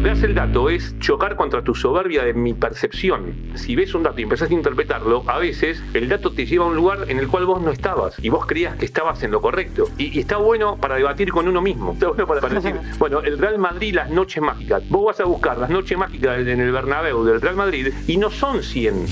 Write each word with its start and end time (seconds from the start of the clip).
Lo 0.00 0.04
que 0.04 0.12
hace 0.12 0.24
el 0.24 0.34
dato 0.34 0.70
es 0.70 0.98
chocar 0.98 1.36
contra 1.36 1.62
tu 1.62 1.74
soberbia 1.74 2.24
de 2.24 2.32
mi 2.32 2.54
percepción. 2.54 3.34
Si 3.54 3.76
ves 3.76 3.94
un 3.94 4.02
dato 4.02 4.18
y 4.18 4.22
empezás 4.22 4.48
a 4.48 4.54
interpretarlo, 4.54 5.24
a 5.26 5.36
veces 5.36 5.82
el 5.92 6.08
dato 6.08 6.32
te 6.32 6.46
lleva 6.46 6.64
a 6.64 6.68
un 6.68 6.74
lugar 6.74 7.04
en 7.08 7.18
el 7.18 7.28
cual 7.28 7.44
vos 7.44 7.60
no 7.60 7.70
estabas 7.70 8.14
y 8.18 8.30
vos 8.30 8.46
creías 8.46 8.76
que 8.76 8.86
estabas 8.86 9.22
en 9.24 9.30
lo 9.30 9.42
correcto. 9.42 9.90
Y, 9.98 10.16
y 10.16 10.20
está 10.20 10.38
bueno 10.38 10.78
para 10.78 10.94
debatir 10.94 11.30
con 11.30 11.46
uno 11.48 11.60
mismo. 11.60 11.92
Está 11.92 12.08
bueno 12.08 12.26
para, 12.26 12.40
para 12.40 12.54
decir, 12.54 12.76
bueno, 12.98 13.20
el 13.20 13.36
Real 13.36 13.58
Madrid, 13.58 13.94
las 13.94 14.08
noches 14.08 14.42
mágicas. 14.42 14.82
Vos 14.88 15.04
vas 15.04 15.20
a 15.20 15.24
buscar 15.24 15.58
las 15.58 15.68
noches 15.68 15.98
mágicas 15.98 16.38
en 16.38 16.60
el 16.60 16.72
Bernabéu 16.72 17.22
del 17.22 17.38
Real 17.38 17.56
Madrid 17.56 17.92
y 18.06 18.16
no 18.16 18.30
son 18.30 18.62
100. 18.62 19.04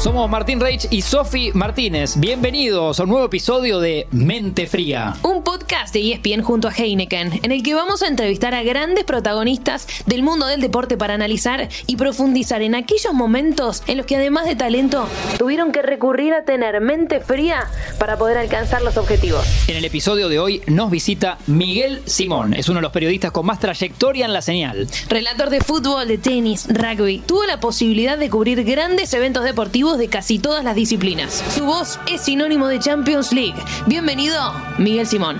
Somos 0.00 0.30
Martín 0.30 0.60
Reich 0.60 0.86
y 0.90 1.02
Sofi 1.02 1.50
Martínez. 1.52 2.18
Bienvenidos 2.18 2.98
a 2.98 3.02
un 3.02 3.10
nuevo 3.10 3.26
episodio 3.26 3.80
de 3.80 4.08
Mente 4.12 4.66
Fría. 4.66 5.14
Un 5.22 5.44
podcast 5.44 5.92
de 5.92 6.12
ESPN 6.12 6.40
junto 6.40 6.68
a 6.68 6.72
Heineken, 6.72 7.40
en 7.42 7.52
el 7.52 7.62
que 7.62 7.74
vamos 7.74 8.02
a 8.02 8.08
entrevistar 8.08 8.54
a 8.54 8.62
grandes 8.62 9.04
protagonistas 9.04 9.86
del 10.06 10.22
mundo 10.22 10.46
del 10.46 10.62
deporte 10.62 10.96
para 10.96 11.12
analizar 11.12 11.68
y 11.86 11.96
profundizar 11.96 12.62
en 12.62 12.76
aquellos 12.76 13.12
momentos 13.12 13.82
en 13.88 13.98
los 13.98 14.06
que 14.06 14.16
además 14.16 14.46
de 14.46 14.56
talento, 14.56 15.06
tuvieron 15.36 15.70
que 15.70 15.82
recurrir 15.82 16.32
a 16.32 16.46
tener 16.46 16.80
mente 16.80 17.20
fría 17.20 17.68
para 17.98 18.16
poder 18.16 18.38
alcanzar 18.38 18.80
los 18.80 18.96
objetivos. 18.96 19.44
En 19.68 19.76
el 19.76 19.84
episodio 19.84 20.30
de 20.30 20.38
hoy 20.38 20.62
nos 20.66 20.90
visita 20.90 21.36
Miguel 21.46 22.00
Simón. 22.06 22.54
Es 22.54 22.70
uno 22.70 22.78
de 22.78 22.84
los 22.84 22.92
periodistas 22.92 23.32
con 23.32 23.44
más 23.44 23.60
trayectoria 23.60 24.24
en 24.24 24.32
la 24.32 24.40
señal. 24.40 24.88
Relator 25.10 25.50
de 25.50 25.60
fútbol, 25.60 26.08
de 26.08 26.16
tenis, 26.16 26.68
rugby, 26.70 27.18
tuvo 27.26 27.44
la 27.44 27.60
posibilidad 27.60 28.16
de 28.16 28.30
cubrir 28.30 28.64
grandes 28.64 29.12
eventos 29.12 29.44
deportivos 29.44 29.89
de 29.98 30.08
casi 30.08 30.38
todas 30.38 30.64
las 30.64 30.74
disciplinas. 30.74 31.42
Su 31.54 31.64
voz 31.64 31.98
es 32.06 32.20
sinónimo 32.22 32.66
de 32.68 32.78
Champions 32.78 33.32
League. 33.32 33.54
Bienvenido, 33.86 34.52
Miguel 34.78 35.06
Simón. 35.06 35.36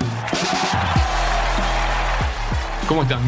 ¿Cómo 2.88 3.02
están? 3.02 3.20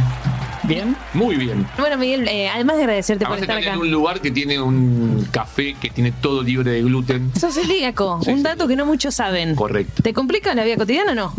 ¿Bien? 0.64 0.97
Muy 1.14 1.36
bien. 1.36 1.66
Bueno, 1.78 1.97
Miguel, 1.98 2.27
eh, 2.28 2.48
además 2.48 2.77
de 2.77 2.82
agradecerte 2.82 3.24
Además 3.24 3.38
por 3.38 3.44
estar 3.44 3.58
acá. 3.58 3.74
en 3.74 3.80
un 3.80 3.91
lugar 3.91 4.20
que 4.20 4.30
tiene 4.30 4.60
un 4.60 5.27
café 5.30 5.74
que 5.80 5.91
tiene 5.91 6.12
todo 6.12 6.42
libre 6.42 6.70
de 6.72 6.82
gluten. 6.82 7.32
Sos 7.38 7.54
celíaco, 7.54 8.20
Sí, 8.25 8.30
un 8.30 8.38
sí. 8.38 8.42
dato 8.42 8.66
que 8.69 8.77
no 8.77 8.86
muchos 8.86 9.14
saben. 9.14 9.54
Correcto. 9.54 10.02
¿Te 10.02 10.12
complica 10.12 10.54
la 10.54 10.64
vida 10.64 10.77
cotidiana 10.77 11.12
o 11.12 11.14
no? 11.14 11.34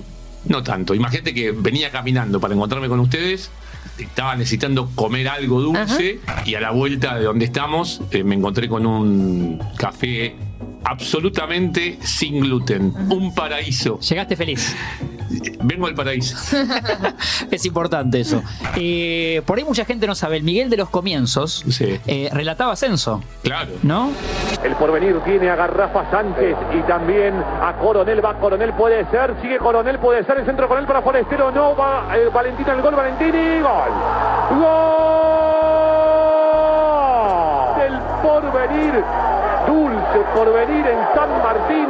No 0.46 0.62
tanto. 0.62 0.94
Imagínate 0.94 1.34
que 1.34 1.52
venía 1.52 1.90
caminando 1.90 2.40
para 2.40 2.54
encontrarme 2.54 2.90
con 2.90 3.00
ustedes. 3.00 3.50
Estaba 3.98 4.36
necesitando 4.36 4.90
comer 4.96 5.28
algo 5.28 5.62
dulce 5.62 6.20
y 6.46 6.56
a 6.56 6.60
la 6.60 6.72
vuelta 6.72 7.16
de 7.18 7.26
donde 7.26 7.46
estamos 7.46 8.02
eh, 8.12 8.24
me 8.24 8.36
encontré 8.36 8.68
con 8.68 8.86
un 8.86 9.62
café 9.78 10.36
absolutamente 10.84 12.00
sin 12.02 12.40
gluten. 12.42 12.94
Un 13.10 13.34
paraíso. 13.34 14.00
Llegaste 14.00 14.36
feliz. 14.36 14.76
Vengo 15.64 15.88
al 15.88 15.96
paraíso. 15.96 16.36
Es 17.52 17.66
importante 17.66 18.20
eso. 18.22 18.42
Eh, 18.76 19.42
por 19.46 19.58
ahí 19.58 19.64
mucha 19.64 19.86
gente 19.86 20.08
no 20.08 20.16
sabe. 20.16 20.38
El 20.38 20.44
Miguel 20.44 20.70
de 20.70 20.78
los 20.78 20.90
comienzos 20.90 21.64
Sí. 21.70 22.00
eh, 22.08 22.30
relataba 22.32 22.74
ascenso, 22.74 23.22
Claro. 23.44 23.72
¿no? 23.84 24.12
El 24.64 24.76
porvenir 24.76 25.20
tiene 25.26 25.50
a 25.50 25.56
Garrafa 25.56 26.10
Sánchez 26.12 26.56
y 26.74 26.82
también 26.88 27.34
a 27.36 27.74
Coronel. 27.82 28.24
Va 28.24 28.40
Coronel, 28.40 28.74
puede 28.74 29.06
ser. 29.12 29.36
Sigue 29.42 29.58
Coronel, 29.60 30.00
puede 30.00 30.24
ser. 30.26 30.38
El 30.38 30.46
centro 30.46 30.68
Coronel 30.68 30.88
para 30.88 31.02
Forestero. 31.02 31.52
No 31.52 31.76
va 31.76 32.08
eh, 32.16 32.30
Valentín 32.34 32.70
al 32.70 32.82
gol. 32.82 32.96
Valentini. 32.96 33.60
Gol. 33.62 33.92
Gol. 36.44 37.78
Del 37.80 38.00
porvenir. 38.22 39.04
Dulce 40.24 40.34
porvenir 40.36 40.86
en 40.86 40.98
San 41.16 41.30
Martín. 41.30 41.86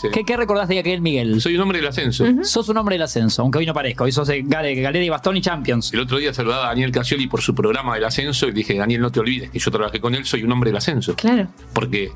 Sí. 0.00 0.08
¿Qué, 0.12 0.24
qué 0.24 0.36
recordás 0.36 0.68
de 0.68 0.78
aquel 0.78 1.00
Miguel? 1.00 1.40
Soy 1.40 1.54
un 1.54 1.60
hombre 1.62 1.78
del 1.78 1.86
ascenso. 1.88 2.24
Sos 2.42 2.68
un 2.68 2.76
hombre 2.78 2.94
del 2.96 3.02
ascenso, 3.02 3.42
aunque 3.42 3.58
hoy 3.58 3.66
no 3.66 3.74
parezca. 3.74 4.04
Hoy 4.04 4.12
sos 4.12 4.26
de 4.28 4.42
Gale- 4.42 4.74
Galera 4.74 5.04
y 5.04 5.08
Bastón 5.08 5.36
y 5.36 5.40
Champions. 5.40 5.92
El 5.92 6.00
otro 6.00 6.18
día 6.18 6.32
saludaba 6.34 6.64
a 6.66 6.68
Daniel 6.68 6.90
Casioli 6.90 7.26
por 7.26 7.40
su 7.42 7.54
programa 7.54 7.94
del 7.94 8.04
ascenso 8.04 8.48
y 8.48 8.52
dije, 8.52 8.76
Daniel, 8.76 9.00
no 9.00 9.10
te 9.10 9.20
olvides 9.20 9.50
que 9.50 9.58
yo 9.58 9.70
trabajé 9.70 10.00
con 10.00 10.14
él, 10.14 10.24
soy 10.24 10.42
un 10.42 10.52
hombre 10.52 10.70
del 10.70 10.76
ascenso. 10.78 11.14
Claro. 11.14 11.46
Porque 11.72 12.10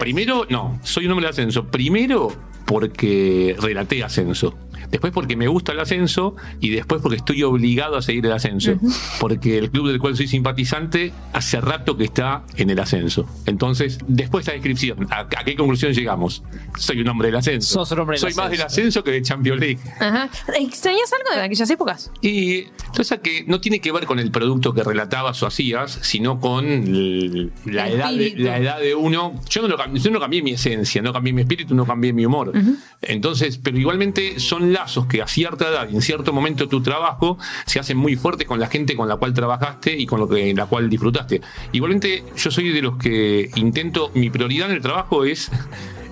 primero, 0.00 0.46
no, 0.50 0.78
soy 0.82 1.06
un 1.06 1.12
hombre 1.12 1.26
del 1.26 1.32
ascenso. 1.32 1.64
Primero 1.64 2.28
porque 2.64 3.56
relaté 3.60 4.02
ascenso. 4.02 4.56
Después 4.90 5.12
porque 5.12 5.34
me 5.36 5.48
gusta 5.48 5.72
el 5.72 5.80
ascenso 5.80 6.36
y 6.60 6.70
después 6.70 7.00
porque 7.02 7.16
estoy 7.16 7.42
obligado 7.42 7.96
a 7.96 8.02
seguir 8.02 8.26
el 8.26 8.32
ascenso. 8.32 8.74
Porque 9.18 9.58
el 9.58 9.70
club 9.70 9.88
del 9.88 9.98
cual 9.98 10.14
soy 10.16 10.28
simpatizante 10.28 11.12
hace 11.32 11.60
rato 11.60 11.96
que 11.96 12.04
está 12.04 12.44
en 12.56 12.70
el 12.70 12.78
ascenso. 12.78 13.26
Entonces, 13.46 13.98
después 14.06 14.44
de 14.44 14.50
esa 14.52 14.54
descripción, 14.54 15.08
¿a, 15.10 15.20
a 15.20 15.44
qué 15.44 15.56
conclusión 15.56 15.92
llegamos? 15.92 16.44
Soy 16.78 17.00
un 17.00 17.08
hombre 17.08 17.28
del 17.28 17.36
ascenso. 17.36 17.72
Sos 17.74 17.90
un 17.92 18.00
hombre 18.00 18.14
del 18.14 18.20
soy 18.20 18.34
más 18.34 18.50
del 18.50 18.62
ascenso. 18.62 19.02
que 19.02 19.10
de 19.10 19.22
Champions 19.22 19.58
League. 19.58 19.78
Ajá. 19.98 20.28
¿Extrañas 20.60 21.12
algo 21.12 21.34
de 21.34 21.42
aquellas 21.42 21.70
épocas? 21.70 22.12
Y 22.20 22.64
cosa 22.96 23.18
que 23.18 23.44
no 23.48 23.60
tiene 23.60 23.80
que 23.80 23.90
ver 23.90 24.04
con 24.06 24.20
el 24.20 24.30
producto 24.30 24.74
que 24.74 24.84
relatabas 24.84 25.42
o 25.42 25.46
hacías, 25.46 25.98
sino 26.02 26.38
con 26.38 26.66
el- 26.66 27.52
la, 27.64 27.88
El 27.88 27.94
edad 27.94 28.12
de, 28.12 28.34
la 28.36 28.58
edad 28.58 28.80
de 28.80 28.94
uno. 28.94 29.34
Yo 29.48 29.62
no, 29.62 29.68
lo 29.68 29.76
cambié, 29.76 30.00
yo 30.00 30.10
no 30.12 30.20
cambié 30.20 30.42
mi 30.42 30.52
esencia, 30.52 31.02
no 31.02 31.12
cambié 31.12 31.32
mi 31.32 31.40
espíritu, 31.40 31.74
no 31.74 31.84
cambié 31.84 32.12
mi 32.12 32.24
humor. 32.26 32.52
Entonces, 33.02 33.58
pero 33.58 33.78
igualmente 33.78 34.40
son 34.40 34.72
lazos 34.72 35.06
que 35.06 35.22
a 35.22 35.26
cierta 35.26 35.68
edad 35.68 35.88
y 35.90 35.94
en 35.94 36.02
cierto 36.02 36.32
momento 36.32 36.64
de 36.64 36.70
tu 36.70 36.82
trabajo 36.82 37.38
se 37.66 37.78
hacen 37.78 37.96
muy 37.96 38.16
fuertes 38.16 38.46
con 38.46 38.58
la 38.60 38.68
gente 38.68 38.96
con 38.96 39.08
la 39.08 39.16
cual 39.16 39.34
trabajaste 39.34 39.96
y 39.96 40.06
con 40.06 40.20
lo 40.20 40.28
que 40.28 40.54
la 40.54 40.66
cual 40.66 40.88
disfrutaste. 40.88 41.40
Igualmente, 41.72 42.24
yo 42.36 42.50
soy 42.50 42.70
de 42.70 42.82
los 42.82 42.96
que 42.96 43.50
intento, 43.56 44.10
mi 44.14 44.30
prioridad 44.30 44.70
en 44.70 44.76
el 44.76 44.82
trabajo 44.82 45.24
es 45.24 45.50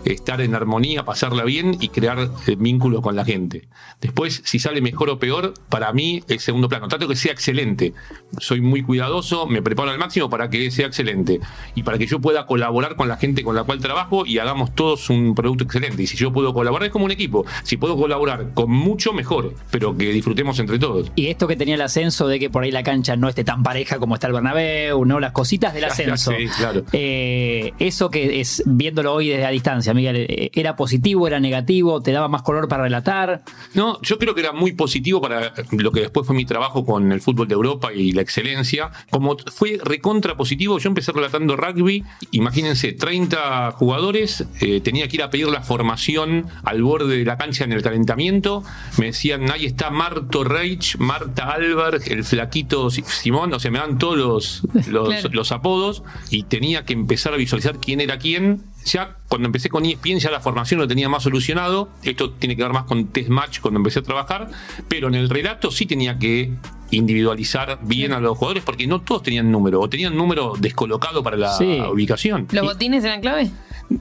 estar 0.04 0.40
en 0.40 0.54
armonía, 0.54 1.04
pasarla 1.04 1.44
bien 1.44 1.76
y 1.80 1.88
crear 1.88 2.30
eh, 2.46 2.56
vínculos 2.58 3.00
con 3.02 3.16
la 3.16 3.24
gente. 3.24 3.68
Después, 4.00 4.42
si 4.44 4.58
sale 4.58 4.80
mejor 4.80 5.10
o 5.10 5.18
peor, 5.18 5.54
para 5.68 5.92
mí 5.92 6.22
es 6.28 6.42
segundo 6.42 6.68
plano. 6.68 6.88
Trato 6.88 7.08
que 7.08 7.16
sea 7.16 7.32
excelente. 7.32 7.92
Soy 8.38 8.60
muy 8.60 8.82
cuidadoso, 8.82 9.46
me 9.46 9.62
preparo 9.62 9.90
al 9.90 9.98
máximo 9.98 10.28
para 10.28 10.50
que 10.50 10.70
sea 10.70 10.86
excelente 10.86 11.40
y 11.74 11.82
para 11.82 11.98
que 11.98 12.06
yo 12.06 12.20
pueda 12.20 12.46
colaborar 12.46 12.96
con 12.96 13.08
la 13.08 13.16
gente 13.16 13.42
con 13.42 13.54
la 13.54 13.64
cual 13.64 13.80
trabajo 13.80 14.26
y 14.26 14.38
hagamos 14.38 14.74
todos 14.74 15.10
un 15.10 15.34
producto 15.34 15.64
excelente. 15.64 16.02
Y 16.02 16.06
si 16.06 16.16
yo 16.16 16.32
puedo 16.32 16.52
colaborar 16.52 16.86
es 16.86 16.92
como 16.92 17.04
un 17.04 17.10
equipo. 17.10 17.44
Si 17.62 17.76
puedo 17.76 17.96
colaborar 17.96 18.52
con 18.54 18.70
mucho, 18.70 19.12
mejor, 19.12 19.54
pero 19.70 19.96
que 19.96 20.12
disfrutemos 20.12 20.58
entre 20.58 20.78
todos. 20.78 21.10
Y 21.14 21.26
esto 21.28 21.46
que 21.46 21.56
tenía 21.56 21.74
el 21.74 21.80
ascenso 21.80 22.26
de 22.26 22.38
que 22.38 22.50
por 22.50 22.64
ahí 22.64 22.70
la 22.70 22.82
cancha 22.82 23.16
no 23.16 23.28
esté 23.28 23.44
tan 23.44 23.62
pareja 23.62 23.98
como 23.98 24.14
está 24.14 24.26
el 24.26 24.32
Bernabéu, 24.32 25.04
¿no? 25.04 25.20
Las 25.20 25.32
cositas 25.32 25.74
del 25.74 25.84
ascenso. 25.86 26.32
Sí, 26.36 26.46
claro. 26.56 26.84
Eh, 26.92 27.72
eso 27.78 28.10
que 28.10 28.40
es, 28.40 28.62
viéndolo 28.66 29.14
hoy 29.14 29.28
desde 29.28 29.42
la 29.42 29.50
distancia, 29.50 29.91
Miguel, 29.94 30.16
eh, 30.28 30.50
¿era 30.54 30.76
positivo, 30.76 31.26
era 31.26 31.40
negativo? 31.40 32.02
¿Te 32.02 32.12
daba 32.12 32.28
más 32.28 32.42
color 32.42 32.68
para 32.68 32.84
relatar? 32.84 33.42
No, 33.74 34.00
yo 34.02 34.18
creo 34.18 34.34
que 34.34 34.40
era 34.40 34.52
muy 34.52 34.72
positivo 34.72 35.20
para 35.20 35.52
lo 35.72 35.92
que 35.92 36.00
después 36.00 36.26
fue 36.26 36.36
mi 36.36 36.44
trabajo 36.44 36.84
con 36.84 37.12
el 37.12 37.20
fútbol 37.20 37.48
de 37.48 37.54
Europa 37.54 37.92
y 37.92 38.12
la 38.12 38.22
excelencia. 38.22 38.90
Como 39.10 39.36
fue 39.54 39.78
recontra 39.82 40.36
positivo, 40.36 40.78
yo 40.78 40.88
empecé 40.88 41.12
relatando 41.12 41.56
rugby. 41.56 42.04
Imagínense, 42.32 42.92
30 42.92 43.72
jugadores, 43.72 44.44
eh, 44.60 44.80
tenía 44.80 45.08
que 45.08 45.16
ir 45.16 45.22
a 45.22 45.30
pedir 45.30 45.46
la 45.48 45.62
formación 45.62 46.46
al 46.64 46.82
borde 46.82 47.18
de 47.18 47.24
la 47.24 47.36
cancha 47.36 47.64
en 47.64 47.72
el 47.72 47.82
calentamiento. 47.82 48.62
Me 48.98 49.06
decían, 49.06 49.50
ahí 49.50 49.66
está 49.66 49.90
Marto 49.90 50.44
Reich, 50.44 50.96
Marta 50.98 51.50
Alberg, 51.52 52.00
el 52.10 52.24
flaquito 52.24 52.90
Si- 52.90 53.02
Simón, 53.02 53.52
o 53.52 53.60
sea, 53.60 53.70
me 53.70 53.78
dan 53.78 53.98
todos 53.98 54.16
los, 54.16 54.62
los, 54.88 55.08
Claro. 55.08 55.28
los 55.32 55.52
apodos 55.52 56.02
y 56.30 56.44
tenía 56.44 56.84
que 56.84 56.92
empezar 56.92 57.34
a 57.34 57.36
visualizar 57.36 57.78
quién 57.78 58.00
era 58.00 58.18
quién. 58.18 58.62
Ya 58.84 59.16
cuando 59.28 59.46
empecé 59.46 59.68
con 59.68 59.84
ESPN 59.84 60.18
ya 60.18 60.30
la 60.30 60.40
formación 60.40 60.80
lo 60.80 60.88
tenía 60.88 61.08
más 61.08 61.22
solucionado. 61.22 61.88
Esto 62.02 62.30
tiene 62.32 62.56
que 62.56 62.62
ver 62.62 62.72
más 62.72 62.84
con 62.84 63.06
test 63.08 63.28
match 63.28 63.60
cuando 63.60 63.78
empecé 63.78 64.00
a 64.00 64.02
trabajar, 64.02 64.48
pero 64.88 65.08
en 65.08 65.14
el 65.14 65.28
relato 65.28 65.70
sí 65.70 65.86
tenía 65.86 66.18
que 66.18 66.52
individualizar 66.90 67.78
bien 67.82 68.12
a 68.12 68.20
los 68.20 68.36
jugadores 68.36 68.62
porque 68.64 68.86
no 68.86 69.00
todos 69.00 69.22
tenían 69.22 69.50
número 69.50 69.80
o 69.80 69.88
tenían 69.88 70.16
número 70.16 70.54
descolocado 70.58 71.22
para 71.22 71.36
la 71.36 71.52
Sí. 71.56 71.80
ubicación. 71.80 72.46
¿Los 72.52 72.64
Y- 72.64 72.66
botines 72.66 73.04
eran 73.04 73.20
clave? 73.20 73.50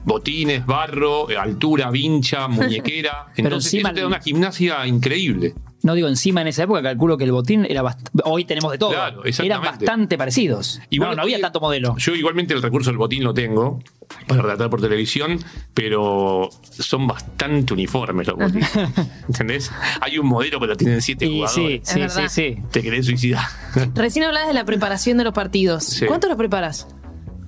botines, 0.04 0.64
barro, 0.64 1.28
eh, 1.30 1.36
altura, 1.36 1.90
vincha, 1.90 2.48
muñequera. 2.48 3.26
Entonces 3.36 3.72
encima 3.74 3.90
eso 3.90 3.94
te 3.94 4.00
da 4.02 4.06
una 4.06 4.20
gimnasia 4.20 4.86
increíble. 4.86 5.54
No 5.82 5.94
digo 5.94 6.08
encima 6.08 6.40
en 6.42 6.46
esa 6.48 6.62
época, 6.62 6.82
calculo 6.82 7.18
que 7.18 7.24
el 7.24 7.32
botín 7.32 7.66
era 7.68 7.82
hoy 8.24 8.44
tenemos 8.44 8.70
de 8.70 8.78
todo. 8.78 8.90
Claro, 8.90 9.22
Eran 9.24 9.62
bastante 9.62 10.16
parecidos. 10.16 10.80
Igual 10.90 11.10
no, 11.10 11.16
no 11.16 11.22
había 11.22 11.40
tanto 11.40 11.60
modelo. 11.60 11.96
Yo 11.98 12.14
igualmente 12.14 12.54
el 12.54 12.62
recurso 12.62 12.90
del 12.90 12.98
botín 12.98 13.24
lo 13.24 13.34
tengo 13.34 13.80
para 14.28 14.42
relatar 14.42 14.70
por 14.70 14.80
televisión, 14.80 15.38
pero 15.74 16.48
son 16.70 17.06
bastante 17.06 17.72
uniformes 17.74 18.28
los 18.28 18.36
botines. 18.36 18.70
¿Entendés? 19.28 19.72
Hay 20.00 20.18
un 20.18 20.26
modelo 20.26 20.60
que 20.60 20.66
lo 20.66 20.76
tienen 20.76 21.02
siete 21.02 21.24
Y 21.26 21.28
sí, 21.28 21.34
jugadores. 21.38 21.80
sí, 21.82 21.92
sí, 21.94 22.00
verdad. 22.00 22.28
sí. 22.28 22.58
Te 22.70 22.82
querés 22.82 23.06
suicidar. 23.06 23.44
Recién 23.94 24.24
hablabas 24.24 24.48
de 24.48 24.54
la 24.54 24.64
preparación 24.64 25.18
de 25.18 25.24
los 25.24 25.32
partidos. 25.32 25.84
Sí. 25.84 26.06
¿Cuánto 26.06 26.28
los 26.28 26.36
preparas? 26.36 26.86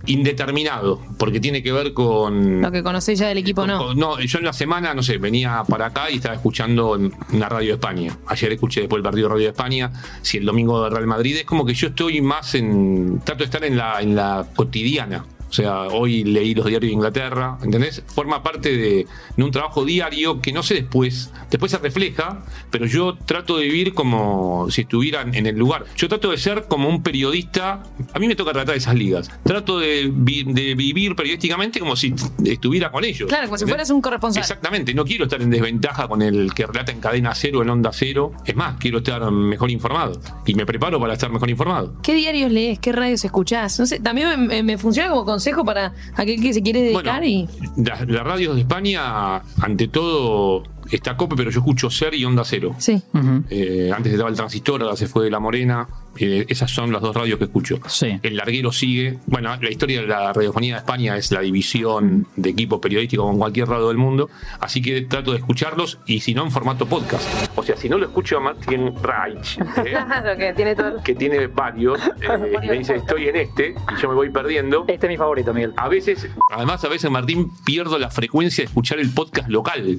Indeterminado, 0.06 1.00
porque 1.18 1.40
tiene 1.40 1.62
que 1.62 1.72
ver 1.72 1.92
con. 1.92 2.60
Lo 2.62 2.70
que 2.72 2.82
conocéis 2.82 3.18
ya 3.18 3.28
del 3.28 3.38
equipo, 3.38 3.62
con- 3.62 3.68
¿no? 3.70 3.78
con- 3.78 3.98
no, 3.98 4.20
yo 4.20 4.38
en 4.38 4.44
la 4.44 4.52
semana, 4.52 4.94
no 4.94 5.02
sé, 5.02 5.18
venía 5.18 5.62
para 5.68 5.86
acá 5.86 6.10
y 6.10 6.16
estaba 6.16 6.34
escuchando 6.34 6.96
en 6.96 7.12
una 7.32 7.48
radio 7.48 7.68
de 7.68 7.74
España. 7.74 8.16
Ayer 8.26 8.52
escuché 8.52 8.80
después 8.80 8.98
el 8.98 9.02
partido 9.04 9.28
de 9.28 9.34
Radio 9.34 9.44
de 9.46 9.50
España. 9.50 9.92
Si 10.22 10.38
el 10.38 10.44
domingo 10.44 10.82
de 10.84 10.90
Real 10.90 11.06
Madrid, 11.06 11.36
es 11.36 11.44
como 11.44 11.64
que 11.64 11.74
yo 11.74 11.88
estoy 11.88 12.20
más 12.20 12.54
en. 12.54 13.20
Trato 13.24 13.38
de 13.40 13.44
estar 13.44 13.64
en 13.64 13.76
la, 13.76 14.00
en 14.00 14.14
la 14.14 14.46
cotidiana. 14.54 15.24
O 15.54 15.56
sea, 15.56 15.82
hoy 15.82 16.24
leí 16.24 16.52
los 16.52 16.66
diarios 16.66 16.88
de 16.90 16.94
Inglaterra, 16.94 17.58
¿entendés? 17.62 18.02
Forma 18.12 18.42
parte 18.42 18.76
de, 18.76 19.06
de 19.36 19.44
un 19.44 19.52
trabajo 19.52 19.84
diario 19.84 20.40
que 20.40 20.52
no 20.52 20.64
sé 20.64 20.74
después, 20.74 21.30
después 21.48 21.70
se 21.70 21.78
refleja, 21.78 22.42
pero 22.72 22.86
yo 22.86 23.16
trato 23.24 23.56
de 23.56 23.62
vivir 23.66 23.94
como 23.94 24.66
si 24.68 24.80
estuvieran 24.80 25.32
en 25.32 25.46
el 25.46 25.56
lugar. 25.56 25.84
Yo 25.96 26.08
trato 26.08 26.32
de 26.32 26.38
ser 26.38 26.64
como 26.64 26.88
un 26.88 27.04
periodista, 27.04 27.84
a 28.12 28.18
mí 28.18 28.26
me 28.26 28.34
toca 28.34 28.52
tratar 28.52 28.74
esas 28.74 28.96
ligas, 28.96 29.30
trato 29.44 29.78
de, 29.78 30.10
vi- 30.12 30.42
de 30.42 30.74
vivir 30.74 31.14
periodísticamente 31.14 31.78
como 31.78 31.94
si 31.94 32.12
estuviera 32.44 32.90
con 32.90 33.04
ellos. 33.04 33.28
Claro, 33.28 33.44
como 33.46 33.56
si 33.56 33.64
fueras 33.64 33.90
un 33.90 34.02
corresponsal. 34.02 34.40
Exactamente, 34.40 34.92
no 34.92 35.04
quiero 35.04 35.22
estar 35.26 35.40
en 35.40 35.50
desventaja 35.50 36.08
con 36.08 36.20
el 36.20 36.52
que 36.52 36.66
relata 36.66 36.90
en 36.90 36.98
cadena 36.98 37.32
cero, 37.36 37.62
en 37.62 37.70
onda 37.70 37.90
cero. 37.92 38.32
Es 38.44 38.56
más, 38.56 38.76
quiero 38.80 38.98
estar 38.98 39.30
mejor 39.30 39.70
informado. 39.70 40.20
Y 40.46 40.54
me 40.54 40.66
preparo 40.66 40.98
para 40.98 41.12
estar 41.12 41.30
mejor 41.30 41.48
informado. 41.48 41.94
¿Qué 42.02 42.12
diarios 42.14 42.50
lees? 42.50 42.80
¿Qué 42.80 42.90
radios 42.90 43.24
escuchás? 43.24 43.78
No 43.78 43.86
sé, 43.86 44.00
también 44.00 44.48
me, 44.64 44.78
funciona 44.78 45.10
como 45.10 45.24
consejo 45.44 45.64
para 45.64 45.92
aquel 46.16 46.40
que 46.40 46.54
se 46.54 46.62
quiere 46.62 46.80
dedicar 46.80 47.20
Bueno, 47.20 47.26
y. 47.26 47.48
la, 47.76 48.02
la 48.06 48.22
radio 48.22 48.54
de 48.54 48.62
España, 48.62 49.36
ante 49.60 49.88
todo, 49.88 50.62
está 50.96 51.16
cope, 51.16 51.36
pero 51.36 51.50
yo 51.50 51.60
escucho 51.60 51.90
Ser 51.90 52.14
y 52.14 52.24
Onda 52.24 52.42
Cero. 52.44 52.74
Sí. 52.78 53.02
Ujú. 53.12 53.44
Eh, 53.50 53.90
antes 53.94 54.12
estaba 54.12 54.30
el 54.30 54.36
transistor, 54.36 54.82
ahora 54.82 54.96
se 54.96 55.06
fue 55.06 55.24
de 55.24 55.30
la 55.30 55.40
morena. 55.40 55.88
Eh, 56.16 56.46
esas 56.48 56.70
son 56.70 56.92
las 56.92 57.02
dos 57.02 57.14
radios 57.14 57.38
que 57.38 57.44
escucho. 57.46 57.80
Sí. 57.88 58.18
El 58.22 58.36
larguero 58.36 58.70
sigue. 58.70 59.18
Bueno, 59.26 59.56
la 59.60 59.70
historia 59.70 60.00
de 60.00 60.06
la 60.06 60.32
radiofonía 60.32 60.74
de 60.74 60.78
España 60.78 61.16
es 61.16 61.32
la 61.32 61.40
división 61.40 62.26
de 62.36 62.50
equipo 62.50 62.80
periodístico 62.80 63.24
con 63.24 63.38
cualquier 63.38 63.68
radio 63.68 63.88
del 63.88 63.96
mundo. 63.96 64.30
Así 64.60 64.80
que 64.80 65.02
trato 65.02 65.32
de 65.32 65.38
escucharlos 65.38 65.98
y 66.06 66.20
si 66.20 66.34
no, 66.34 66.44
en 66.44 66.50
formato 66.52 66.86
podcast. 66.86 67.24
O 67.56 67.62
sea, 67.62 67.76
si 67.76 67.88
no 67.88 67.98
lo 67.98 68.06
escucho 68.06 68.36
a 68.36 68.40
Martin 68.40 68.92
Reich, 69.02 69.58
¿eh? 69.84 69.90
Claro, 69.90 70.36
que 70.38 70.52
tiene 70.52 70.76
todo. 70.76 71.02
que 71.02 71.14
tiene 71.14 71.46
varios, 71.48 71.98
eh, 72.20 72.52
y 72.62 72.66
me 72.68 72.78
dice 72.78 72.94
estoy 72.94 73.28
en 73.28 73.36
este 73.36 73.74
y 73.96 74.00
yo 74.00 74.08
me 74.08 74.14
voy 74.14 74.30
perdiendo. 74.30 74.84
Este 74.86 75.06
es 75.06 75.10
mi 75.10 75.16
favorito, 75.16 75.52
Miguel. 75.52 75.72
A 75.76 75.88
veces, 75.88 76.28
además, 76.52 76.84
a 76.84 76.88
veces 76.88 77.10
Martín 77.10 77.50
pierdo 77.64 77.98
la 77.98 78.10
frecuencia 78.10 78.62
de 78.62 78.66
escuchar 78.66 79.00
el 79.00 79.10
podcast 79.10 79.48
local. 79.48 79.98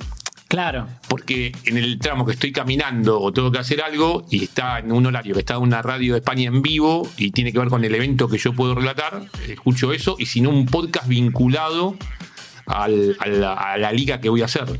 Claro. 0.56 0.88
Porque 1.10 1.52
en 1.66 1.78
el 1.78 2.00
tramo 2.00 2.26
que 2.26 2.32
estoy 2.32 2.54
caminando 2.54 3.20
o 3.20 3.34
tengo 3.34 3.52
que 3.52 3.60
hacer 3.60 3.82
algo 3.82 4.26
y 4.32 4.46
está 4.46 4.80
en 4.80 4.94
un 4.94 5.06
horario 5.06 5.34
que 5.34 5.42
está 5.42 5.58
una 5.58 5.82
radio 5.82 6.14
de 6.14 6.20
España 6.20 6.48
en 6.48 6.62
vivo 6.62 7.06
y 7.18 7.32
tiene 7.32 7.52
que 7.52 7.60
ver 7.60 7.68
con 7.68 7.84
el 7.84 7.94
evento 7.94 8.30
que 8.30 8.38
yo 8.38 8.54
puedo 8.54 8.74
relatar, 8.74 9.26
escucho 9.50 9.92
eso 9.92 10.16
y 10.18 10.28
si 10.28 10.40
no 10.40 10.52
un 10.52 10.66
podcast 10.66 11.10
vinculado 11.10 11.98
a, 12.68 12.88
la, 12.88 13.92
liga 13.92 14.22
que 14.22 14.30
voy 14.30 14.44
a 14.44 14.46
hacer. 14.46 14.80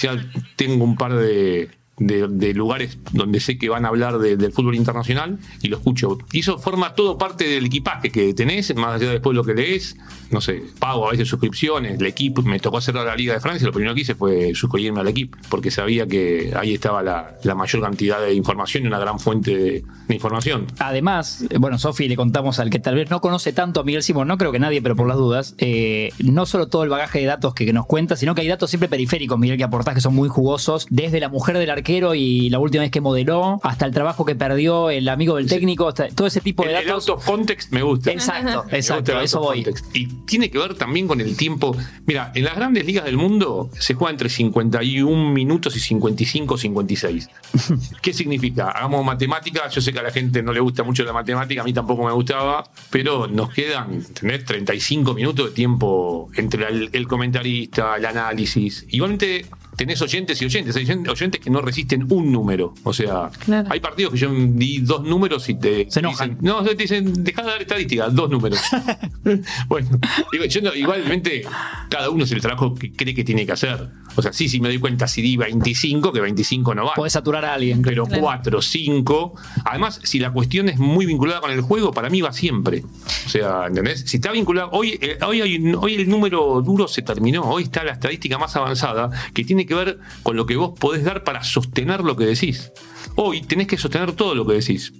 Ya 0.00 0.14
tengo 0.54 0.84
un 0.84 0.96
par 0.96 1.16
de, 1.16 1.70
de- 1.98 2.28
de 2.28 2.54
lugares 2.54 2.98
donde 3.12 3.40
sé 3.40 3.56
que 3.58 3.68
van 3.68 3.84
a 3.84 3.88
hablar 3.88 4.18
de- 4.18 4.36
del 4.36 4.52
fútbol 4.52 4.74
internacional 4.74 5.38
y 5.62 5.68
lo 5.68 5.76
escucho. 5.76 6.18
Y 6.32 6.40
eso 6.40 6.58
forma 6.58 6.94
todo 6.94 7.18
parte 7.18 7.46
del 7.48 7.66
equipaje 7.66 8.10
que 8.10 8.34
tenés, 8.34 8.74
más 8.74 8.96
allá 8.96 9.06
de 9.06 9.12
después 9.14 9.34
lo 9.36 9.44
que 9.44 9.54
lees. 9.54 9.96
No 10.30 10.40
sé, 10.40 10.62
pago 10.78 11.06
a 11.06 11.12
veces 11.12 11.28
suscripciones, 11.28 12.00
el 12.00 12.06
equipo, 12.06 12.42
me 12.42 12.58
tocó 12.58 12.78
hacer 12.78 12.94
la 12.96 13.14
Liga 13.14 13.34
de 13.34 13.40
Francia, 13.40 13.66
lo 13.66 13.72
primero 13.72 13.94
que 13.94 14.00
hice 14.00 14.14
fue 14.14 14.52
suscribirme 14.54 15.00
al 15.00 15.08
equipo, 15.08 15.38
porque 15.48 15.70
sabía 15.70 16.06
que 16.06 16.52
ahí 16.56 16.74
estaba 16.74 17.02
la, 17.02 17.36
mayor 17.54 17.82
cantidad 17.82 18.20
de 18.20 18.34
información 18.34 18.84
y 18.84 18.86
una 18.88 18.98
gran 18.98 19.20
fuente 19.20 19.56
de, 19.56 19.84
de 20.08 20.14
información. 20.14 20.66
Además, 20.80 21.44
bueno, 21.60 21.78
Sofi, 21.78 22.08
le 22.08 22.16
contamos 22.16 22.58
al 22.58 22.70
que 22.70 22.80
tal 22.80 22.96
vez 22.96 23.10
no 23.10 23.20
conoce 23.20 23.52
tanto 23.52 23.80
a 23.80 23.84
Miguel 23.84 24.02
Simón, 24.02 24.26
no 24.26 24.36
creo 24.38 24.50
que 24.50 24.58
nadie, 24.58 24.82
pero 24.82 24.96
por 24.96 25.06
las 25.06 25.16
dudas, 25.16 25.54
eh, 25.58 26.10
no 26.18 26.46
solo 26.46 26.66
todo 26.66 26.82
el 26.82 26.88
bagaje 26.90 27.20
de 27.20 27.26
datos 27.26 27.54
que, 27.54 27.72
nos 27.72 27.86
cuenta, 27.86 28.16
sino 28.16 28.34
que 28.34 28.40
hay 28.42 28.48
datos 28.48 28.70
siempre 28.70 28.88
periféricos, 28.88 29.38
Miguel, 29.38 29.56
que 29.56 29.64
aportás 29.64 29.94
que 29.94 30.00
son 30.00 30.14
muy 30.14 30.28
jugosos, 30.28 30.86
desde 30.90 31.20
la 31.20 31.28
mujer 31.28 31.58
del 31.58 31.70
arquero 31.84 32.14
y 32.14 32.48
la 32.48 32.58
última 32.58 32.80
vez 32.82 32.90
que 32.90 33.02
modeló, 33.02 33.60
hasta 33.62 33.84
el 33.84 33.92
trabajo 33.92 34.24
que 34.24 34.34
perdió 34.34 34.88
el 34.88 35.06
amigo 35.06 35.36
del 35.36 35.46
técnico, 35.46 35.88
hasta 35.88 36.08
todo 36.08 36.26
ese 36.26 36.40
tipo 36.40 36.62
El, 36.62 36.70
de 36.70 36.78
el 36.78 36.86
datos. 36.86 37.08
out 37.10 37.18
of 37.18 37.26
context 37.26 37.70
me 37.72 37.82
gusta. 37.82 38.10
Exacto, 38.10 38.44
Me 38.46 38.56
gusta 38.56 38.76
exacto, 38.76 39.12
el 39.12 39.18
a 39.18 39.22
eso 39.22 39.40
voy. 39.40 39.62
context. 39.62 39.94
Y 39.94 40.06
tiene 40.24 40.50
que 40.50 40.58
ver 40.58 40.74
también 40.76 41.06
con 41.06 41.20
el 41.20 41.36
tiempo. 41.36 41.76
Mira, 42.06 42.32
en 42.34 42.44
las 42.44 42.56
grandes 42.56 42.86
ligas 42.86 43.04
del 43.04 43.18
mundo 43.18 43.68
se 43.78 43.92
juega 43.92 44.12
entre 44.12 44.30
51 44.30 45.30
minutos 45.30 45.76
y 45.76 45.80
55, 45.80 46.56
56. 46.56 47.28
¿Qué 48.02 48.14
significa? 48.14 48.70
Hagamos 48.70 49.04
matemática. 49.04 49.68
Yo 49.68 49.82
sé 49.82 49.92
que 49.92 49.98
a 49.98 50.02
la 50.02 50.10
gente 50.10 50.42
no 50.42 50.54
le 50.54 50.60
gusta 50.60 50.84
mucho 50.84 51.04
la 51.04 51.12
matemática, 51.12 51.60
a 51.60 51.64
mí 51.64 51.74
tampoco 51.74 52.02
me 52.06 52.12
gustaba, 52.12 52.64
pero 52.88 53.26
nos 53.26 53.50
quedan, 53.52 53.92
¿entendés? 53.92 54.46
35 54.46 55.12
minutos 55.12 55.50
de 55.50 55.52
tiempo 55.54 56.30
entre 56.34 56.66
el, 56.66 56.88
el 56.94 57.06
comentarista, 57.06 57.96
el 57.96 58.06
análisis. 58.06 58.86
Igualmente 58.88 59.44
tenés 59.76 60.00
oyentes 60.02 60.40
y 60.42 60.44
oyentes. 60.46 60.76
Hay 60.76 60.84
oyentes- 60.86 61.40
que 61.40 61.50
no 61.50 61.60
resisten 61.60 62.06
un 62.12 62.30
número. 62.32 62.74
O 62.84 62.92
sea, 62.92 63.30
Claro. 63.44 63.68
hay 63.70 63.80
partidos 63.80 64.12
que 64.12 64.18
yo 64.18 64.30
di 64.32 64.78
dos 64.78 65.02
números 65.04 65.48
y 65.48 65.54
te 65.54 65.90
Se 65.90 66.00
enojan. 66.00 66.30
dicen, 66.30 66.44
no, 66.44 66.62
te 66.62 66.74
dicen, 66.74 67.24
dejá 67.24 67.42
de 67.42 67.48
dar 67.50 67.62
estadísticas, 67.62 68.14
dos 68.14 68.30
números. 68.30 68.58
bueno, 69.68 69.88
digo, 70.32 70.44
yo 70.44 70.60
no- 70.60 70.74
igualmente, 70.74 71.42
cada 71.88 72.10
uno 72.10 72.24
es 72.24 72.32
el 72.32 72.40
trabajo 72.40 72.74
que 72.74 72.92
cree 72.92 73.14
que 73.14 73.24
tiene 73.24 73.46
que 73.46 73.52
hacer. 73.52 73.88
O 74.16 74.22
sea, 74.22 74.32
sí, 74.32 74.48
sí 74.48 74.60
me 74.60 74.68
doy 74.68 74.78
cuenta 74.78 75.08
si 75.08 75.22
di 75.22 75.36
25, 75.36 76.12
que 76.12 76.20
25 76.20 76.74
no 76.74 76.84
va. 76.86 76.94
Podés 76.94 77.12
saturar 77.14 77.44
a 77.44 77.54
alguien. 77.54 77.82
Pero 77.82 78.06
Claro. 78.06 78.22
4, 78.22 78.62
5. 78.62 79.34
Además, 79.64 80.00
si 80.04 80.18
la 80.20 80.32
cuestión 80.32 80.68
es 80.68 80.78
muy 80.78 81.04
vinculada 81.06 81.40
con 81.40 81.50
el 81.50 81.60
juego, 81.62 81.90
para 81.92 82.08
mí 82.10 82.20
va 82.20 82.32
siempre. 82.32 82.84
O 83.26 83.28
sea, 83.28 83.66
¿entendés? 83.66 84.04
Si 84.06 84.18
está 84.18 84.30
vinculado. 84.30 84.70
Hoy, 84.72 84.98
eh, 85.00 85.18
hoy, 85.26 85.40
hay 85.40 85.56
un- 85.56 85.74
hoy 85.74 85.94
el 85.94 86.08
número 86.08 86.62
duro 86.62 86.86
se 86.86 87.02
terminó. 87.02 87.42
Hoy 87.42 87.64
está 87.64 87.82
la 87.82 87.92
estadística 87.92 88.38
más 88.38 88.54
avanzada 88.54 89.10
que 89.32 89.44
tiene 89.44 89.63
que 89.66 89.74
ver 89.74 89.98
con 90.22 90.36
lo 90.36 90.46
que 90.46 90.56
vos 90.56 90.78
podés 90.78 91.04
dar 91.04 91.24
para 91.24 91.42
sostener 91.44 92.00
lo 92.00 92.16
que 92.16 92.24
decís. 92.26 92.72
Hoy 93.16 93.42
tenés 93.42 93.66
que 93.66 93.76
sostener 93.78 94.12
todo 94.12 94.34
lo 94.34 94.46
que 94.46 94.54
decís. 94.54 94.92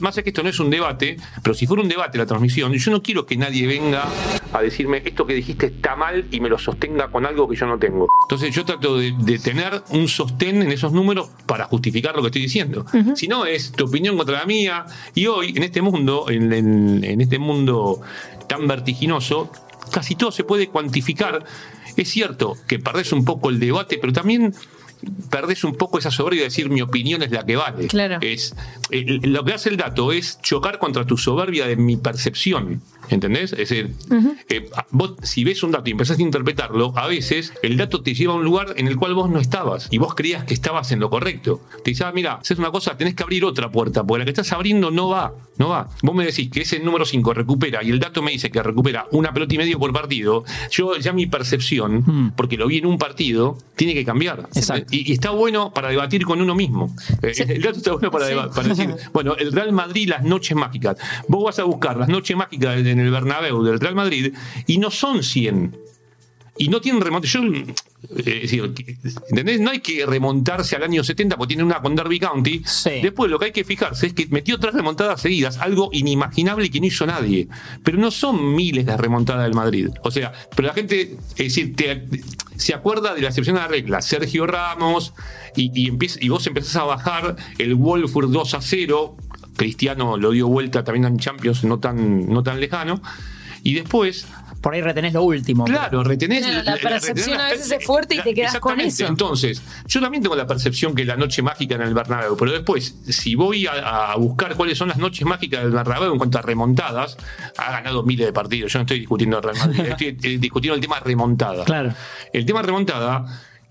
Más 0.00 0.14
allá 0.16 0.22
que 0.22 0.30
esto 0.30 0.42
no 0.42 0.48
es 0.48 0.58
un 0.58 0.70
debate, 0.70 1.18
pero 1.42 1.52
si 1.52 1.66
fuera 1.66 1.82
un 1.82 1.88
debate 1.90 2.16
la 2.16 2.24
transmisión, 2.24 2.72
yo 2.72 2.90
no 2.90 3.02
quiero 3.02 3.26
que 3.26 3.36
nadie 3.36 3.66
venga 3.66 4.08
a 4.54 4.62
decirme 4.62 5.02
esto 5.04 5.26
que 5.26 5.34
dijiste 5.34 5.66
está 5.66 5.94
mal 5.94 6.24
y 6.30 6.40
me 6.40 6.48
lo 6.48 6.58
sostenga 6.58 7.08
con 7.10 7.26
algo 7.26 7.46
que 7.46 7.56
yo 7.56 7.66
no 7.66 7.78
tengo. 7.78 8.06
Entonces 8.24 8.54
yo 8.54 8.64
trato 8.64 8.96
de, 8.96 9.12
de 9.18 9.38
tener 9.38 9.82
un 9.90 10.08
sostén 10.08 10.62
en 10.62 10.72
esos 10.72 10.92
números 10.92 11.28
para 11.44 11.66
justificar 11.66 12.16
lo 12.16 12.22
que 12.22 12.28
estoy 12.28 12.40
diciendo. 12.42 12.86
Si 13.16 13.28
no, 13.28 13.44
es 13.44 13.70
tu 13.72 13.84
opinión 13.84 14.16
contra 14.16 14.38
la 14.38 14.46
mía. 14.46 14.86
Y 15.14 15.26
hoy, 15.26 15.52
en 15.54 15.62
este 15.62 15.82
mundo, 15.82 16.24
en, 16.30 16.50
en- 16.54 17.04
en 17.04 17.20
este 17.20 17.38
mundo 17.38 18.00
tan 18.48 18.66
vertiginoso, 18.66 19.50
casi 19.92 20.14
todo 20.14 20.32
se 20.32 20.42
puede 20.44 20.68
cuantificar. 20.68 21.44
Es 21.96 22.08
cierto 22.08 22.56
que 22.66 22.78
perdés 22.78 23.12
un 23.12 23.24
poco 23.24 23.50
el 23.50 23.58
debate, 23.58 23.98
pero 23.98 24.12
también 24.12 24.54
perdés 25.30 25.64
un 25.64 25.74
poco 25.74 25.98
esa 25.98 26.10
soberbia 26.10 26.40
de 26.40 26.46
decir 26.46 26.70
mi 26.70 26.82
opinión 26.82 27.22
es 27.22 27.30
la 27.30 27.44
que 27.44 27.56
vale. 27.56 27.86
Claro. 27.88 28.18
Es, 28.20 28.54
eh, 28.90 29.20
lo 29.22 29.44
que 29.44 29.54
hace 29.54 29.68
el 29.68 29.76
dato 29.76 30.12
es 30.12 30.40
chocar 30.42 30.78
contra 30.78 31.04
tu 31.04 31.16
soberbia 31.16 31.66
de 31.66 31.76
mi 31.76 31.96
percepción. 31.96 32.82
¿Entendés? 33.10 33.52
Es 33.52 33.58
decir, 33.68 33.94
eh, 34.48 34.68
vos 34.90 35.14
si 35.22 35.44
ves 35.44 35.62
un 35.62 35.70
dato 35.72 35.88
y 35.88 35.92
empezás 35.92 36.18
a 36.18 36.22
interpretarlo, 36.22 36.92
a 36.96 37.06
veces 37.06 37.52
el 37.62 37.76
dato 37.76 38.02
te 38.02 38.14
lleva 38.14 38.32
a 38.34 38.36
un 38.36 38.44
lugar 38.44 38.74
en 38.76 38.88
el 38.88 38.96
cual 38.96 39.14
vos 39.14 39.30
no 39.30 39.38
estabas 39.38 39.88
y 39.90 39.98
vos 39.98 40.14
creías 40.14 40.44
que 40.44 40.54
estabas 40.54 40.90
en 40.92 41.00
lo 41.00 41.10
correcto. 41.10 41.60
Te 41.84 41.90
dice, 41.92 42.04
ah, 42.04 42.12
mira, 42.12 42.34
haces 42.34 42.58
una 42.58 42.70
cosa, 42.70 42.96
tenés 42.96 43.14
que 43.14 43.22
abrir 43.22 43.44
otra 43.44 43.70
puerta, 43.70 44.02
porque 44.04 44.20
la 44.20 44.24
que 44.24 44.30
estás 44.30 44.52
abriendo 44.52 44.90
no 44.90 45.08
va, 45.08 45.32
no 45.58 45.68
va. 45.68 45.88
Vos 46.02 46.14
me 46.14 46.24
decís 46.24 46.50
que 46.50 46.62
ese 46.62 46.80
número 46.80 47.04
5 47.04 47.32
recupera 47.34 47.82
y 47.82 47.90
el 47.90 47.98
dato 48.00 48.22
me 48.22 48.30
dice 48.32 48.50
que 48.50 48.62
recupera 48.62 49.06
una 49.12 49.32
pelota 49.32 49.54
y 49.54 49.58
medio 49.58 49.78
por 49.78 49.92
partido. 49.92 50.44
Yo 50.70 50.96
ya 50.96 51.12
mi 51.12 51.26
percepción, 51.26 52.02
Hmm. 52.06 52.32
porque 52.36 52.56
lo 52.56 52.66
vi 52.66 52.78
en 52.78 52.86
un 52.86 52.98
partido, 52.98 53.56
tiene 53.76 53.94
que 53.94 54.04
cambiar. 54.04 54.48
Exacto. 54.54 54.86
Y, 54.94 55.08
y 55.10 55.12
está 55.14 55.30
bueno 55.30 55.72
para 55.72 55.88
debatir 55.88 56.24
con 56.24 56.40
uno 56.40 56.54
mismo. 56.54 56.94
Eh, 57.22 57.32
El 57.48 57.62
dato 57.62 57.78
está 57.78 57.92
bueno 57.92 58.10
para, 58.10 58.26
Sí. 58.26 58.32
deba- 58.32 58.50
para 58.50 58.68
decir, 58.68 58.94
bueno, 59.12 59.34
el 59.36 59.52
Real 59.52 59.72
Madrid, 59.72 60.08
las 60.08 60.22
noches 60.24 60.56
mágicas. 60.56 60.96
Vos 61.28 61.44
vas 61.44 61.58
a 61.58 61.64
buscar 61.64 61.96
las 61.96 62.08
noches 62.08 62.36
mágicas 62.36 62.76
en 62.98 63.06
el 63.06 63.10
Bernabéu 63.10 63.62
del 63.62 63.80
Real 63.80 63.94
Madrid 63.94 64.32
y 64.66 64.78
no 64.78 64.90
son 64.90 65.22
100. 65.22 65.76
Y 66.58 66.68
no 66.68 66.80
tienen 66.80 67.02
remonte. 67.02 67.28
Yo, 67.28 67.42
eh, 67.44 67.66
es 68.16 68.50
decir. 68.50 68.72
No 69.60 69.70
hay 69.70 69.80
que 69.80 70.06
remontarse 70.06 70.74
al 70.74 70.84
año 70.84 71.04
70 71.04 71.36
porque 71.36 71.48
tiene 71.48 71.64
una 71.64 71.82
con 71.82 71.94
Derby 71.94 72.18
County. 72.18 72.62
Sí. 72.64 73.00
Después 73.02 73.30
lo 73.30 73.38
que 73.38 73.46
hay 73.46 73.52
que 73.52 73.62
fijarse 73.62 74.06
es 74.06 74.14
que 74.14 74.26
metió 74.28 74.58
tres 74.58 74.72
remontadas 74.72 75.20
seguidas, 75.20 75.58
algo 75.58 75.90
inimaginable 75.92 76.64
y 76.66 76.70
que 76.70 76.80
no 76.80 76.86
hizo 76.86 77.04
nadie. 77.06 77.48
Pero 77.84 77.98
no 77.98 78.10
son 78.10 78.54
miles 78.54 78.86
las 78.86 78.98
remontadas 78.98 79.42
del 79.44 79.52
Madrid. 79.52 79.88
O 80.02 80.10
sea, 80.10 80.32
pero 80.54 80.68
la 80.68 80.72
gente, 80.74 81.16
es 81.32 81.36
decir, 81.36 81.76
te- 81.76 82.06
se 82.56 82.72
acuerda 82.72 83.14
de 83.14 83.20
la 83.20 83.28
excepción 83.28 83.58
a 83.58 83.62
la 83.62 83.68
regla. 83.68 84.00
Sergio 84.00 84.46
Ramos, 84.46 85.12
y, 85.56 85.70
y, 85.78 85.88
empieza- 85.88 86.18
y 86.22 86.30
vos 86.30 86.46
empezás 86.46 86.76
a 86.76 86.84
bajar 86.84 87.36
el 87.58 87.74
Wolfsburg 87.74 88.30
2 88.30 88.54
a 88.54 88.62
0. 88.62 89.18
Cristiano 89.56 90.16
lo 90.16 90.30
dio 90.30 90.48
vuelta 90.48 90.84
también 90.84 91.06
en 91.06 91.18
Champions, 91.18 91.64
no 91.64 91.78
tan, 91.78 92.28
no 92.28 92.42
tan 92.42 92.60
lejano. 92.60 93.00
Y 93.62 93.74
después 93.74 94.28
Por 94.60 94.74
ahí 94.74 94.80
retenés 94.80 95.12
lo 95.12 95.24
último. 95.24 95.64
Claro, 95.64 96.04
retenés. 96.04 96.46
Claro, 96.46 96.62
la 96.62 96.76
percepción 96.76 97.36
retenés 97.36 97.40
a 97.40 97.48
veces 97.50 97.72
es 97.72 97.84
fuerte 97.84 98.14
y 98.14 98.20
te 98.20 98.32
quedás 98.32 98.58
con 98.60 98.78
exactamente. 98.80 99.02
eso. 99.02 99.06
Entonces, 99.06 99.62
yo 99.88 100.00
también 100.00 100.22
tengo 100.22 100.36
la 100.36 100.46
percepción 100.46 100.94
que 100.94 101.04
la 101.04 101.16
noche 101.16 101.42
mágica 101.42 101.74
en 101.74 101.82
el 101.82 101.92
Bernabéu, 101.92 102.36
pero 102.36 102.52
después, 102.52 102.96
si 103.08 103.34
voy 103.34 103.66
a, 103.66 104.12
a 104.12 104.16
buscar 104.16 104.54
cuáles 104.54 104.78
son 104.78 104.88
las 104.88 104.98
noches 104.98 105.26
mágicas 105.26 105.62
del 105.62 105.72
Bernabéu 105.72 106.12
en 106.12 106.18
cuanto 106.18 106.38
a 106.38 106.42
remontadas, 106.42 107.16
ha 107.58 107.72
ganado 107.72 108.04
miles 108.04 108.26
de 108.26 108.32
partidos. 108.32 108.72
Yo 108.72 108.78
no 108.78 108.82
estoy 108.84 109.00
discutiendo 109.00 109.38
el 109.38 109.42
Real 109.42 109.56
Madrid, 109.58 109.80
estoy 109.88 110.06
eh, 110.22 110.38
discutiendo 110.38 110.76
el 110.76 110.80
tema 110.80 111.00
remontada. 111.00 111.64
Claro. 111.64 111.92
El 112.32 112.46
tema 112.46 112.62
remontada 112.62 113.24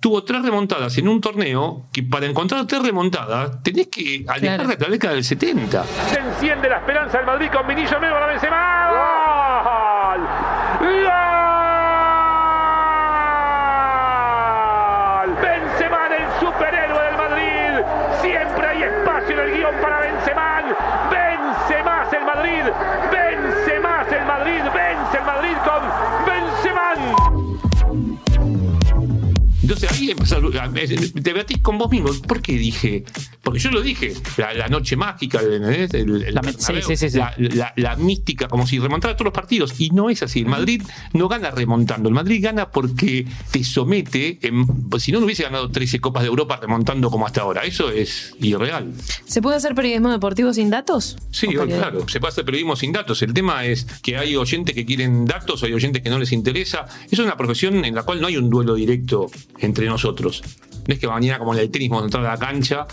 tuvo 0.05 0.23
tres 0.23 0.43
remontadas 0.43 0.95
en 0.99 1.07
un 1.07 1.19
torneo 1.19 1.87
que 1.91 2.03
para 2.03 2.27
encontrar 2.27 2.67
tres 2.67 2.83
remontadas 2.83 3.63
tenés 3.63 3.87
que 3.87 4.23
alejarte 4.27 4.65
claro. 4.65 4.77
de 4.77 4.85
la 4.85 4.91
década 4.91 5.15
del 5.15 5.23
70. 5.23 5.83
Se 5.83 6.19
enciende 6.19 6.69
la 6.69 6.77
esperanza 6.77 7.17
del 7.17 7.25
Madrid 7.25 7.47
con 7.51 7.67
Vinillo 7.67 7.99
Melo 7.99 8.19
la 8.19 8.27
Benzema. 8.27 8.91
¡Gol! 10.11 10.21
¡Gol! 10.79 11.25
Benzema 15.41 16.05
el 16.05 16.39
superhéroe 16.39 17.03
del 17.03 17.17
Madrid. 17.17 17.81
Siempre 18.21 18.67
hay 18.67 18.83
espacio 18.83 19.31
en 19.31 19.39
el 19.39 19.57
guion 19.57 19.73
para 19.81 20.01
Benzema. 20.01 20.61
Vence 21.09 21.81
más 21.83 22.13
el 22.13 22.25
Madrid. 22.25 22.63
Vence 23.11 23.79
más 23.79 24.11
el 24.11 24.23
Madrid. 24.23 24.61
Vence 24.71 25.17
el 25.17 25.23
Madrid 25.25 25.57
con 25.65 25.81
Benzema. 26.27 26.93
Entonces 29.65 29.91
ahí 29.91 30.13
te 30.13 31.21
debatís 31.21 31.57
con 31.57 31.79
vos 31.79 31.89
mismo. 31.89 32.11
¿Por 32.27 32.39
qué 32.39 32.53
dije? 32.53 33.03
Porque 33.45 33.59
yo 33.59 33.69
lo 33.69 33.81
dije, 33.81 34.11
la, 34.37 34.53
la 34.55 34.67
noche 34.67 34.95
mágica. 34.95 35.39
El- 35.39 35.63
el 35.93 36.33
La 36.33 36.41
me- 36.41 36.51
sí, 36.51 36.57
Bernabéu, 36.73 36.87
sí, 36.87 36.97
sí, 36.97 37.09
sí. 37.11 37.17
La, 37.19 37.33
la- 37.37 37.73
la 37.75 37.95
mística, 37.95 38.47
como 38.47 38.65
si 38.65 38.79
remontara 38.79 39.13
todos 39.15 39.25
los 39.25 39.33
partidos. 39.35 39.79
Y 39.79 39.91
no 39.91 40.09
es 40.09 40.23
así. 40.23 40.39
El 40.39 40.47
Madrid 40.47 40.81
no 41.13 41.27
gana 41.29 41.51
remontando. 41.51 42.09
El 42.09 42.15
Madrid 42.15 42.43
gana 42.43 42.71
porque 42.71 43.25
te 43.51 43.63
somete. 43.63 44.39
en- 44.41 44.65
pues 44.89 45.03
si 45.03 45.11
no, 45.11 45.19
no 45.19 45.25
hubiese 45.25 45.43
ganado 45.43 45.69
13 45.69 45.99
Copas 46.01 46.23
de 46.23 46.29
Europa 46.29 46.57
remontando 46.59 47.09
como 47.11 47.25
hasta 47.27 47.41
ahora. 47.41 47.63
Eso 47.63 47.89
es 47.91 48.33
irreal. 48.41 48.93
¿Se 49.25 49.41
puede 49.43 49.57
hacer 49.57 49.75
periodismo 49.75 50.11
deportivo 50.11 50.51
sin 50.51 50.71
datos? 50.71 51.15
Sí, 51.31 51.47
claro, 51.47 52.09
se 52.09 52.19
puede 52.19 52.31
hacer 52.31 52.45
periodismo 52.45 52.75
sin 52.75 52.91
datos. 52.93 53.21
El 53.21 53.33
tema 53.33 53.63
es 53.63 53.85
que 54.01 54.17
hay 54.17 54.35
oyentes 54.35 54.73
que 54.73 54.85
quieren 54.85 55.25
datos, 55.25 55.61
hay 55.63 55.73
oyentes 55.73 56.01
que 56.01 56.09
no 56.09 56.17
les 56.17 56.31
interesa. 56.31 56.87
Es 57.11 57.19
una 57.19 57.37
profesión 57.37 57.85
en 57.85 57.93
la 57.93 58.01
cual 58.01 58.19
no 58.21 58.27
hay 58.27 58.37
un 58.37 58.49
duelo 58.49 58.73
directo 58.73 59.29
entre 59.59 59.85
nosotros. 59.85 60.41
No 60.87 60.93
es 60.93 60.99
que 60.99 61.07
mañana, 61.07 61.37
como 61.39 61.53
en 61.53 61.59
el 61.59 61.69
tenis, 61.69 61.89
vamos 61.89 62.03
a 62.03 62.05
entrar 62.07 62.25
a 62.25 62.29
la 62.31 62.37
cancha, 62.37 62.87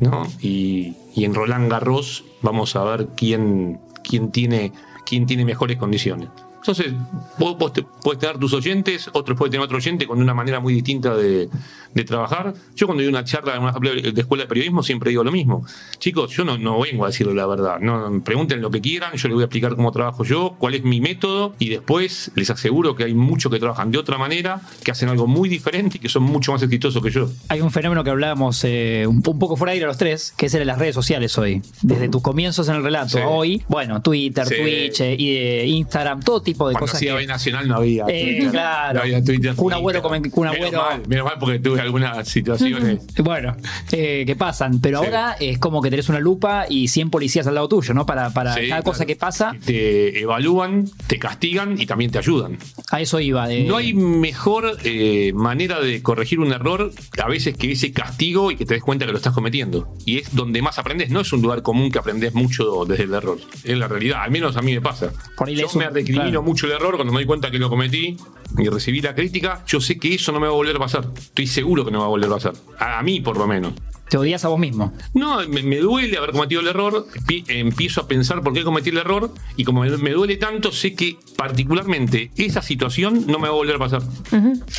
¿no? 0.00 0.26
Y, 0.40 0.96
y 1.14 1.24
en 1.24 1.34
Roland 1.34 1.70
Garros 1.70 2.24
vamos 2.42 2.74
a 2.76 2.84
ver 2.84 3.08
quién, 3.16 3.80
quién, 4.02 4.30
tiene, 4.30 4.72
quién 5.06 5.26
tiene 5.26 5.44
mejores 5.44 5.76
condiciones. 5.76 6.28
Entonces, 6.70 6.92
vos, 7.36 7.58
vos 7.58 7.72
te- 7.72 7.82
puedes 7.82 8.20
tener 8.20 8.38
tus 8.38 8.52
oyentes, 8.54 9.10
otros 9.12 9.36
pueden 9.36 9.50
tener 9.50 9.64
otro 9.64 9.76
oyente 9.78 10.06
con 10.06 10.20
una 10.22 10.34
manera 10.34 10.60
muy 10.60 10.72
distinta 10.72 11.16
de, 11.16 11.48
de 11.94 12.04
trabajar. 12.04 12.54
Yo 12.76 12.86
cuando 12.86 13.02
doy 13.02 13.10
una 13.10 13.24
charla 13.24 13.56
en 13.56 13.62
una 13.62 13.72
de 13.72 14.12
escuela 14.20 14.44
de 14.44 14.48
periodismo 14.48 14.84
siempre 14.84 15.10
digo 15.10 15.24
lo 15.24 15.32
mismo. 15.32 15.66
Chicos, 15.98 16.30
yo 16.30 16.44
no, 16.44 16.56
no 16.58 16.78
vengo 16.80 17.04
a 17.04 17.08
decirle 17.08 17.34
la 17.34 17.46
verdad. 17.46 17.80
No, 17.80 18.22
pregunten 18.22 18.60
lo 18.62 18.70
que 18.70 18.80
quieran, 18.80 19.14
yo 19.16 19.26
les 19.28 19.34
voy 19.34 19.42
a 19.42 19.46
explicar 19.46 19.74
cómo 19.74 19.90
trabajo 19.90 20.22
yo, 20.22 20.54
cuál 20.58 20.74
es 20.74 20.84
mi 20.84 21.00
método 21.00 21.54
y 21.58 21.70
después 21.70 22.30
les 22.36 22.48
aseguro 22.50 22.94
que 22.94 23.02
hay 23.04 23.14
muchos 23.14 23.50
que 23.50 23.58
trabajan 23.58 23.90
de 23.90 23.98
otra 23.98 24.16
manera, 24.16 24.60
que 24.84 24.92
hacen 24.92 25.08
algo 25.08 25.26
muy 25.26 25.48
diferente 25.48 25.96
y 25.96 26.00
que 26.00 26.08
son 26.08 26.22
mucho 26.22 26.52
más 26.52 26.62
exitosos 26.62 27.02
que 27.02 27.10
yo. 27.10 27.28
Hay 27.48 27.60
un 27.62 27.72
fenómeno 27.72 28.04
que 28.04 28.10
hablábamos 28.10 28.62
eh, 28.64 29.06
un, 29.08 29.16
un 29.26 29.38
poco 29.40 29.56
fuera 29.56 29.72
de 29.72 29.74
aire 29.74 29.84
a 29.86 29.88
los 29.88 29.98
tres, 29.98 30.32
que 30.36 30.46
es 30.46 30.54
el 30.54 30.60
de 30.60 30.66
las 30.66 30.78
redes 30.78 30.94
sociales 30.94 31.36
hoy. 31.36 31.62
Desde 31.82 32.08
tus 32.08 32.22
comienzos 32.22 32.68
en 32.68 32.76
el 32.76 32.84
relato 32.84 33.00
Sí. 33.10 33.18
hoy, 33.26 33.62
bueno, 33.66 34.00
Twitter, 34.02 34.46
Sí. 34.46 34.54
Twitch, 34.60 35.00
eh, 35.00 35.16
eh, 35.18 35.66
Instagram, 35.66 36.20
todo 36.22 36.42
tipo 36.42 36.59
de 36.68 36.74
Cuando 36.74 36.80
cosas. 36.86 36.96
hacía 36.96 37.12
que- 37.12 37.18
B 37.18 37.26
Nacional 37.26 37.68
no 37.68 37.76
había. 37.76 38.04
Eh, 38.08 38.24
Twitter, 38.24 38.50
claro. 38.50 38.94
No 38.94 39.00
había 39.02 39.24
Twitter. 39.24 39.54
Kun 39.54 39.72
Agüero 39.72 40.02
Kun 40.02 40.12
Menos 40.12 40.56
Agüero- 40.56 40.76
mal, 40.82 41.02
menos 41.08 41.24
mal 41.24 41.36
porque 41.38 41.58
tuve 41.58 41.80
algunas 41.80 42.28
situaciones. 42.28 42.98
Bueno, 43.22 43.54
eh, 43.92 44.24
que 44.26 44.34
pasan, 44.36 44.80
pero 44.80 45.00
Sí. 45.00 45.06
ahora 45.06 45.36
es 45.38 45.58
como 45.58 45.80
que 45.82 45.90
tenés 45.90 46.08
una 46.08 46.20
lupa 46.20 46.66
y 46.68 46.88
100 46.88 47.10
policías 47.10 47.46
al 47.46 47.54
lado 47.54 47.68
tuyo, 47.68 47.94
¿no? 47.94 48.06
Para, 48.06 48.30
para 48.30 48.54
Sí, 48.54 48.68
cada 48.68 48.82
cosa 48.82 49.06
que 49.06 49.16
pasa, 49.16 49.54
Te 49.64 50.20
evalúan, 50.20 50.86
te 51.06 51.18
castigan 51.18 51.80
y 51.80 51.86
también 51.86 52.10
te 52.10 52.18
ayudan. 52.18 52.58
a 52.90 53.00
eso 53.00 53.20
iba. 53.20 53.50
eh, 53.52 53.64
No 53.64 53.76
hay 53.76 53.94
mejor 53.94 54.76
eh, 54.84 55.32
manera 55.34 55.80
de 55.80 56.02
corregir 56.02 56.40
un 56.40 56.52
error 56.52 56.90
a 57.22 57.28
veces 57.28 57.56
que 57.56 57.70
ese 57.72 57.92
castigo 57.92 58.50
y 58.50 58.56
que 58.56 58.64
te 58.66 58.74
des 58.74 58.82
cuenta 58.82 59.06
que 59.06 59.12
lo 59.12 59.18
estás 59.18 59.32
cometiendo. 59.34 59.94
Y 60.04 60.18
es 60.18 60.34
donde 60.34 60.60
más 60.62 60.78
aprendes. 60.78 61.10
No 61.10 61.20
es 61.20 61.32
un 61.32 61.42
lugar 61.42 61.62
común 61.62 61.90
que 61.90 61.98
aprendes 61.98 62.34
mucho 62.34 62.84
desde 62.86 63.04
el 63.04 63.14
error. 63.14 63.38
Es 63.64 63.76
la 63.78 63.86
realidad. 63.88 64.22
Al 64.22 64.30
menos 64.30 64.56
a 64.56 64.62
mí 64.62 64.72
me 64.74 64.80
pasa. 64.80 65.10
Por 65.36 65.48
ahí 65.48 65.56
Yo 65.56 65.68
un- 65.72 65.78
me 65.78 65.90
recrimino 65.90 66.24
claro. 66.24 66.39
Mucho 66.42 66.66
el 66.66 66.72
error 66.72 66.96
cuando 66.96 67.12
me 67.12 67.18
doy 67.20 67.26
cuenta 67.26 67.50
que 67.50 67.58
lo 67.58 67.68
cometí 67.68 68.16
y 68.58 68.68
recibí 68.68 69.00
la 69.00 69.14
crítica. 69.14 69.64
Yo 69.66 69.80
sé 69.80 69.98
que 69.98 70.14
eso 70.14 70.32
no 70.32 70.40
me 70.40 70.46
va 70.46 70.52
a 70.52 70.56
volver 70.56 70.76
a 70.76 70.80
pasar. 70.80 71.06
Estoy 71.16 71.46
seguro 71.46 71.84
que 71.84 71.90
no 71.90 71.98
me 71.98 72.02
va 72.02 72.06
a 72.06 72.10
volver 72.10 72.30
a 72.30 72.34
pasar. 72.34 72.52
A, 72.78 72.98
a 72.98 73.02
mí, 73.02 73.20
por 73.20 73.36
lo 73.36 73.46
menos. 73.46 73.74
Te 74.10 74.18
odias 74.18 74.44
a 74.44 74.48
vos 74.48 74.58
mismo. 74.58 74.92
No, 75.14 75.38
me, 75.48 75.62
me 75.62 75.78
duele 75.78 76.18
haber 76.18 76.32
cometido 76.32 76.60
el 76.60 76.66
error, 76.66 77.06
pi- 77.26 77.44
empiezo 77.48 78.02
a 78.02 78.08
pensar 78.08 78.42
por 78.42 78.52
qué 78.52 78.62
cometí 78.64 78.90
el 78.90 78.98
error 78.98 79.32
y 79.56 79.64
como 79.64 79.80
me, 79.82 79.96
me 79.98 80.10
duele 80.10 80.36
tanto, 80.36 80.72
sé 80.72 80.94
que 80.94 81.16
particularmente 81.36 82.30
esa 82.36 82.62
situación 82.62 83.26
no 83.26 83.38
me 83.38 83.48
va 83.48 83.54
a 83.54 83.56
volver 83.56 83.76
a 83.76 83.78
pasar. 83.78 84.02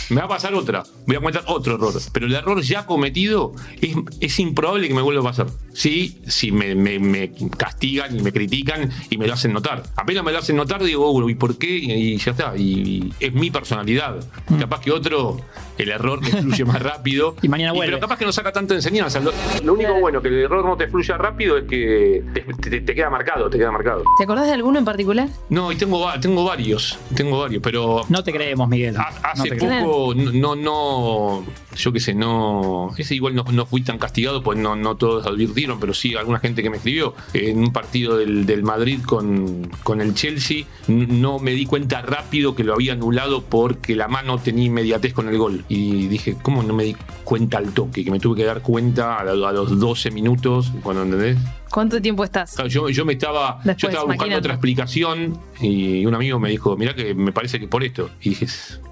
Me 0.10 0.18
va 0.18 0.24
a 0.26 0.28
pasar 0.28 0.54
otra, 0.54 0.84
voy 1.08 1.16
a 1.16 1.20
cometer 1.20 1.42
otro 1.48 1.76
error, 1.76 1.94
pero 2.12 2.26
el 2.26 2.34
error 2.34 2.62
ya 2.62 2.86
cometido 2.86 3.54
es, 3.82 3.96
es 4.20 4.40
improbable 4.40 4.88
que 4.88 4.94
me 4.94 5.02
vuelva 5.02 5.22
a 5.22 5.26
pasar. 5.32 5.48
Sí, 5.74 6.22
si 6.28 6.52
me, 6.52 6.76
me- 6.76 7.00
me 7.00 7.32
castigan 7.58 8.18
y 8.20 8.22
me 8.22 8.34
critican 8.34 8.90
y 9.10 9.18
me 9.18 9.28
lo 9.28 9.34
hacen 9.34 9.54
notar. 9.54 9.84
Apenas 9.96 10.24
me 10.24 10.32
lo 10.32 10.40
hacen 10.40 10.56
notar, 10.58 10.84
digo, 10.84 11.10
"Uh, 11.12 11.30
¿y 11.30 11.36
por 11.36 11.58
qué? 11.58 11.70
Y, 11.78 11.92
y 11.92 12.18
ya 12.18 12.32
está, 12.32 12.54
y, 12.58 12.64
y 12.82 13.14
es 13.20 13.34
mi 13.34 13.50
personalidad. 13.52 14.18
Capaz 14.60 14.82
que 14.82 14.92
otro, 14.92 15.40
el 15.78 15.90
error 15.90 16.20
me 16.22 16.30
fluye 16.42 16.66
más 16.66 16.82
rápido. 16.82 17.36
Y 17.42 17.48
mañana 17.48 17.72
vuelve. 17.72 17.92
Pero 17.94 18.00
capaz 18.02 18.18
que 18.18 18.26
no 18.26 18.32
saca 18.34 18.52
tanta 18.52 18.74
enseñanza. 18.74 19.21
Lo, 19.22 19.32
lo 19.64 19.74
único 19.74 19.94
bueno 20.00 20.22
que 20.22 20.28
el 20.30 20.40
error 20.40 20.66
no 20.66 20.76
te 20.78 20.88
fluya 20.88 21.18
rápido 21.18 21.58
es 21.58 21.66
que 21.66 22.24
te, 22.34 22.42
te- 22.42 22.82
te 22.82 22.96
queda 22.96 23.10
marcado, 23.10 23.50
te 23.50 23.58
queda 23.58 23.72
marcado. 23.72 24.04
¿Te 24.18 24.24
acordás 24.24 24.48
de 24.48 24.54
alguno 24.54 24.80
en 24.80 24.86
particular? 24.86 25.28
No, 25.50 25.72
y 25.72 25.76
tengo, 25.76 26.06
tengo 26.22 26.44
varios, 26.46 26.98
tengo 27.16 27.40
varios, 27.40 27.62
pero 27.62 28.02
No 28.10 28.24
te 28.24 28.32
creemos, 28.32 28.68
Miguel. 28.68 28.96
No 28.96 29.04
hace 29.24 29.50
creemos. 29.58 29.84
poco 29.84 30.16
no, 30.16 30.56
no, 30.56 31.44
yo 31.76 31.92
qué 31.94 32.00
sé, 32.00 32.14
no, 32.14 32.92
ese 32.98 33.16
igual 33.16 33.36
no, 33.36 33.44
no 33.52 33.66
fui 33.66 33.82
tan 33.82 33.98
castigado, 33.98 34.42
pues 34.44 34.58
no, 34.58 34.76
no 34.76 34.96
todos 34.96 35.26
advirtieron, 35.26 35.80
pero 35.80 35.94
sí 35.94 36.16
alguna 36.16 36.40
gente 36.40 36.64
que 36.64 36.70
me 36.70 36.78
escribió 36.78 37.14
en 37.34 37.60
un 37.60 37.74
partido 37.74 38.18
del, 38.18 38.46
del 38.46 38.64
Madrid 38.64 39.00
con, 39.06 39.70
con 39.84 40.02
el 40.02 40.14
Chelsea, 40.14 40.66
no 40.88 41.40
me 41.40 41.52
di 41.52 41.66
cuenta 41.66 42.02
rápido 42.02 42.56
que 42.56 42.64
lo 42.64 42.74
había 42.74 42.94
anulado 42.94 43.42
porque 43.44 43.96
la 43.96 44.08
mano 44.08 44.38
tenía 44.40 44.66
inmediatez 44.66 45.14
con 45.14 45.28
el 45.30 45.38
gol. 45.38 45.64
Y 45.70 46.08
dije, 46.08 46.36
¿cómo 46.42 46.64
no 46.64 46.74
me 46.74 46.84
di 46.84 46.96
cuenta 47.24 47.58
al 47.58 47.74
toque? 47.74 48.04
Que 48.04 48.12
me 48.12 48.20
tuve 48.20 48.38
que 48.38 48.46
dar 48.46 48.62
cuenta 48.62 49.11
a, 49.20 49.24
la- 49.24 49.50
a 49.50 49.52
los 49.52 49.80
12 49.80 50.12
minutos, 50.12 50.72
cuando 50.84 51.04
entendés. 51.04 51.38
¿Cuánto 51.70 52.02
tiempo 52.02 52.24
estás? 52.24 52.54
Claro, 52.56 52.70
yo, 52.70 52.90
yo 52.90 53.06
me 53.06 53.14
estaba, 53.14 53.62
yo 53.64 53.88
estaba 53.88 54.04
buscando 54.06 54.38
otra 54.38 54.54
explicación 54.54 55.40
y 55.62 56.06
un 56.06 56.14
amigo 56.14 56.38
me 56.40 56.50
dijo, 56.50 56.76
mirá 56.76 56.94
que 56.94 57.14
me 57.14 57.32
parece 57.32 57.60
que 57.60 57.68
por 57.68 57.84
esto. 57.84 58.10
Y 58.22 58.30
dije, 58.30 58.48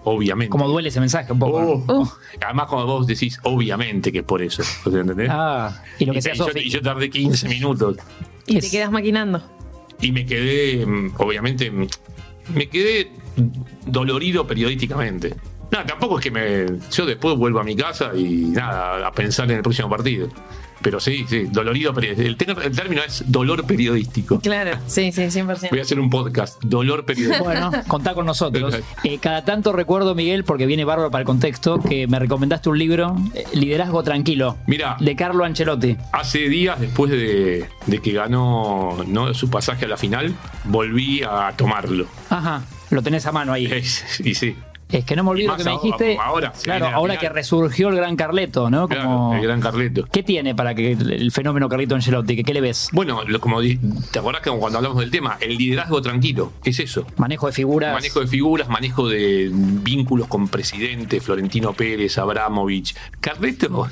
obviamente. 0.05 0.49
Como 0.49 0.67
duele 0.67 0.87
ese 0.89 0.99
mensaje 1.01 1.31
un 1.33 1.39
poco. 1.39 1.57
Oh. 1.57 1.83
¿no? 1.87 2.01
Uh. 2.01 2.09
Además, 2.45 2.67
cuando 2.67 2.87
vos 2.87 3.05
decís, 3.07 3.37
obviamente 3.43 4.11
que 4.11 4.19
es 4.19 4.23
por 4.23 4.41
eso. 4.41 4.63
¿entendés? 4.85 5.29
Ah, 5.31 5.83
y 5.99 6.05
lo 6.05 6.13
que 6.13 6.19
y, 6.19 6.21
sea 6.21 6.33
y 6.33 6.37
yo, 6.37 6.45
Sofi. 6.45 6.59
y 6.59 6.69
yo 6.69 6.81
tardé 6.81 7.09
15 7.09 7.49
minutos. 7.49 7.97
Y 8.47 8.59
te 8.59 8.69
quedas 8.69 8.91
maquinando. 8.91 9.41
Y 10.01 10.11
me 10.13 10.25
quedé, 10.25 10.85
mm, 10.85 11.15
obviamente, 11.17 11.69
mm, 11.69 11.87
me 12.55 12.69
quedé 12.69 13.11
dolorido 13.85 14.47
periodísticamente. 14.47 15.35
Nada, 15.71 15.85
tampoco 15.85 16.17
es 16.19 16.23
que 16.23 16.31
me. 16.31 16.65
Yo 16.91 17.05
después 17.05 17.35
vuelvo 17.37 17.59
a 17.59 17.63
mi 17.63 17.75
casa 17.75 18.11
y 18.15 18.51
nada, 18.51 19.07
a 19.07 19.11
pensar 19.11 19.49
en 19.51 19.57
el 19.57 19.63
próximo 19.63 19.89
partido. 19.89 20.29
Pero 20.81 20.99
sí, 21.01 21.25
sí, 21.27 21.43
dolorido 21.51 21.93
periodístico. 21.93 22.53
El, 22.53 22.67
el 22.67 22.71
término 22.75 23.01
es 23.03 23.23
dolor 23.29 23.65
periodístico. 23.67 24.39
Claro, 24.39 24.77
sí, 24.87 25.11
sí, 25.11 25.23
100%. 25.23 25.69
Voy 25.71 25.79
a 25.79 25.81
hacer 25.81 25.99
un 25.99 26.09
podcast, 26.09 26.63
dolor 26.63 27.03
periodístico. 27.05 27.43
Bueno, 27.43 27.69
contá 27.87 28.13
con 28.13 28.25
nosotros. 28.25 28.77
Eh, 29.03 29.17
cada 29.21 29.43
tanto 29.43 29.73
recuerdo, 29.73 30.15
Miguel, 30.15 30.45
porque 30.45 30.65
viene 30.65 30.85
bárbaro 30.85 31.11
para 31.11 31.21
el 31.21 31.25
contexto, 31.25 31.81
que 31.81 32.07
me 32.07 32.17
recomendaste 32.17 32.69
un 32.69 32.79
libro, 32.79 33.17
eh, 33.33 33.43
Liderazgo 33.53 34.03
Tranquilo, 34.03 34.55
Mira. 34.67 34.95
de 35.01 35.15
Carlo 35.17 35.43
Ancelotti. 35.43 35.97
Hace 36.13 36.47
días 36.47 36.79
después 36.79 37.11
de, 37.11 37.65
de 37.85 37.99
que 37.99 38.13
ganó 38.13 39.03
¿no? 39.05 39.33
su 39.33 39.49
pasaje 39.49 39.83
a 39.83 39.89
la 39.89 39.97
final, 39.97 40.33
volví 40.63 41.23
a 41.23 41.51
tomarlo. 41.57 42.05
Ajá, 42.29 42.63
lo 42.89 43.01
tenés 43.01 43.25
a 43.25 43.33
mano 43.33 43.51
ahí. 43.51 43.65
Y 44.23 44.33
sí, 44.35 44.55
Es 44.91 45.05
que 45.05 45.15
no 45.15 45.23
me 45.23 45.29
olvido 45.29 45.55
que 45.55 45.63
me 45.63 45.71
dijiste. 45.71 46.17
ahora, 46.19 46.51
claro, 46.63 46.87
ahora 46.87 47.13
final. 47.13 47.19
que 47.19 47.29
resurgió 47.29 47.89
el 47.89 47.95
gran 47.95 48.15
Carleto, 48.15 48.71
¿no? 48.71 48.87
claro, 48.87 49.33
el 49.35 49.41
gran 49.43 49.61
Carleto. 49.61 50.07
¿Qué 50.11 50.23
tiene 50.23 50.55
para 50.55 50.73
que 50.73 50.93
el 50.93 51.31
fenómeno 51.31 51.69
Carlito 51.69 51.93
Ancelotti? 51.93 52.35
¿Qué, 52.37 52.43
qué 52.43 52.53
le 52.55 52.61
ves? 52.61 52.89
Bueno, 52.91 53.21
lo- 53.27 53.39
como 53.39 53.61
te 53.61 54.17
acordás 54.17 54.41
que 54.41 54.49
cuando 54.49 54.79
hablamos 54.79 54.97
del 54.99 55.11
tema, 55.11 55.37
el 55.41 55.57
liderazgo 55.57 56.01
tranquilo, 56.01 56.53
es 56.63 56.79
eso. 56.79 57.05
Manejo 57.17 57.45
de 57.45 57.53
figuras. 57.53 57.93
Manejo 57.93 58.19
de 58.21 58.27
figuras, 58.27 58.67
manejo 58.67 59.07
de 59.07 59.51
vínculos 59.53 60.27
con 60.27 60.47
presidente, 60.47 61.21
Florentino 61.21 61.73
Pérez, 61.73 62.17
Abramovich. 62.17 62.95
Carleto 63.19 63.87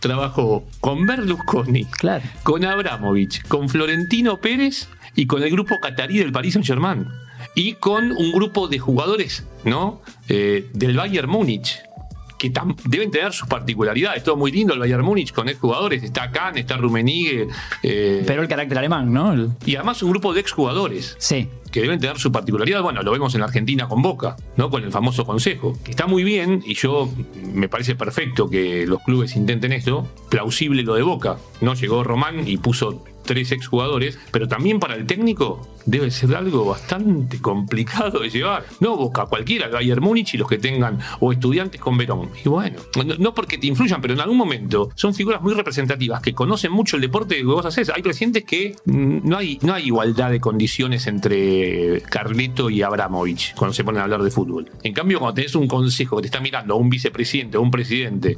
trabajó 0.00 0.64
con 0.80 1.06
Berlusconi, 1.06 1.84
Claro. 1.86 2.24
con 2.42 2.64
Abramovich, 2.64 3.46
con 3.48 3.68
Florentino 3.68 4.38
Pérez 4.38 4.88
y 5.14 5.26
con 5.26 5.42
el 5.42 5.50
grupo 5.50 5.80
catarí 5.80 6.18
del 6.18 6.32
Paris 6.32 6.54
Saint 6.54 6.66
Germain. 6.66 7.06
Y 7.54 7.74
con 7.74 8.12
un 8.12 8.32
grupo 8.32 8.68
de 8.68 8.78
jugadores, 8.78 9.44
¿no? 9.64 10.00
Eh, 10.28 10.70
del 10.72 10.96
Bayern 10.96 11.28
Múnich. 11.30 11.78
Que 12.38 12.52
deben 12.86 13.12
tener 13.12 13.32
sus 13.32 13.46
particularidades. 13.46 14.24
Todo 14.24 14.36
muy 14.36 14.50
lindo 14.50 14.74
el 14.74 14.80
Bayern 14.80 15.04
Múnich 15.04 15.32
con 15.32 15.48
exjugadores. 15.48 16.02
Está 16.02 16.32
Kahn, 16.32 16.58
está 16.58 16.76
Rummenigge. 16.76 17.46
eh, 17.84 18.24
Pero 18.26 18.42
el 18.42 18.48
carácter 18.48 18.78
alemán, 18.78 19.12
¿no? 19.12 19.32
El- 19.32 19.50
y 19.64 19.76
además 19.76 20.02
un 20.02 20.10
grupo 20.10 20.32
de 20.34 20.40
exjugadores 20.40 21.14
sí. 21.20 21.48
que 21.70 21.82
deben 21.82 22.00
tener 22.00 22.18
su 22.18 22.32
particularidad. 22.32 22.82
Bueno, 22.82 23.02
lo 23.02 23.12
vemos 23.12 23.32
en 23.34 23.40
la 23.42 23.46
Argentina 23.46 23.86
con 23.88 24.02
Boca, 24.02 24.36
¿no? 24.56 24.70
Con 24.70 24.82
el 24.82 24.90
famoso 24.90 25.24
consejo. 25.24 25.78
Que 25.84 25.92
está 25.92 26.08
muy 26.08 26.24
bien 26.24 26.64
y 26.66 26.74
yo 26.74 27.08
me 27.54 27.68
parece 27.68 27.94
perfecto 27.94 28.50
que 28.50 28.86
los 28.88 29.00
clubes 29.04 29.36
intenten 29.36 29.72
esto. 29.72 30.08
Plausible 30.28 30.82
lo 30.82 30.94
de 30.94 31.02
Boca, 31.02 31.36
¿no? 31.60 31.74
Llegó 31.74 32.02
Román 32.02 32.48
y 32.48 32.56
puso 32.56 33.04
tres 33.22 33.52
exjugadores, 33.52 34.18
pero 34.30 34.48
también 34.48 34.80
para 34.80 34.94
el 34.94 35.06
técnico 35.06 35.68
debe 35.86 36.10
ser 36.10 36.34
algo 36.36 36.64
bastante 36.64 37.40
complicado 37.40 38.20
de 38.20 38.30
llevar. 38.30 38.64
No 38.80 38.96
busca 38.96 39.26
cualquiera, 39.26 39.66
el 39.66 39.72
Bayern 39.72 40.02
Múnich 40.02 40.34
y 40.34 40.38
los 40.38 40.48
que 40.48 40.58
tengan, 40.58 40.98
o 41.20 41.32
estudiantes 41.32 41.80
con 41.80 41.96
Verón. 41.96 42.30
Y 42.44 42.48
bueno, 42.48 42.78
no, 43.18 43.34
porque 43.34 43.58
te 43.58 43.66
influyan, 43.66 44.00
pero 44.00 44.14
en 44.14 44.20
algún 44.20 44.36
momento 44.36 44.90
son 44.94 45.14
figuras 45.14 45.42
muy 45.42 45.54
representativas 45.54 46.20
que 46.20 46.34
conocen 46.34 46.72
mucho 46.72 46.96
el 46.96 47.02
deporte 47.02 47.36
que 47.36 47.44
vos 47.44 47.64
haces. 47.64 47.90
Hay 47.90 48.02
presidentes 48.02 48.44
que 48.44 48.76
mm, 48.84 49.28
no 49.28 49.36
hay, 49.36 49.58
no 49.62 49.74
hay 49.74 49.86
igualdad 49.86 50.30
de 50.30 50.40
condiciones 50.40 51.06
entre 51.06 52.02
Carleto 52.02 52.70
y 52.70 52.82
Abramovich 52.82 53.54
cuando 53.54 53.74
se 53.74 53.84
ponen 53.84 54.00
a 54.00 54.04
hablar 54.04 54.22
de 54.22 54.30
fútbol. 54.30 54.70
En 54.82 54.92
cambio, 54.92 55.18
cuando 55.18 55.34
tenés 55.34 55.54
un 55.54 55.68
consejo 55.68 56.16
que 56.16 56.22
te 56.22 56.26
está 56.26 56.40
mirando, 56.40 56.76
un 56.76 56.90
vicepresidente 56.90 57.56
o 57.58 57.62
un 57.62 57.70
presidente, 57.70 58.36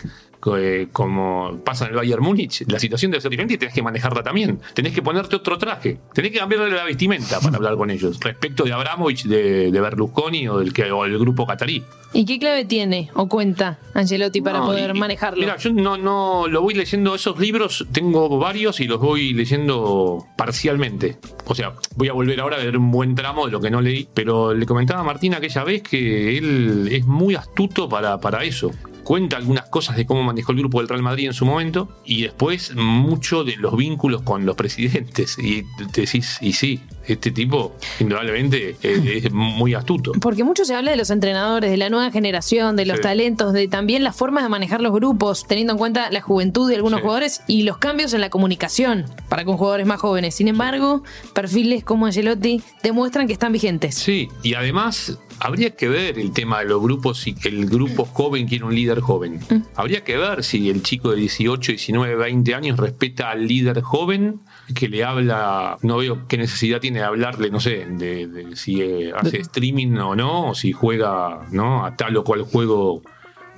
eh, 0.56 0.88
como 0.92 1.58
pasa 1.64 1.84
en 1.86 1.90
el 1.92 1.96
Bayern 1.96 2.22
Múnich, 2.22 2.64
la 2.68 2.78
situación 2.78 3.10
debe 3.10 3.20
ser 3.22 3.30
diferente 3.30 3.54
y 3.54 3.58
tenés 3.58 3.74
que 3.74 3.82
manejarla 3.82 4.22
también. 4.22 4.60
Tenés 4.74 4.92
que 4.92 5.02
ponerte 5.02 5.36
otro 5.36 5.58
traje. 5.58 5.98
Tenés 6.12 6.32
que 6.32 6.38
cambiarle 6.38 6.70
la 6.70 6.84
vestimenta 6.84 7.40
para 7.40 7.56
hablar 7.56 7.76
con 7.76 7.90
ellos. 7.90 8.18
Respecto 8.20 8.64
de 8.64 8.72
Abramovich, 8.72 9.24
de, 9.24 9.70
de 9.70 9.80
Berlusconi 9.80 10.48
o 10.48 10.58
del, 10.58 10.72
que, 10.72 10.90
o 10.92 11.04
del 11.04 11.18
grupo 11.18 11.46
catarí. 11.46 11.82
¿Y 12.12 12.24
qué 12.26 12.38
clave 12.38 12.64
tiene 12.64 13.10
o 13.14 13.28
cuenta 13.28 13.78
Angelotti 13.92 14.40
para 14.40 14.60
No, 14.60 14.66
poder 14.66 14.94
y- 14.94 14.98
manejarlo? 14.98 15.40
Mira, 15.40 15.56
yo 15.56 15.72
no, 15.72 15.96
no 15.96 16.46
lo 16.48 16.62
voy 16.62 16.74
leyendo 16.74 17.14
esos 17.14 17.38
libros, 17.40 17.86
tengo 17.90 18.38
varios 18.38 18.78
y 18.80 18.84
los 18.84 19.00
voy 19.00 19.32
leyendo 19.32 20.24
parcialmente. 20.36 21.16
O 21.46 21.54
sea, 21.56 21.72
voy 21.96 22.08
a 22.08 22.12
volver 22.12 22.40
ahora 22.40 22.56
a 22.56 22.60
ver 22.60 22.76
un 22.76 22.90
buen 22.92 23.14
tramo 23.16 23.46
de 23.46 23.52
lo 23.52 23.60
que 23.60 23.70
no 23.70 23.80
leí. 23.80 24.08
Pero 24.14 24.54
le 24.54 24.64
comentaba 24.66 25.00
a 25.00 25.04
Martín 25.04 25.34
aquella 25.34 25.64
vez 25.64 25.82
que 25.82 26.38
él 26.38 26.88
es 26.92 27.04
muy 27.04 27.34
astuto 27.34 27.88
para, 27.88 28.20
para 28.20 28.44
eso. 28.44 28.70
Cuenta 29.04 29.37
algunas 29.37 29.66
cosas 29.66 29.96
de 29.96 30.06
cómo 30.06 30.23
manejó 30.23 30.52
el 30.52 30.58
grupo 30.58 30.78
del 30.78 30.88
Real 30.88 31.02
Madrid 31.02 31.26
en 31.26 31.34
su 31.34 31.44
momento 31.44 32.00
y 32.04 32.23
después 32.23 32.75
mucho 32.75 33.44
de 33.44 33.56
los 33.56 33.76
vínculos 33.76 34.23
con 34.23 34.46
los 34.46 34.56
presidentes. 34.56 35.38
Y 35.38 35.64
decís, 35.94 36.38
y 36.40 36.54
sí, 36.54 36.80
este 37.06 37.30
tipo 37.30 37.75
indudablemente 38.00 38.76
es, 38.82 39.25
es 39.25 39.32
muy 39.32 39.75
astuto. 39.75 40.12
Porque 40.20 40.44
mucho 40.44 40.64
se 40.64 40.75
habla 40.75 40.90
de 40.90 40.96
los 40.96 41.11
entrenadores, 41.11 41.70
de 41.70 41.76
la 41.76 41.90
nueva 41.90 42.11
generación, 42.11 42.76
de 42.76 42.87
los 42.87 42.96
Sí. 42.99 43.02
talentos, 43.02 43.52
de 43.52 43.68
también 43.68 44.04
las 44.04 44.16
formas 44.16 44.42
de 44.44 44.49
manejar 44.49 44.80
los 44.80 44.92
grupos, 44.92 45.46
teniendo 45.46 45.73
en 45.73 45.78
cuenta 45.78 46.11
la 46.11 46.20
juventud 46.20 46.68
de 46.68 46.76
algunos 46.76 46.99
Sí. 47.00 47.02
jugadores 47.02 47.42
y 47.46 47.62
los 47.64 47.78
cambios 47.78 48.14
en 48.14 48.20
la 48.20 48.30
comunicación 48.30 49.04
para 49.28 49.44
con 49.44 49.56
jugadores 49.56 49.87
más 49.87 50.00
jóvenes. 50.00 50.34
Sin 50.34 50.49
embargo, 50.49 51.02
perfiles 51.32 51.84
como 51.84 52.06
Angelotti 52.06 52.62
demuestran 52.82 53.26
que 53.26 53.32
están 53.32 53.52
vigentes. 53.52 53.94
Sí, 53.94 54.28
y 54.42 54.54
además 54.54 55.18
habría 55.40 55.70
que 55.70 55.88
ver 55.88 56.18
el 56.18 56.32
tema 56.32 56.61
de 56.61 56.66
los 56.66 56.80
grupos, 56.82 57.18
si 57.20 57.34
el 57.44 57.66
grupo 57.66 58.04
joven 58.04 58.46
quiere 58.46 58.64
un 58.64 58.75
líder 58.75 59.00
joven. 59.00 59.40
Habría 59.75 60.04
que 60.04 60.16
ver 60.16 60.44
si 60.44 60.70
el 60.70 60.82
chico 60.82 61.11
de 61.11 61.16
18, 61.16 61.73
19, 61.73 62.14
20 62.16 62.54
años 62.54 62.78
respeta 62.78 63.30
al 63.30 63.46
líder 63.46 63.80
joven 63.82 64.40
que 64.75 64.88
le 64.88 65.04
habla, 65.04 65.76
no 65.83 65.99
veo 65.99 66.26
qué 66.26 66.38
necesidad 66.38 66.80
tiene 66.80 67.00
de 67.00 67.04
hablarle, 67.04 67.50
no 67.50 67.61
sé, 67.61 67.87
de, 67.88 68.26
de 68.26 68.56
si 68.56 68.80
eh, 68.80 69.12
hace 69.14 69.38
streaming 69.40 69.97
o 69.99 70.14
no, 70.16 70.50
o 70.50 70.54
si 70.54 70.73
juega 70.73 71.47
¿no? 71.50 71.85
a 71.85 71.97
tal 71.97 72.16
o 72.16 72.25
cual 72.25 72.42
juego 72.42 73.02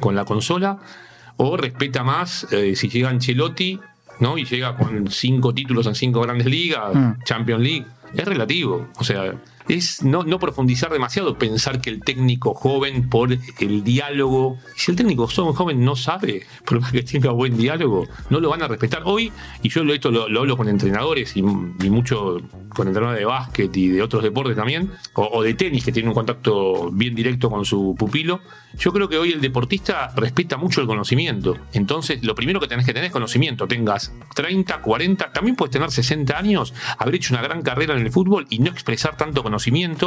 con 0.00 0.16
la 0.16 0.24
consola, 0.24 0.78
o 1.36 1.56
respeta 1.56 2.02
más 2.02 2.46
eh, 2.52 2.74
si 2.74 2.88
llega 2.88 3.10
Ancelotti, 3.10 3.78
¿no? 4.20 4.38
Y 4.38 4.44
llega 4.46 4.76
con 4.76 5.10
cinco 5.10 5.52
títulos 5.54 5.86
en 5.86 5.94
cinco 5.94 6.20
grandes 6.22 6.46
ligas, 6.46 6.94
Mm. 6.94 7.22
Champions 7.24 7.62
League. 7.62 7.86
Es 8.14 8.24
relativo. 8.24 8.88
O 8.98 9.04
sea, 9.04 9.34
es 9.68 10.02
no, 10.02 10.24
profundizar 10.38 10.92
demasiado, 10.92 11.36
pensar 11.38 11.80
que 11.80 11.90
el 11.90 12.00
técnico 12.00 12.54
joven, 12.54 13.08
por 13.08 13.32
el 13.32 13.84
diálogo, 13.84 14.58
si 14.76 14.90
el 14.92 14.96
técnico 14.96 15.26
joven 15.26 15.84
no 15.84 15.96
sabe, 15.96 16.46
por 16.64 16.80
más 16.80 16.92
que 16.92 17.02
tenga 17.02 17.30
buen 17.32 17.56
diálogo, 17.56 18.06
no 18.30 18.40
lo 18.40 18.50
van 18.50 18.62
a 18.62 18.68
respetar. 18.68 19.02
Hoy, 19.04 19.32
y 19.62 19.68
yo 19.68 19.82
esto 19.92 20.10
lo, 20.10 20.28
lo 20.28 20.40
hablo 20.40 20.56
con 20.56 20.68
entrenadores 20.68 21.36
y, 21.36 21.40
y 21.40 21.90
mucho 21.90 22.40
con 22.68 22.88
entrenadores 22.88 23.20
de 23.20 23.26
básquet 23.26 23.76
y 23.76 23.88
de 23.88 24.02
otros 24.02 24.22
deportes 24.22 24.56
también, 24.56 24.92
o, 25.14 25.24
o 25.24 25.42
de 25.42 25.54
tenis 25.54 25.84
que 25.84 25.92
tienen 25.92 26.10
un 26.10 26.14
contacto 26.14 26.90
bien 26.92 27.14
directo 27.14 27.50
con 27.50 27.64
su 27.64 27.94
pupilo. 27.98 28.40
Yo 28.78 28.92
creo 28.92 29.08
que 29.08 29.16
hoy 29.16 29.32
el 29.32 29.40
deportista 29.40 30.12
respeta 30.14 30.58
mucho 30.58 30.80
el 30.80 30.86
conocimiento. 30.86 31.56
Entonces, 31.72 32.22
lo 32.22 32.34
primero 32.34 32.60
que 32.60 32.68
tenés 32.68 32.84
que 32.84 32.92
tener 32.92 33.06
es 33.06 33.12
conocimiento. 33.12 33.66
Tengas 33.66 34.12
30, 34.34 34.82
40, 34.82 35.32
también 35.32 35.56
puedes 35.56 35.72
tener 35.72 35.90
60 35.90 36.36
años, 36.36 36.74
haber 36.98 37.14
hecho 37.14 37.32
una 37.32 37.42
gran 37.42 37.62
carrera 37.62 37.94
en 37.94 38.04
el 38.04 38.12
fútbol 38.12 38.46
y 38.50 38.58
no 38.58 38.70
expresar 38.70 39.16
tanto 39.16 39.42
conocimiento 39.42 39.55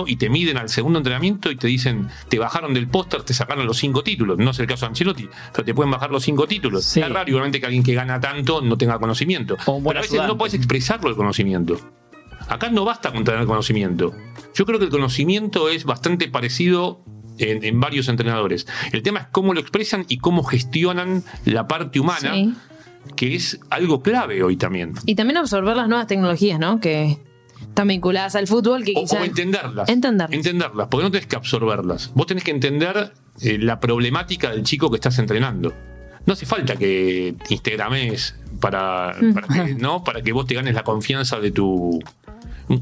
y 0.08 0.16
te 0.16 0.30
miden 0.30 0.58
al 0.58 0.70
segundo 0.70 1.00
entrenamiento 1.00 1.52
y 1.52 1.56
te 1.56 1.68
dicen, 1.68 2.08
te 2.30 2.40
bajaron 2.40 2.74
del 2.74 2.88
póster, 2.88 3.24
te 3.24 3.34
sacaron 3.34 3.66
los 3.66 3.78
cinco 3.78 4.04
títulos. 4.04 4.38
No 4.38 4.52
es 4.52 4.60
el 4.60 4.68
caso 4.68 4.86
de 4.86 4.90
Ancelotti, 4.90 5.28
pero 5.54 5.64
te 5.66 5.74
pueden 5.74 5.92
bajar 5.92 6.12
los 6.12 6.24
cinco 6.24 6.48
títulos. 6.48 6.86
Sí. 6.86 7.00
Es 7.02 7.10
raro 7.10 7.28
igualmente 7.30 7.60
que 7.60 7.66
alguien 7.66 7.84
que 7.84 7.94
gana 7.94 8.20
tanto 8.20 8.62
no 8.62 8.78
tenga 8.78 8.98
conocimiento. 9.00 9.58
Pero 9.66 9.90
a 9.90 9.94
veces 9.94 10.12
ayudante. 10.12 10.34
no 10.34 10.38
puedes 10.38 10.54
expresarlo 10.54 11.10
el 11.10 11.16
conocimiento. 11.16 11.80
Acá 12.48 12.70
no 12.70 12.86
basta 12.86 13.12
con 13.12 13.24
tener 13.24 13.46
conocimiento. 13.46 14.14
Yo 14.56 14.66
creo 14.66 14.80
que 14.80 14.86
el 14.86 14.92
conocimiento 14.92 15.70
es 15.70 15.84
bastante 15.86 16.28
parecido 16.30 17.04
en, 17.38 17.64
en 17.64 17.80
varios 17.80 18.08
entrenadores. 18.08 18.66
El 18.92 19.04
tema 19.04 19.20
es 19.20 19.28
cómo 19.32 19.54
lo 19.54 19.60
expresan 19.60 20.06
y 20.10 20.18
cómo 20.18 20.44
gestionan 20.44 21.24
la 21.46 21.68
parte 21.68 22.00
humana, 22.00 22.34
Sí. 22.34 22.54
que 23.16 23.36
es 23.36 23.60
algo 23.70 24.02
clave 24.02 24.42
hoy 24.44 24.58
también. 24.58 24.94
Y 25.06 25.16
también 25.16 25.38
absorber 25.38 25.76
las 25.78 25.88
nuevas 25.88 26.08
tecnologías, 26.08 26.60
¿no? 26.60 26.80
Que 26.80 27.18
están 27.70 27.88
vinculadas 27.88 28.36
al 28.36 28.48
fútbol, 28.48 28.84
que 28.84 28.94
O, 28.96 29.02
quizá... 29.02 29.22
o 29.22 29.24
entenderlas. 29.24 29.88
Entenderlas. 29.90 30.36
Entenderlas, 30.38 30.88
porque 30.90 31.04
no 31.06 31.12
tenés 31.12 31.28
que 31.28 31.36
absorberlas. 31.36 32.12
Vos 32.14 32.28
tenés 32.28 32.44
que 32.44 32.52
entender 32.52 33.14
eh, 33.42 33.58
la 33.60 33.80
problemática 33.80 34.52
del 34.52 34.64
chico 34.64 34.90
que 34.90 34.96
estás 34.98 35.18
entrenando. 35.20 35.74
No 36.26 36.34
hace 36.34 36.46
falta 36.46 36.76
que 36.76 37.36
Instagrames 37.50 38.36
para, 38.60 39.16
para 39.34 39.48
que, 39.48 39.76
¿no? 39.76 40.04
para 40.04 40.22
que 40.22 40.32
vos 40.34 40.46
te 40.46 40.54
ganes 40.56 40.76
la 40.76 40.84
confianza 40.84 41.40
de 41.40 41.52
tu. 41.52 42.00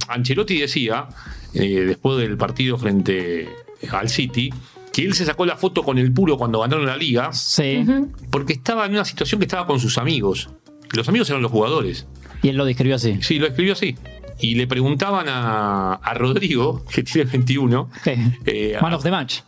Ancelotti 0.10 0.60
decía, 0.60 1.08
eh, 1.54 1.82
después 1.86 2.18
del 2.18 2.36
partido 2.38 2.78
frente 2.78 3.48
al 3.92 4.10
City, 4.10 4.52
que 4.92 5.06
él 5.06 5.14
se 5.14 5.26
sacó 5.26 5.46
la 5.46 5.56
foto 5.56 5.84
con 5.84 5.98
el 5.98 6.12
puro 6.12 6.38
cuando 6.38 6.60
ganaron 6.60 6.86
la 6.86 6.98
liga, 6.98 7.32
Sí. 7.32 7.86
porque 8.32 8.54
estaba 8.54 8.86
en 8.86 8.94
una 8.94 9.06
situación 9.06 9.40
que 9.40 9.46
estaba 9.46 9.66
con 9.68 9.80
sus 9.80 9.98
amigos. 9.98 10.50
Los 10.94 11.08
amigos 11.08 11.30
eran 11.30 11.42
los 11.42 11.52
jugadores. 11.52 12.08
Y 12.42 12.50
él 12.50 12.58
lo 12.58 12.66
describió 12.66 12.96
así. 12.96 13.20
Sí, 13.22 13.40
lo 13.40 13.48
escribió 13.48 13.74
así. 13.74 13.96
Y 14.40 14.56
le 14.56 14.68
preguntaban 14.68 15.28
a, 15.30 15.94
a 15.96 16.14
Rodrigo, 16.14 16.84
que 16.94 17.04
tiene 17.04 17.30
21. 17.32 17.90
Sí. 18.04 18.12
eh, 18.46 18.76
a- 18.78 18.82
Man 18.82 18.94
of 18.94 19.04
the 19.04 19.12
match. 19.12 19.40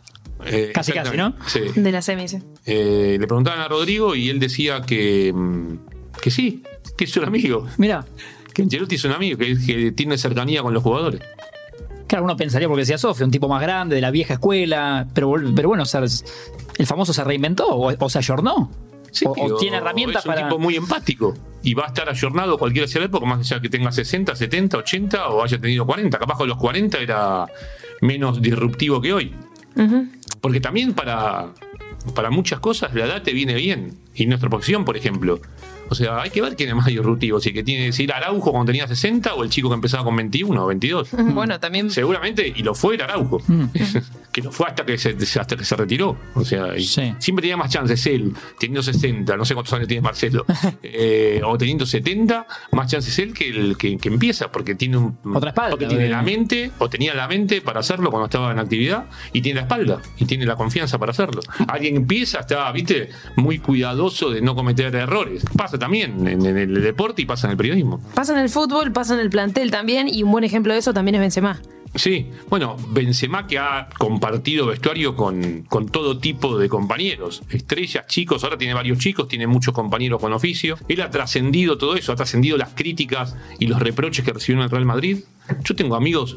eh, 0.46 0.70
Casi, 0.74 0.92
casi, 0.92 1.16
¿no? 1.16 1.34
Sí. 1.46 1.60
De 1.76 1.92
la 1.92 2.02
semis. 2.02 2.36
Eh, 2.66 3.16
le 3.20 3.26
preguntaban 3.26 3.60
a 3.60 3.68
Rodrigo 3.68 4.14
y 4.14 4.28
él 4.30 4.40
decía 4.40 4.80
que, 4.82 5.32
mm, 5.32 5.74
que 6.20 6.30
sí, 6.30 6.62
que 6.96 7.04
es 7.04 7.16
un 7.16 7.24
amigo. 7.24 7.66
Mira, 7.78 8.04
Que 8.52 8.62
Ancelotti 8.62 8.96
es 8.96 9.04
un 9.04 9.12
amigo, 9.12 9.38
que, 9.38 9.56
que 9.64 9.92
tiene 9.92 10.18
cercanía 10.18 10.62
con 10.62 10.74
los 10.74 10.82
jugadores. 10.82 11.20
claro, 12.08 12.24
uno 12.24 12.36
pensaría 12.36 12.66
porque 12.66 12.80
decía 12.80 12.98
Sofía, 12.98 13.24
un 13.24 13.30
tipo 13.30 13.48
más 13.48 13.62
grande, 13.62 13.94
de 13.94 14.00
la 14.02 14.10
vieja 14.10 14.34
escuela, 14.34 15.06
pero, 15.14 15.32
pero 15.54 15.68
bueno, 15.68 15.84
o 15.84 15.86
sea, 15.86 16.00
el 16.00 16.86
famoso 16.86 17.12
se 17.12 17.22
reinventó 17.22 17.68
o, 17.68 17.92
o 17.96 18.08
se 18.10 18.18
ayornó. 18.18 18.70
Sí, 19.12 19.24
o, 19.26 19.30
o 19.38 19.56
tiene 19.56 19.76
herramientas 19.76 20.22
es 20.22 20.26
un 20.26 20.34
para. 20.34 20.46
tipo 20.48 20.58
muy 20.58 20.74
empático 20.76 21.34
y 21.62 21.74
va 21.74 21.84
a 21.84 21.88
estar 21.88 22.08
ayornado 22.08 22.58
cualquiera 22.58 22.88
sea 22.88 23.00
la 23.00 23.06
época, 23.06 23.26
más 23.26 23.40
allá 23.40 23.60
que 23.60 23.68
tenga 23.68 23.92
60, 23.92 24.34
70, 24.34 24.78
80 24.78 25.28
o 25.28 25.42
haya 25.42 25.60
tenido 25.60 25.86
40. 25.86 26.18
Capaz 26.18 26.38
con 26.38 26.48
los 26.48 26.56
40 26.56 26.98
era 26.98 27.46
menos 28.00 28.40
disruptivo 28.40 29.00
que 29.00 29.12
hoy. 29.12 29.34
Porque 30.40 30.60
también 30.60 30.94
para, 30.94 31.52
para 32.14 32.30
muchas 32.30 32.60
cosas 32.60 32.94
la 32.94 33.06
edad 33.06 33.22
te 33.22 33.32
viene 33.32 33.54
bien. 33.54 33.98
Y 34.14 34.26
nuestra 34.26 34.48
posición, 34.48 34.84
por 34.84 34.96
ejemplo. 34.96 35.40
O 35.90 35.94
sea, 35.94 36.22
hay 36.22 36.30
que 36.30 36.40
ver 36.40 36.56
quién 36.56 36.70
es 36.70 36.74
más 36.74 36.86
disruptivo. 36.86 37.40
Si, 37.40 37.52
que 37.52 37.62
tiene, 37.62 37.92
si 37.92 38.04
era 38.04 38.16
Araujo 38.16 38.52
cuando 38.52 38.70
tenía 38.72 38.86
60 38.86 39.34
o 39.34 39.42
el 39.44 39.50
chico 39.50 39.68
que 39.68 39.74
empezaba 39.74 40.04
con 40.04 40.16
21 40.16 40.62
o 40.62 40.66
22. 40.66 41.08
Bueno, 41.34 41.60
también... 41.60 41.90
Seguramente, 41.90 42.52
y 42.54 42.62
lo 42.62 42.74
fue 42.74 42.94
era 42.94 43.04
Araujo. 43.06 43.42
que 44.32 44.40
lo 44.42 44.52
fue 44.52 44.66
hasta 44.68 44.84
que 44.86 44.96
se, 44.96 45.16
hasta 45.38 45.56
que 45.56 45.64
se 45.64 45.76
retiró. 45.76 46.16
O 46.34 46.44
sea, 46.44 46.68
Sí. 46.78 47.12
siempre 47.18 47.42
tenía 47.42 47.56
más 47.56 47.70
chances 47.70 48.06
él, 48.06 48.32
teniendo 48.58 48.82
60, 48.82 49.36
no 49.36 49.44
sé 49.44 49.54
cuántos 49.54 49.72
años 49.74 49.88
tiene 49.88 50.00
Marcelo, 50.02 50.44
eh, 50.82 51.40
o 51.44 51.58
teniendo 51.58 51.84
70, 51.84 52.46
más 52.72 52.90
chances 52.90 53.18
él 53.18 53.34
que 53.34 53.48
el 53.48 53.76
que, 53.76 53.98
que 53.98 54.08
empieza, 54.08 54.50
porque 54.52 54.74
tiene 54.76 54.96
un. 54.96 55.18
Otra 55.34 55.50
espalda, 55.50 55.70
Porque 55.70 55.86
tiene 55.86 56.08
la 56.08 56.22
mente, 56.22 56.70
o 56.78 56.88
tenía 56.88 57.14
la 57.14 57.26
mente 57.26 57.60
para 57.60 57.80
hacerlo 57.80 58.10
cuando 58.10 58.26
estaba 58.26 58.52
en 58.52 58.58
actividad, 58.60 59.06
y 59.32 59.40
tiene 59.42 59.56
la 59.56 59.62
espalda, 59.62 60.00
y 60.18 60.24
tiene 60.24 60.46
la 60.46 60.54
confianza 60.56 60.98
para 60.98 61.10
hacerlo. 61.10 61.40
Alguien 61.68 61.96
empieza, 61.96 62.40
está, 62.40 62.70
viste, 62.72 63.10
muy 63.36 63.58
cuidadoso 63.58 64.30
de 64.30 64.40
no 64.40 64.54
cometer 64.54 64.94
errores. 64.94 65.42
Pasa 65.56 65.78
también 65.80 66.28
en, 66.28 66.46
en 66.46 66.56
el 66.56 66.80
deporte 66.82 67.22
y 67.22 67.26
pasa 67.26 67.48
en 67.48 67.52
el 67.52 67.56
periodismo. 67.56 68.00
Pasa 68.14 68.32
en 68.34 68.38
el 68.38 68.48
fútbol, 68.48 68.92
pasa 68.92 69.14
en 69.14 69.20
el 69.20 69.30
plantel 69.30 69.72
también, 69.72 70.06
y 70.08 70.22
un 70.22 70.30
buen 70.30 70.44
ejemplo 70.44 70.72
de 70.72 70.78
eso 70.78 70.94
también 70.94 71.16
es 71.16 71.20
Benzema. 71.20 71.60
Sí, 71.96 72.28
bueno, 72.48 72.76
Benzema 72.90 73.48
que 73.48 73.58
ha 73.58 73.88
compartido 73.98 74.66
vestuario 74.66 75.16
con, 75.16 75.62
con 75.68 75.88
todo 75.88 76.18
tipo 76.18 76.56
de 76.56 76.68
compañeros, 76.68 77.42
estrellas, 77.50 78.06
chicos, 78.06 78.44
ahora 78.44 78.56
tiene 78.56 78.74
varios 78.74 78.98
chicos, 78.98 79.26
tiene 79.26 79.48
muchos 79.48 79.74
compañeros 79.74 80.20
con 80.20 80.32
oficio. 80.32 80.76
Él 80.86 81.00
ha 81.02 81.10
trascendido 81.10 81.78
todo 81.78 81.96
eso, 81.96 82.12
ha 82.12 82.16
trascendido 82.16 82.56
las 82.56 82.68
críticas 82.74 83.34
y 83.58 83.66
los 83.66 83.80
reproches 83.80 84.24
que 84.24 84.32
recibió 84.32 84.60
en 84.60 84.64
el 84.66 84.70
Real 84.70 84.84
Madrid. 84.84 85.18
Yo 85.64 85.74
tengo 85.74 85.96
amigos, 85.96 86.36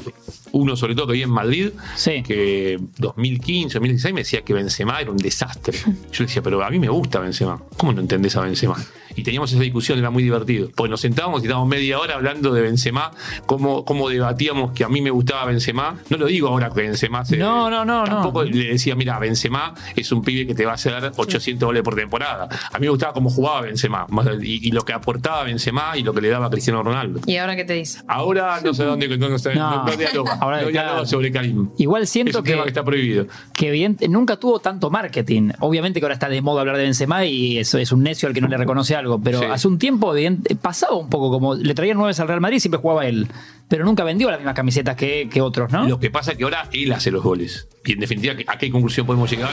uno 0.53 0.75
sobre 0.75 0.95
todo 0.95 1.05
que 1.05 1.13
vive 1.13 1.25
en 1.25 1.29
Madrid, 1.31 1.69
Sí. 1.95 2.23
que 2.23 2.79
2015, 2.97 3.75
2016 3.75 4.11
me 4.15 4.21
decía 4.21 4.41
que 4.41 4.55
Benzema 4.55 4.99
era 5.01 5.11
un 5.11 5.17
desastre. 5.17 5.77
Yo 6.11 6.23
decía, 6.23 6.41
pero 6.41 6.63
a 6.63 6.69
mí 6.71 6.79
me 6.79 6.89
gusta 6.89 7.19
Benzema. 7.19 7.61
¿Cómo 7.77 7.93
no 7.93 8.01
entendés 8.01 8.35
a 8.37 8.41
Benzema? 8.41 8.75
Y 9.15 9.23
teníamos 9.23 9.51
esa 9.51 9.61
discusión, 9.61 9.99
era 9.99 10.09
muy 10.09 10.23
divertido. 10.23 10.69
Pues 10.75 10.89
nos 10.89 11.01
sentábamos 11.01 11.41
y 11.41 11.45
estábamos 11.45 11.69
media 11.69 11.99
hora 11.99 12.15
hablando 12.15 12.53
de 12.53 12.61
Benzema, 12.61 13.11
cómo, 13.45 13.85
cómo 13.85 14.09
debatíamos 14.09 14.71
que 14.71 14.83
a 14.83 14.89
mí 14.89 15.01
me 15.01 15.09
gustaba 15.11 15.45
Benzema. 15.45 15.97
No 16.09 16.17
lo 16.17 16.25
digo 16.27 16.47
ahora 16.47 16.69
que 16.69 16.81
Benzema 16.81 17.25
se. 17.25 17.37
No, 17.37 17.69
no, 17.69 17.85
no, 17.85 18.03
Tampoco 18.03 18.43
no. 18.43 18.49
le 18.51 18.65
decía, 18.73 18.95
mira, 18.95 19.19
Benzema 19.19 19.73
es 19.95 20.11
un 20.11 20.21
pibe 20.23 20.47
que 20.47 20.55
te 20.55 20.65
va 20.65 20.71
a 20.71 20.75
hacer 20.75 20.93
800 21.15 21.65
goles 21.65 21.83
por 21.83 21.95
temporada. 21.95 22.47
A 22.71 22.79
mí 22.79 22.85
me 22.85 22.89
gustaba 22.89 23.13
cómo 23.13 23.29
jugaba 23.29 23.61
Benzema 23.61 24.05
y, 24.41 24.67
y 24.67 24.71
lo 24.71 24.83
que 24.83 24.93
aportaba 24.93 25.43
Benzema 25.43 25.97
y 25.97 26.03
lo 26.03 26.13
que 26.13 26.21
le 26.21 26.29
daba 26.29 26.47
a 26.47 26.49
Cristiano 26.49 26.83
Ronaldo. 26.83 27.19
¿Y 27.25 27.37
ahora 27.37 27.55
qué 27.55 27.63
te 27.65 27.73
dice? 27.73 28.01
Ahora 28.07 28.59
no 28.63 28.73
sé 28.73 28.83
dónde, 28.83 29.07
no, 29.17 29.29
no, 29.29 29.37
No. 29.55 29.85
no, 29.85 29.91
dialoga, 29.95 30.33
Ahora, 30.41 30.61
no 30.61 30.67
dialoga 30.69 31.05
sobre 31.05 31.31
Karim. 31.31 31.69
Igual 31.77 32.03
Es 32.03 32.09
siento 32.09 32.39
un 32.39 32.43
que, 32.43 32.51
tema 32.51 32.63
que 32.63 32.69
está 32.69 32.83
prohibido. 32.83 33.27
que 33.53 33.69
evidente- 33.69 34.07
nunca 34.07 34.37
tuvo 34.37 34.59
tanto 34.59 34.89
marketing. 34.89 35.51
Obviamente 35.59 35.99
que 35.99 36.05
ahora 36.05 36.13
está 36.13 36.29
de 36.29 36.41
moda 36.41 36.61
hablar 36.61 36.77
de 36.77 36.83
Benzema 36.83 37.25
y 37.25 37.57
eso 37.57 37.77
es 37.77 37.91
un 37.91 38.03
necio 38.03 38.27
al 38.27 38.33
que 38.33 38.41
no 38.41 38.47
le 38.47 38.57
reconoce 38.57 38.95
algo, 38.95 39.02
pero 39.23 39.39
Sí. 39.39 39.45
hace 39.45 39.67
un 39.67 39.77
tiempo 39.79 40.13
evidente- 40.13 40.55
pasaba 40.55 40.95
un 40.95 41.09
poco 41.09 41.29
como 41.31 41.55
le 41.55 41.73
traían 41.73 41.97
nueve 41.97 42.13
al 42.17 42.27
Real 42.27 42.41
Madrid 42.41 42.57
y 42.57 42.59
siempre 42.59 42.79
jugaba 42.79 43.05
él, 43.05 43.27
pero 43.67 43.85
nunca 43.85 44.03
vendió 44.03 44.29
las 44.29 44.39
mismas 44.39 44.55
camisetas 44.55 44.95
que, 44.95 45.29
que 45.31 45.41
otros, 45.41 45.71
¿no? 45.71 45.87
Lo 45.87 45.99
que 45.99 46.09
pasa 46.11 46.31
es 46.31 46.37
que 46.37 46.43
ahora 46.43 46.67
él 46.71 46.91
hace 46.93 47.11
los 47.11 47.23
goles. 47.23 47.67
Y 47.85 47.93
en 47.93 47.99
definitiva, 47.99 48.33
¿a 48.47 48.57
qué 48.57 48.69
conclusión 48.71 49.05
podemos 49.05 49.29
llegar? 49.29 49.51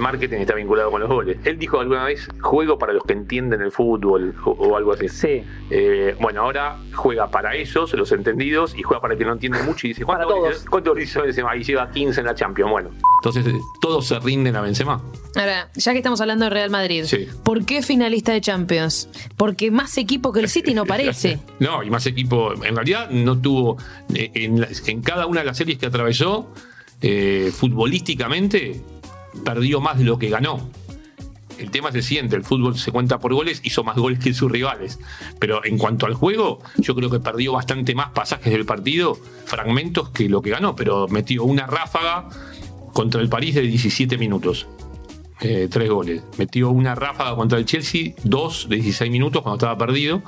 El 0.00 0.04
marketing 0.04 0.38
está 0.38 0.54
vinculado 0.54 0.90
con 0.90 0.98
los 1.02 1.10
goles. 1.10 1.36
Él 1.44 1.58
dijo 1.58 1.78
alguna 1.78 2.04
vez, 2.04 2.26
juego 2.40 2.78
para 2.78 2.94
los 2.94 3.02
que 3.04 3.12
entienden 3.12 3.60
el 3.60 3.70
fútbol 3.70 4.34
o, 4.46 4.52
o 4.52 4.74
algo 4.74 4.94
así. 4.94 5.10
Sí. 5.10 5.42
Eh, 5.70 6.16
bueno, 6.18 6.40
ahora 6.40 6.78
juega 6.94 7.30
para 7.30 7.54
ellos, 7.54 7.92
los 7.92 8.10
entendidos, 8.12 8.74
y 8.74 8.82
juega 8.82 9.02
para 9.02 9.12
el 9.12 9.18
que 9.18 9.26
no 9.26 9.32
entiende 9.34 9.62
mucho 9.62 9.86
y 9.86 9.90
dice, 9.90 10.06
¿cuánto 10.06 10.26
Para 10.26 10.40
goles- 10.40 10.54
todos. 10.56 10.70
¿cuántos 10.70 10.92
goles 10.94 11.10
hizo 11.10 11.20
Benzema? 11.22 11.54
Y 11.54 11.62
lleva 11.64 11.90
15 11.90 12.20
en 12.20 12.26
la 12.26 12.34
Champions. 12.34 12.70
Bueno, 12.70 12.90
entonces 13.22 13.46
eh, 13.46 13.60
todos 13.82 14.06
se 14.06 14.18
rinden 14.20 14.56
a 14.56 14.62
Benzema. 14.62 15.02
Ahora, 15.36 15.68
ya 15.74 15.92
que 15.92 15.98
estamos 15.98 16.18
hablando 16.22 16.46
de 16.46 16.50
Real 16.50 16.70
Madrid, 16.70 17.04
Sí. 17.04 17.28
¿por 17.44 17.66
qué 17.66 17.82
finalista 17.82 18.32
de 18.32 18.40
Champions? 18.40 19.10
Porque 19.36 19.70
más 19.70 19.98
equipo 19.98 20.32
que 20.32 20.40
el 20.40 20.48
City 20.48 20.72
no 20.72 20.86
parece. 20.86 21.38
No, 21.60 21.82
y 21.82 21.90
más 21.90 22.06
equipo. 22.06 22.54
En 22.64 22.74
realidad 22.74 23.10
no 23.10 23.38
tuvo. 23.38 23.76
eh, 24.14 24.30
En, 24.34 24.62
la- 24.62 24.68
en 24.86 25.02
cada 25.02 25.26
una 25.26 25.40
de 25.40 25.46
las 25.46 25.58
series 25.58 25.76
que 25.78 25.84
atravesó, 25.84 26.50
eh, 27.02 27.50
futbolísticamente, 27.54 28.80
perdió 29.44 29.80
más 29.80 29.98
de 29.98 30.04
lo 30.04 30.18
que 30.18 30.28
ganó. 30.28 30.60
El 31.58 31.70
tema 31.70 31.90
es 31.90 31.94
el 31.94 32.02
siguiente: 32.02 32.36
el 32.36 32.44
fútbol 32.44 32.78
se 32.78 32.90
cuenta 32.90 33.18
por 33.18 33.34
goles, 33.34 33.60
hizo 33.64 33.84
más 33.84 33.96
goles 33.96 34.18
que 34.18 34.32
sus 34.32 34.50
rivales. 34.50 34.98
Pero 35.38 35.64
en 35.64 35.76
cuanto 35.78 36.06
al 36.06 36.14
juego, 36.14 36.60
yo 36.78 36.94
creo 36.94 37.10
que 37.10 37.20
perdió 37.20 37.52
bastante 37.52 37.94
más 37.94 38.10
pasajes 38.10 38.52
del 38.52 38.64
partido, 38.64 39.18
fragmentos, 39.44 40.10
que 40.10 40.28
lo 40.28 40.40
que 40.40 40.50
ganó. 40.50 40.74
Pero 40.74 41.06
metió 41.08 41.44
una 41.44 41.66
ráfaga 41.66 42.28
contra 42.92 43.20
el 43.20 43.28
París 43.28 43.54
de 43.54 43.62
17 43.62 44.16
minutos. 44.18 44.66
Eh, 45.42 45.68
tres 45.70 45.88
goles. 45.88 46.22
Metió 46.38 46.70
una 46.70 46.94
ráfaga 46.94 47.34
contra 47.34 47.58
el 47.58 47.64
Chelsea, 47.64 48.12
dos 48.24 48.68
de 48.68 48.76
16 48.76 49.10
minutos 49.10 49.42
cuando 49.42 49.56
estaba 49.56 49.76
perdido. 49.78 50.22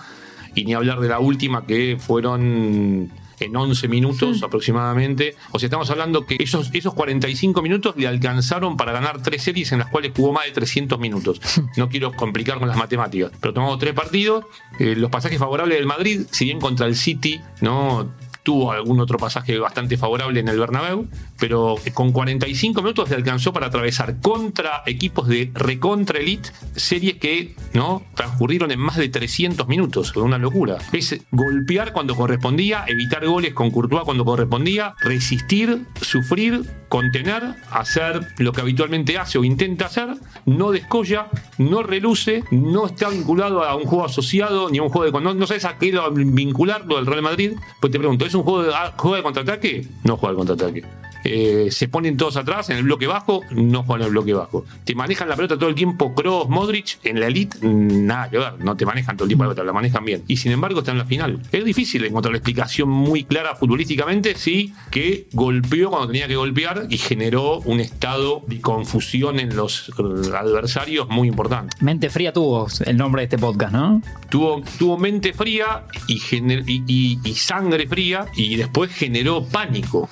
Y 0.54 0.64
ni 0.64 0.74
hablar 0.74 1.00
de 1.00 1.08
la 1.08 1.18
última 1.18 1.66
que 1.66 1.96
fueron 1.98 3.10
en 3.44 3.56
11 3.56 3.88
minutos 3.88 4.42
aproximadamente. 4.42 5.36
O 5.50 5.58
sea, 5.58 5.66
estamos 5.66 5.90
hablando 5.90 6.26
que 6.26 6.36
esos, 6.38 6.70
esos 6.72 6.94
45 6.94 7.62
minutos 7.62 7.94
le 7.96 8.06
alcanzaron 8.06 8.76
para 8.76 8.92
ganar 8.92 9.22
tres 9.22 9.42
series 9.42 9.72
en 9.72 9.80
las 9.80 9.88
cuales 9.88 10.12
jugó 10.16 10.32
más 10.32 10.44
de 10.44 10.52
300 10.52 10.98
minutos. 10.98 11.40
No 11.76 11.88
quiero 11.88 12.12
complicar 12.12 12.58
con 12.58 12.68
las 12.68 12.76
matemáticas, 12.76 13.32
pero 13.40 13.54
tomamos 13.54 13.78
tres 13.78 13.94
partidos. 13.94 14.44
Eh, 14.78 14.94
los 14.94 15.10
pasajes 15.10 15.38
favorables 15.38 15.78
del 15.78 15.86
Madrid, 15.86 16.22
si 16.30 16.44
bien 16.44 16.60
contra 16.60 16.86
el 16.86 16.96
City, 16.96 17.40
no 17.60 18.12
tuvo 18.42 18.72
algún 18.72 19.00
otro 19.00 19.18
pasaje 19.18 19.58
bastante 19.58 19.96
favorable 19.96 20.40
en 20.40 20.48
el 20.48 20.58
Bernabéu, 20.58 21.08
pero 21.38 21.76
con 21.94 22.12
45 22.12 22.82
minutos 22.82 23.10
le 23.10 23.16
alcanzó 23.16 23.52
para 23.52 23.66
atravesar 23.66 24.20
contra 24.20 24.82
equipos 24.86 25.28
de 25.28 25.50
recontra 25.54 26.18
elite, 26.18 26.50
series 26.74 27.16
que 27.16 27.54
no 27.72 28.02
transcurrieron 28.14 28.70
en 28.70 28.80
más 28.80 28.96
de 28.96 29.08
300 29.08 29.66
minutos, 29.68 30.14
una 30.16 30.38
locura. 30.38 30.78
Es 30.92 31.20
golpear 31.30 31.92
cuando 31.92 32.16
correspondía, 32.16 32.84
evitar 32.86 33.26
goles 33.26 33.54
con 33.54 33.70
Courtois 33.70 34.04
cuando 34.04 34.24
correspondía, 34.24 34.94
resistir, 35.00 35.86
sufrir, 36.00 36.64
contener, 36.92 37.42
hacer 37.70 38.20
lo 38.36 38.52
que 38.52 38.60
habitualmente 38.60 39.16
hace 39.16 39.38
o 39.38 39.44
intenta 39.44 39.86
hacer, 39.86 40.08
no 40.44 40.72
descolla, 40.72 41.28
no 41.56 41.82
reluce, 41.82 42.44
no 42.50 42.84
está 42.84 43.08
vinculado 43.08 43.64
a 43.64 43.74
un 43.76 43.84
juego 43.84 44.04
asociado 44.04 44.68
ni 44.68 44.76
a 44.76 44.82
un 44.82 44.90
juego 44.90 45.10
de 45.18 45.24
no, 45.24 45.32
no 45.32 45.46
sabes 45.46 45.64
a 45.64 45.78
qué 45.78 45.90
lo- 45.90 46.10
vincularlo 46.12 46.96
del 46.96 47.06
Real 47.06 47.22
Madrid, 47.22 47.52
pues 47.80 47.90
te 47.90 47.98
pregunto, 47.98 48.26
¿es 48.26 48.34
un 48.34 48.42
juego 48.42 48.62
de, 48.64 48.74
ah, 48.74 48.92
juego 48.98 49.16
de 49.16 49.22
contraataque? 49.22 49.86
No 50.04 50.18
juega 50.18 50.32
al 50.32 50.36
contraataque. 50.36 50.84
Eh, 51.24 51.68
se 51.70 51.88
ponen 51.88 52.16
todos 52.16 52.36
atrás 52.36 52.68
en 52.70 52.76
el 52.78 52.84
bloque 52.84 53.06
bajo, 53.06 53.40
no 53.50 53.82
juegan 53.84 54.02
en 54.02 54.06
el 54.06 54.12
bloque 54.12 54.34
bajo. 54.34 54.64
Te 54.84 54.94
manejan 54.94 55.28
la 55.28 55.36
pelota 55.36 55.56
todo 55.58 55.68
el 55.68 55.74
tiempo, 55.74 56.14
Kroos, 56.14 56.48
Modric, 56.48 56.98
en 57.04 57.20
la 57.20 57.26
elite, 57.26 57.58
nada 57.66 58.28
que 58.30 58.38
ver, 58.38 58.54
no 58.64 58.76
te 58.76 58.84
manejan 58.86 59.16
todo 59.16 59.24
el 59.24 59.28
tiempo 59.28 59.44
la 59.44 59.50
pelota, 59.50 59.64
la 59.64 59.72
manejan 59.72 60.04
bien. 60.04 60.24
Y 60.28 60.36
sin 60.38 60.52
embargo 60.52 60.80
está 60.80 60.92
en 60.92 60.98
la 60.98 61.04
final. 61.04 61.40
Es 61.52 61.64
difícil 61.64 62.04
encontrar 62.04 62.32
la 62.32 62.38
explicación 62.38 62.88
muy 62.88 63.24
clara 63.24 63.54
futbolísticamente, 63.54 64.34
sí, 64.36 64.72
que 64.90 65.28
golpeó 65.32 65.90
cuando 65.90 66.08
tenía 66.08 66.26
que 66.28 66.36
golpear 66.36 66.86
y 66.90 66.98
generó 66.98 67.58
un 67.60 67.80
estado 67.80 68.42
de 68.46 68.60
confusión 68.60 69.38
en 69.40 69.54
los 69.56 69.90
adversarios 70.34 71.08
muy 71.08 71.28
importante. 71.28 71.76
Mente 71.80 72.10
fría 72.10 72.32
tuvo 72.32 72.66
el 72.84 72.96
nombre 72.96 73.20
de 73.22 73.24
este 73.24 73.38
podcast, 73.38 73.72
¿no? 73.72 74.02
Tuvo, 74.28 74.62
tuvo 74.78 74.98
mente 74.98 75.32
fría 75.32 75.84
y, 76.06 76.18
gener- 76.18 76.64
y- 76.66 76.82
y- 76.86 77.18
y 77.24 77.34
sangre 77.34 77.86
fría 77.86 78.26
y 78.36 78.56
después 78.56 78.90
generó 78.92 79.44
pánico. 79.44 80.08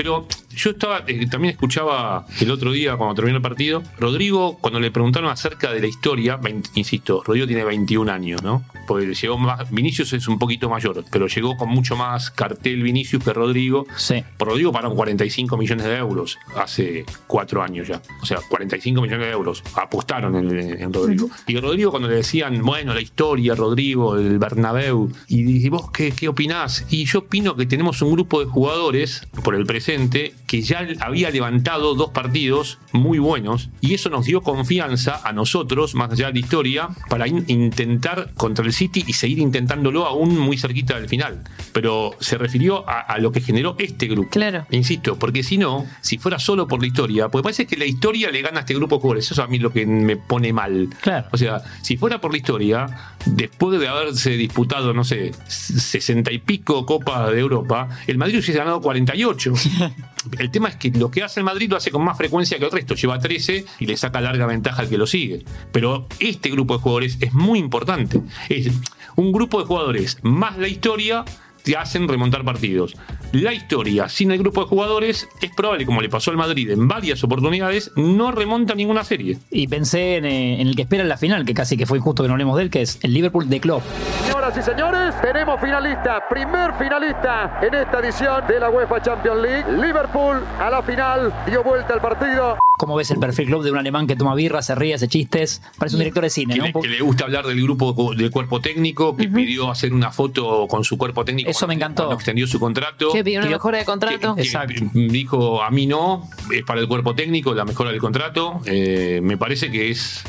Pero 0.00 0.26
yo 0.54 0.70
estaba, 0.70 1.04
eh, 1.06 1.26
también 1.28 1.52
escuchaba 1.52 2.26
el 2.40 2.50
otro 2.50 2.72
día 2.72 2.96
cuando 2.96 3.14
terminó 3.14 3.36
el 3.36 3.42
partido, 3.42 3.82
Rodrigo, 3.98 4.58
cuando 4.60 4.80
le 4.80 4.90
preguntaron 4.90 5.30
acerca 5.30 5.72
de 5.72 5.80
la 5.80 5.86
historia, 5.86 6.36
20 6.36 6.70
insisto, 6.74 7.22
Rodrigo 7.24 7.46
tiene 7.46 7.64
21 7.64 8.10
años, 8.10 8.42
¿no? 8.42 8.64
Porque 8.86 9.14
llegó 9.14 9.38
más, 9.38 9.70
Vinicius 9.70 10.12
es 10.12 10.26
un 10.26 10.38
poquito 10.38 10.68
mayor, 10.68 11.04
pero 11.10 11.28
llegó 11.28 11.56
con 11.56 11.68
mucho 11.68 11.96
más 11.96 12.30
cartel 12.30 12.82
Vinicius 12.82 13.22
que 13.22 13.32
Rodrigo. 13.32 13.86
Sí. 13.96 14.24
Por 14.36 14.48
Rodrigo 14.48 14.72
pagaron 14.72 14.96
45 14.96 15.56
millones 15.56 15.86
de 15.86 15.96
euros 15.96 16.38
hace 16.56 17.04
cuatro 17.26 17.62
años 17.62 17.86
ya. 17.86 18.02
O 18.20 18.26
sea, 18.26 18.38
45 18.48 19.00
millones 19.00 19.26
de 19.26 19.32
euros 19.32 19.62
apostaron 19.74 20.34
en, 20.36 20.80
en 20.80 20.92
Rodrigo. 20.92 21.30
Y 21.46 21.56
Rodrigo 21.58 21.90
cuando 21.90 22.08
le 22.08 22.16
decían, 22.16 22.62
bueno, 22.62 22.92
la 22.92 23.00
historia, 23.00 23.54
Rodrigo, 23.54 24.16
el 24.16 24.38
Bernabéu, 24.38 25.10
y 25.28 25.42
dije, 25.42 25.70
¿vos 25.70 25.90
qué, 25.92 26.10
qué 26.10 26.28
opinás? 26.28 26.84
Y 26.90 27.04
yo 27.04 27.20
opino 27.20 27.54
que 27.54 27.66
tenemos 27.66 28.02
un 28.02 28.12
grupo 28.12 28.40
de 28.40 28.46
jugadores, 28.46 29.28
por 29.44 29.54
el 29.54 29.66
presente, 29.66 30.34
que 30.50 30.62
ya 30.62 30.84
había 30.98 31.30
levantado 31.30 31.94
dos 31.94 32.10
partidos 32.10 32.78
muy 32.90 33.20
buenos, 33.20 33.68
y 33.80 33.94
eso 33.94 34.10
nos 34.10 34.24
dio 34.26 34.40
confianza 34.40 35.20
a 35.22 35.32
nosotros, 35.32 35.94
más 35.94 36.10
allá 36.10 36.26
de 36.26 36.32
la 36.32 36.38
historia, 36.40 36.88
para 37.08 37.28
in- 37.28 37.44
intentar 37.46 38.32
contra 38.34 38.64
el 38.64 38.72
City 38.72 39.04
y 39.06 39.12
seguir 39.12 39.38
intentándolo 39.38 40.06
aún 40.06 40.36
muy 40.36 40.58
cerquita 40.58 40.96
del 40.98 41.08
final. 41.08 41.44
Pero 41.72 42.16
se 42.18 42.36
refirió 42.36 42.88
a, 42.88 42.98
a 42.98 43.18
lo 43.18 43.30
que 43.30 43.40
generó 43.40 43.76
este 43.78 44.08
grupo. 44.08 44.30
Claro. 44.30 44.66
Insisto, 44.72 45.16
porque 45.20 45.44
si 45.44 45.56
no, 45.56 45.86
si 46.00 46.18
fuera 46.18 46.40
solo 46.40 46.66
por 46.66 46.80
la 46.80 46.88
historia, 46.88 47.28
porque 47.28 47.44
parece 47.44 47.66
que 47.68 47.76
la 47.76 47.84
historia 47.84 48.28
le 48.32 48.42
gana 48.42 48.56
a 48.58 48.60
este 48.62 48.74
grupo 48.74 48.96
de 48.96 49.02
jugadores. 49.02 49.30
Eso 49.30 49.44
a 49.44 49.46
mí 49.46 49.58
es 49.58 49.62
lo 49.62 49.72
que 49.72 49.86
me 49.86 50.16
pone 50.16 50.52
mal. 50.52 50.88
Claro. 51.00 51.28
O 51.30 51.36
sea, 51.36 51.62
si 51.82 51.96
fuera 51.96 52.20
por 52.20 52.32
la 52.32 52.38
historia, 52.38 52.86
después 53.24 53.78
de 53.78 53.86
haberse 53.86 54.30
disputado, 54.32 54.92
no 54.94 55.04
sé, 55.04 55.30
sesenta 55.46 56.32
y 56.32 56.38
pico 56.38 56.84
Copas 56.84 57.30
de 57.30 57.38
Europa, 57.38 57.88
el 58.08 58.18
Madrid 58.18 58.34
hubiese 58.38 58.52
ganado 58.52 58.80
48. 58.80 59.52
El 60.38 60.50
tema 60.50 60.68
es 60.68 60.76
que 60.76 60.90
lo 60.90 61.10
que 61.10 61.22
hace 61.22 61.40
el 61.40 61.44
Madrid 61.44 61.70
lo 61.70 61.76
hace 61.76 61.90
con 61.90 62.04
más 62.04 62.16
frecuencia 62.16 62.58
que 62.58 62.64
el 62.64 62.70
resto. 62.70 62.94
Lleva 62.94 63.18
13 63.18 63.64
y 63.78 63.86
le 63.86 63.96
saca 63.96 64.20
larga 64.20 64.46
ventaja 64.46 64.82
al 64.82 64.88
que 64.88 64.98
lo 64.98 65.06
sigue. 65.06 65.44
Pero 65.72 66.06
este 66.18 66.50
grupo 66.50 66.76
de 66.76 66.82
jugadores 66.82 67.18
es 67.20 67.32
muy 67.32 67.58
importante. 67.58 68.20
Es 68.48 68.70
un 69.16 69.32
grupo 69.32 69.60
de 69.60 69.66
jugadores 69.66 70.18
más 70.22 70.58
la 70.58 70.68
historia 70.68 71.24
te 71.62 71.76
hacen 71.76 72.08
remontar 72.08 72.44
partidos. 72.44 72.96
La 73.32 73.52
historia 73.52 74.08
sin 74.08 74.32
el 74.32 74.38
grupo 74.38 74.62
de 74.62 74.66
jugadores 74.66 75.28
es 75.40 75.50
probable, 75.54 75.86
como 75.86 76.00
le 76.00 76.08
pasó 76.08 76.30
al 76.30 76.36
Madrid 76.36 76.70
en 76.70 76.88
varias 76.88 77.22
oportunidades, 77.22 77.92
no 77.96 78.32
remonta 78.32 78.74
ninguna 78.74 79.04
serie. 79.04 79.38
Y 79.50 79.68
pensé 79.68 80.16
en, 80.16 80.24
eh, 80.24 80.60
en 80.60 80.66
el 80.66 80.76
que 80.76 80.82
espera 80.82 81.02
en 81.02 81.08
la 81.08 81.16
final, 81.16 81.44
que 81.44 81.54
casi 81.54 81.76
que 81.76 81.86
fue 81.86 81.98
injusto 81.98 82.22
que 82.22 82.28
no 82.28 82.34
hablemos 82.34 82.56
de 82.56 82.64
él, 82.64 82.70
que 82.70 82.82
es 82.82 82.98
el 83.02 83.14
Liverpool 83.14 83.48
de 83.48 83.60
Klopp. 83.60 83.82
Señoras 84.24 84.56
y 84.56 84.62
señores, 84.62 85.20
tenemos 85.20 85.60
finalista, 85.60 86.28
primer 86.28 86.74
finalista 86.74 87.60
en 87.62 87.74
esta 87.74 88.00
edición 88.00 88.46
de 88.48 88.60
la 88.60 88.70
UEFA 88.70 89.02
Champions 89.02 89.42
League. 89.42 89.64
Liverpool 89.72 90.42
a 90.58 90.70
la 90.70 90.82
final, 90.82 91.32
dio 91.46 91.62
vuelta 91.62 91.94
al 91.94 92.00
partido. 92.00 92.58
¿Cómo 92.80 92.96
ves 92.96 93.10
el 93.10 93.18
perfil 93.18 93.44
club 93.44 93.62
de 93.62 93.70
un 93.70 93.76
alemán 93.76 94.06
que 94.06 94.16
toma 94.16 94.34
birra, 94.34 94.62
se 94.62 94.74
ríe, 94.74 94.94
hace 94.94 95.06
chistes? 95.06 95.60
Parece 95.76 95.96
un 95.96 96.00
director 96.00 96.24
de 96.24 96.30
cine, 96.30 96.54
Que 96.54 96.60
¿no? 96.60 96.64
le, 96.64 96.72
que 96.72 96.88
le 96.88 97.00
gusta 97.02 97.24
hablar 97.24 97.46
del 97.46 97.62
grupo 97.62 98.14
del 98.14 98.30
cuerpo 98.30 98.62
técnico, 98.62 99.14
que 99.14 99.28
pidió 99.28 99.70
hacer 99.70 99.92
una 99.92 100.10
foto 100.10 100.66
con 100.66 100.82
su 100.82 100.96
cuerpo 100.96 101.22
técnico. 101.22 101.50
Eso 101.50 101.66
me 101.66 101.74
encantó. 101.74 102.04
cuando 102.04 102.14
extendió 102.14 102.46
su 102.46 102.58
contrato. 102.58 103.12
Que 103.12 103.22
pidió 103.22 103.40
una 103.40 103.48
que- 103.48 103.54
mejora 103.54 103.78
de 103.78 103.84
contrato. 103.84 104.34
Que- 104.34 104.40
que 104.40 104.48
Exacto. 104.48 104.82
Dijo, 104.94 105.62
a 105.62 105.70
mí 105.70 105.86
no, 105.86 106.26
es 106.54 106.62
para 106.64 106.80
el 106.80 106.88
cuerpo 106.88 107.14
técnico, 107.14 107.52
la 107.52 107.66
mejora 107.66 107.90
del 107.90 108.00
contrato. 108.00 108.62
Eh, 108.64 109.20
me 109.22 109.36
parece 109.36 109.70
que 109.70 109.90
es. 109.90 110.24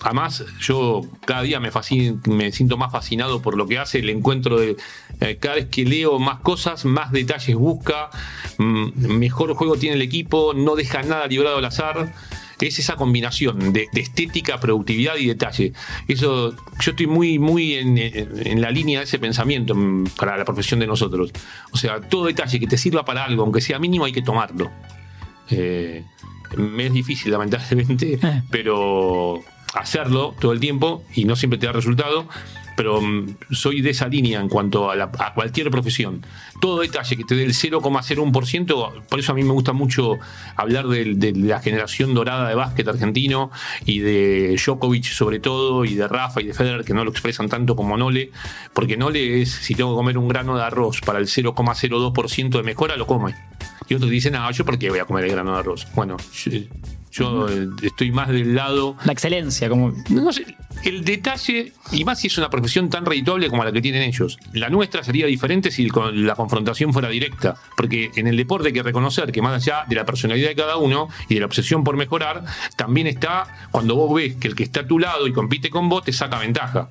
Además, 0.00 0.44
yo 0.60 1.02
cada 1.24 1.42
día 1.42 1.58
me, 1.58 1.72
fascin- 1.72 2.24
me 2.26 2.52
siento 2.52 2.76
más 2.76 2.92
fascinado 2.92 3.40
por 3.42 3.56
lo 3.56 3.66
que 3.66 3.78
hace, 3.78 3.98
el 4.00 4.10
encuentro 4.10 4.58
de. 4.60 4.76
eh, 5.20 5.38
cada 5.40 5.56
vez 5.56 5.66
que 5.66 5.84
leo 5.84 6.18
más 6.18 6.40
cosas, 6.40 6.84
más 6.84 7.10
detalles 7.12 7.56
busca, 7.56 8.10
mm, 8.58 8.88
mejor 9.18 9.54
juego 9.54 9.76
tiene 9.76 9.96
el 9.96 10.02
equipo, 10.02 10.52
no 10.54 10.76
deja 10.76 11.02
nada 11.02 11.26
librado 11.26 11.58
al 11.58 11.64
azar. 11.64 12.12
es 12.60 12.78
esa 12.78 12.96
combinación 12.96 13.72
de, 13.74 13.86
de 13.92 14.00
estética, 14.00 14.58
productividad 14.60 15.16
y 15.16 15.26
detalle. 15.26 15.72
Eso, 16.08 16.54
yo 16.80 16.90
estoy 16.92 17.06
muy, 17.06 17.38
muy 17.38 17.74
en, 17.74 17.98
en 17.98 18.60
la 18.62 18.70
línea 18.70 19.00
de 19.00 19.04
ese 19.04 19.18
pensamiento 19.18 19.74
para 20.16 20.38
la 20.38 20.44
profesión 20.46 20.80
de 20.80 20.86
nosotros. 20.86 21.32
O 21.72 21.76
sea, 21.76 22.00
todo 22.00 22.24
detalle 22.26 22.58
que 22.58 22.66
te 22.66 22.78
sirva 22.78 23.04
para 23.04 23.24
algo, 23.24 23.42
aunque 23.42 23.60
sea 23.60 23.78
mínimo, 23.78 24.06
hay 24.06 24.12
que 24.12 24.22
tomarlo. 24.22 24.70
Eh, 25.50 26.02
me 26.56 26.86
es 26.86 26.92
difícil, 26.94 27.30
lamentablemente, 27.32 28.18
Eh. 28.22 28.42
pero 28.50 29.42
hacerlo 29.76 30.34
todo 30.40 30.52
el 30.52 30.60
tiempo 30.60 31.04
y 31.14 31.24
no 31.24 31.36
siempre 31.36 31.58
te 31.58 31.66
da 31.66 31.72
resultado. 31.72 32.28
Pero 32.76 33.00
mm, 33.00 33.38
soy 33.52 33.80
de 33.80 33.88
esa 33.88 34.06
línea 34.06 34.38
en 34.38 34.50
cuanto 34.50 34.90
a, 34.90 34.96
la- 34.96 35.10
a 35.18 35.32
cualquier 35.32 35.70
profesión. 35.70 36.20
Todo 36.60 36.80
detalle 36.80 37.16
que 37.16 37.24
te 37.24 37.34
dé 37.34 37.44
el 37.44 37.54
0,01%, 37.54 39.02
por 39.08 39.18
eso 39.18 39.32
a 39.32 39.34
mí 39.34 39.42
me 39.42 39.52
gusta 39.52 39.72
mucho 39.72 40.18
hablar 40.56 40.86
de, 40.86 41.32
la 41.36 41.60
generación 41.60 42.12
dorada 42.12 42.46
de 42.48 42.54
básquet 42.54 42.86
argentino 42.86 43.50
y 43.86 44.00
de 44.00 44.56
Djokovic 44.62 45.04
sobre 45.04 45.38
todo, 45.40 45.86
y 45.86 45.94
de 45.94 46.06
Rafa 46.06 46.42
y 46.42 46.46
de 46.48 46.52
Federer, 46.54 46.84
que 46.84 46.92
no 46.92 47.02
lo 47.02 47.10
expresan 47.10 47.48
tanto 47.48 47.76
como 47.76 47.96
Nole, 47.96 48.30
porque 48.74 48.98
Nole 48.98 49.40
es, 49.40 49.52
si 49.52 49.74
tengo 49.74 49.92
que 49.92 49.96
comer 49.96 50.18
un 50.18 50.28
grano 50.28 50.54
de 50.56 50.62
arroz 50.62 51.00
para 51.00 51.18
el 51.18 51.26
0,02% 51.26 52.50
de 52.58 52.62
mejora, 52.62 52.96
lo 52.96 53.06
come. 53.06 53.34
Y 53.88 53.94
otros 53.94 54.10
dicen, 54.10 54.34
ah, 54.36 54.50
¿yo 54.50 54.64
por 54.66 54.78
qué 54.78 54.90
voy 54.90 54.98
a 54.98 55.06
comer 55.06 55.24
el 55.24 55.30
grano 55.30 55.52
de 55.54 55.60
arroz? 55.60 55.86
Bueno, 55.94 56.16
yo, 56.34 56.50
yo, 57.18 57.48
eh, 57.48 57.68
estoy 57.82 58.12
más 58.12 58.28
del 58.28 58.54
lado 58.54 58.96
La 59.04 59.12
excelencia, 59.12 59.68
como. 59.68 59.92
no 60.10 60.32
sé, 60.32 60.56
el 60.84 61.04
detalle, 61.04 61.72
y 61.92 62.04
más 62.04 62.20
si 62.20 62.26
es 62.26 62.38
una 62.38 62.50
profesión 62.50 62.90
tan 62.90 63.06
redituable 63.06 63.48
como 63.48 63.64
la 63.64 63.72
que 63.72 63.80
tienen 63.80 64.02
ellos. 64.02 64.38
La 64.52 64.68
nuestra 64.68 65.02
sería 65.02 65.26
diferente 65.26 65.70
si 65.70 65.88
la 65.88 66.34
confrontación 66.34 66.92
fuera 66.92 67.08
directa. 67.08 67.56
Porque 67.76 68.10
en 68.16 68.26
el 68.26 68.36
deporte 68.36 68.68
hay 68.68 68.74
que 68.74 68.82
reconocer 68.82 69.32
que 69.32 69.42
más 69.42 69.54
allá 69.54 69.84
de 69.88 69.96
la 69.96 70.04
personalidad 70.04 70.48
de 70.48 70.54
cada 70.54 70.76
uno 70.76 71.08
y 71.28 71.34
de 71.34 71.40
la 71.40 71.46
obsesión 71.46 71.84
por 71.84 71.96
mejorar, 71.96 72.44
también 72.76 73.06
está 73.06 73.68
cuando 73.70 73.94
vos 73.96 74.14
ves 74.14 74.36
que 74.36 74.48
el 74.48 74.54
que 74.54 74.64
está 74.64 74.80
a 74.80 74.86
tu 74.86 74.98
lado 74.98 75.26
y 75.26 75.32
compite 75.32 75.70
con 75.70 75.88
vos 75.88 76.04
te 76.04 76.12
saca 76.12 76.38
ventaja. 76.38 76.90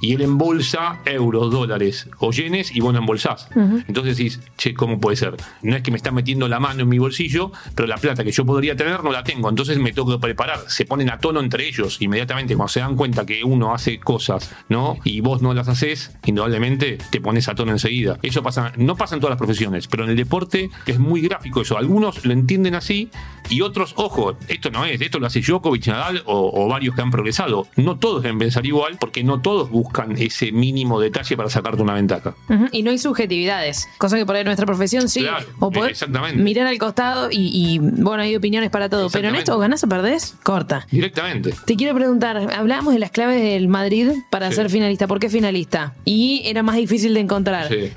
Y 0.00 0.14
él 0.14 0.22
embolsa 0.22 1.00
euros, 1.04 1.50
dólares 1.50 2.08
o 2.18 2.32
yenes 2.32 2.74
y 2.74 2.80
vos 2.80 2.92
no 2.92 3.00
embolsás. 3.00 3.48
Entonces 3.54 4.16
decís, 4.16 4.40
che, 4.56 4.74
¿cómo 4.74 5.00
puede 5.00 5.16
ser? 5.16 5.36
No 5.62 5.76
es 5.76 5.82
que 5.82 5.90
me 5.90 5.96
está 5.96 6.10
metiendo 6.10 6.48
la 6.48 6.60
mano 6.60 6.82
en 6.82 6.88
mi 6.88 6.98
bolsillo, 6.98 7.52
pero 7.74 7.86
la 7.86 7.96
plata 7.96 8.24
que 8.24 8.32
yo 8.32 8.44
podría 8.44 8.76
tener 8.76 9.02
no 9.02 9.12
la 9.12 9.24
tengo. 9.24 9.48
Entonces 9.48 9.78
me 9.78 9.92
tengo 9.92 10.10
que 10.10 10.18
preparar. 10.18 10.60
Se 10.68 10.84
ponen 10.84 11.10
a 11.10 11.18
tono 11.18 11.40
entre 11.40 11.66
ellos. 11.66 12.00
Inmediatamente 12.00 12.54
cuando 12.56 12.68
se 12.68 12.80
dan 12.80 12.96
cuenta 12.96 13.24
que 13.24 13.44
uno 13.44 13.74
hace 13.74 13.98
cosas, 13.98 14.50
¿no? 14.68 14.98
Y 15.04 15.20
vos 15.20 15.42
no 15.42 15.54
las 15.54 15.68
haces, 15.68 16.16
indudablemente 16.26 16.98
te 17.10 17.20
pones 17.20 17.48
a 17.48 17.54
tono 17.54 17.72
enseguida. 17.72 18.18
Eso 18.22 18.42
pasa, 18.42 18.72
no 18.76 18.96
pasa 18.96 19.14
en 19.14 19.20
todas 19.20 19.32
las 19.32 19.38
profesiones, 19.38 19.88
pero 19.88 20.04
en 20.04 20.10
el 20.10 20.16
deporte 20.16 20.70
es 20.86 20.98
muy 20.98 21.20
gráfico 21.20 21.62
eso. 21.62 21.78
Algunos 21.78 22.24
lo 22.24 22.32
entienden 22.32 22.74
así 22.74 23.10
y 23.48 23.60
otros, 23.60 23.94
ojo, 23.96 24.36
esto 24.48 24.70
no 24.70 24.84
es, 24.84 25.00
esto 25.00 25.18
lo 25.18 25.26
hace 25.26 25.40
Djokovic, 25.40 25.86
Nadal 25.86 26.22
o, 26.26 26.50
o 26.54 26.68
varios 26.68 26.94
que 26.94 27.02
han 27.02 27.10
progresado. 27.10 27.66
No 27.76 27.96
todos 27.98 28.22
deben 28.22 28.38
pensar 28.38 28.66
igual 28.66 28.96
porque 28.98 29.22
no 29.22 29.40
todos 29.40 29.70
buscan 29.70 29.83
ese 30.16 30.52
mínimo 30.52 31.00
detalle 31.00 31.36
para 31.36 31.48
sacarte 31.50 31.82
una 31.82 31.94
ventaja. 31.94 32.34
Y 32.72 32.82
no 32.82 32.90
hay 32.90 32.98
subjetividades, 32.98 33.88
cosa 33.98 34.16
que 34.16 34.26
por 34.26 34.34
ahí 34.36 34.40
en 34.42 34.46
nuestra 34.46 34.66
profesión 34.66 35.08
sí. 35.08 35.20
Claro, 35.20 35.46
o 35.60 35.70
poder 35.70 35.90
exactamente. 35.92 36.42
mirar 36.42 36.66
al 36.66 36.78
costado 36.78 37.30
y, 37.30 37.50
y, 37.52 37.78
bueno, 37.78 38.22
hay 38.22 38.36
opiniones 38.36 38.70
para 38.70 38.88
todo. 38.88 39.10
Pero 39.10 39.28
en 39.28 39.34
esto, 39.36 39.54
o 39.56 39.58
ganás 39.58 39.82
o 39.84 39.88
perdés, 39.88 40.36
corta. 40.42 40.86
Directamente. 40.90 41.54
Te 41.64 41.76
quiero 41.76 41.94
preguntar, 41.94 42.36
hablábamos 42.54 42.92
de 42.94 42.98
las 43.00 43.10
claves 43.10 43.40
del 43.42 43.68
Madrid 43.68 44.10
para 44.30 44.50
Sí. 44.50 44.56
ser 44.56 44.70
finalista. 44.70 45.06
¿Por 45.06 45.18
qué 45.20 45.28
finalista? 45.28 45.94
Y 46.04 46.42
era 46.44 46.62
más 46.62 46.76
difícil 46.76 47.14
de 47.14 47.20
encontrar. 47.20 47.68
Sí. 47.68 47.90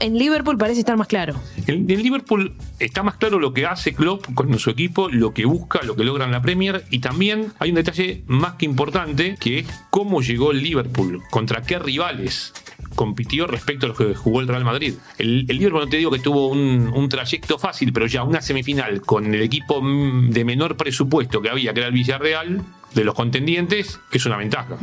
En 0.00 0.18
Liverpool 0.18 0.58
parece 0.58 0.80
estar 0.80 0.96
más 0.96 1.06
claro. 1.06 1.34
En, 1.66 1.86
Liverpool 1.86 2.54
está 2.78 3.02
más 3.02 3.16
claro 3.16 3.38
lo 3.38 3.54
que 3.54 3.64
hace 3.64 3.94
Klopp 3.94 4.26
con 4.34 4.58
su 4.58 4.68
equipo, 4.68 5.08
lo 5.08 5.32
que 5.32 5.46
busca, 5.46 5.82
lo 5.82 5.96
que 5.96 6.04
logra 6.04 6.26
la 6.26 6.42
Premier 6.42 6.84
y 6.90 6.98
también 6.98 7.52
hay 7.58 7.70
un 7.70 7.76
detalle 7.76 8.24
más 8.26 8.54
que 8.54 8.66
importante 8.66 9.36
que 9.40 9.60
es 9.60 9.66
cómo 9.88 10.20
llegó 10.20 10.52
Liverpool, 10.52 11.22
contra 11.30 11.62
qué 11.62 11.78
rivales 11.78 12.52
compitió 12.94 13.46
respecto 13.46 13.86
a 13.86 13.88
los 13.90 13.98
que 13.98 14.14
jugó 14.14 14.40
el 14.40 14.48
Real 14.48 14.64
Madrid. 14.64 14.94
El, 15.18 15.46
el 15.48 15.58
Liverpool 15.58 15.82
no 15.82 15.88
te 15.88 15.96
digo 15.96 16.10
que 16.10 16.18
tuvo 16.18 16.48
un, 16.48 16.90
un 16.94 17.08
trayecto 17.08 17.58
fácil, 17.58 17.92
pero 17.92 18.06
ya 18.06 18.22
una 18.24 18.40
semifinal 18.40 19.00
con 19.02 19.34
el 19.34 19.42
equipo 19.42 19.80
de 19.82 20.44
menor 20.44 20.76
presupuesto 20.76 21.40
que 21.42 21.50
había, 21.50 21.72
que 21.72 21.80
era 21.80 21.88
el 21.88 21.94
Villarreal, 21.94 22.62
de 22.94 23.04
los 23.04 23.14
contendientes, 23.14 23.98
es 24.12 24.26
una 24.26 24.36
ventaja. 24.36 24.78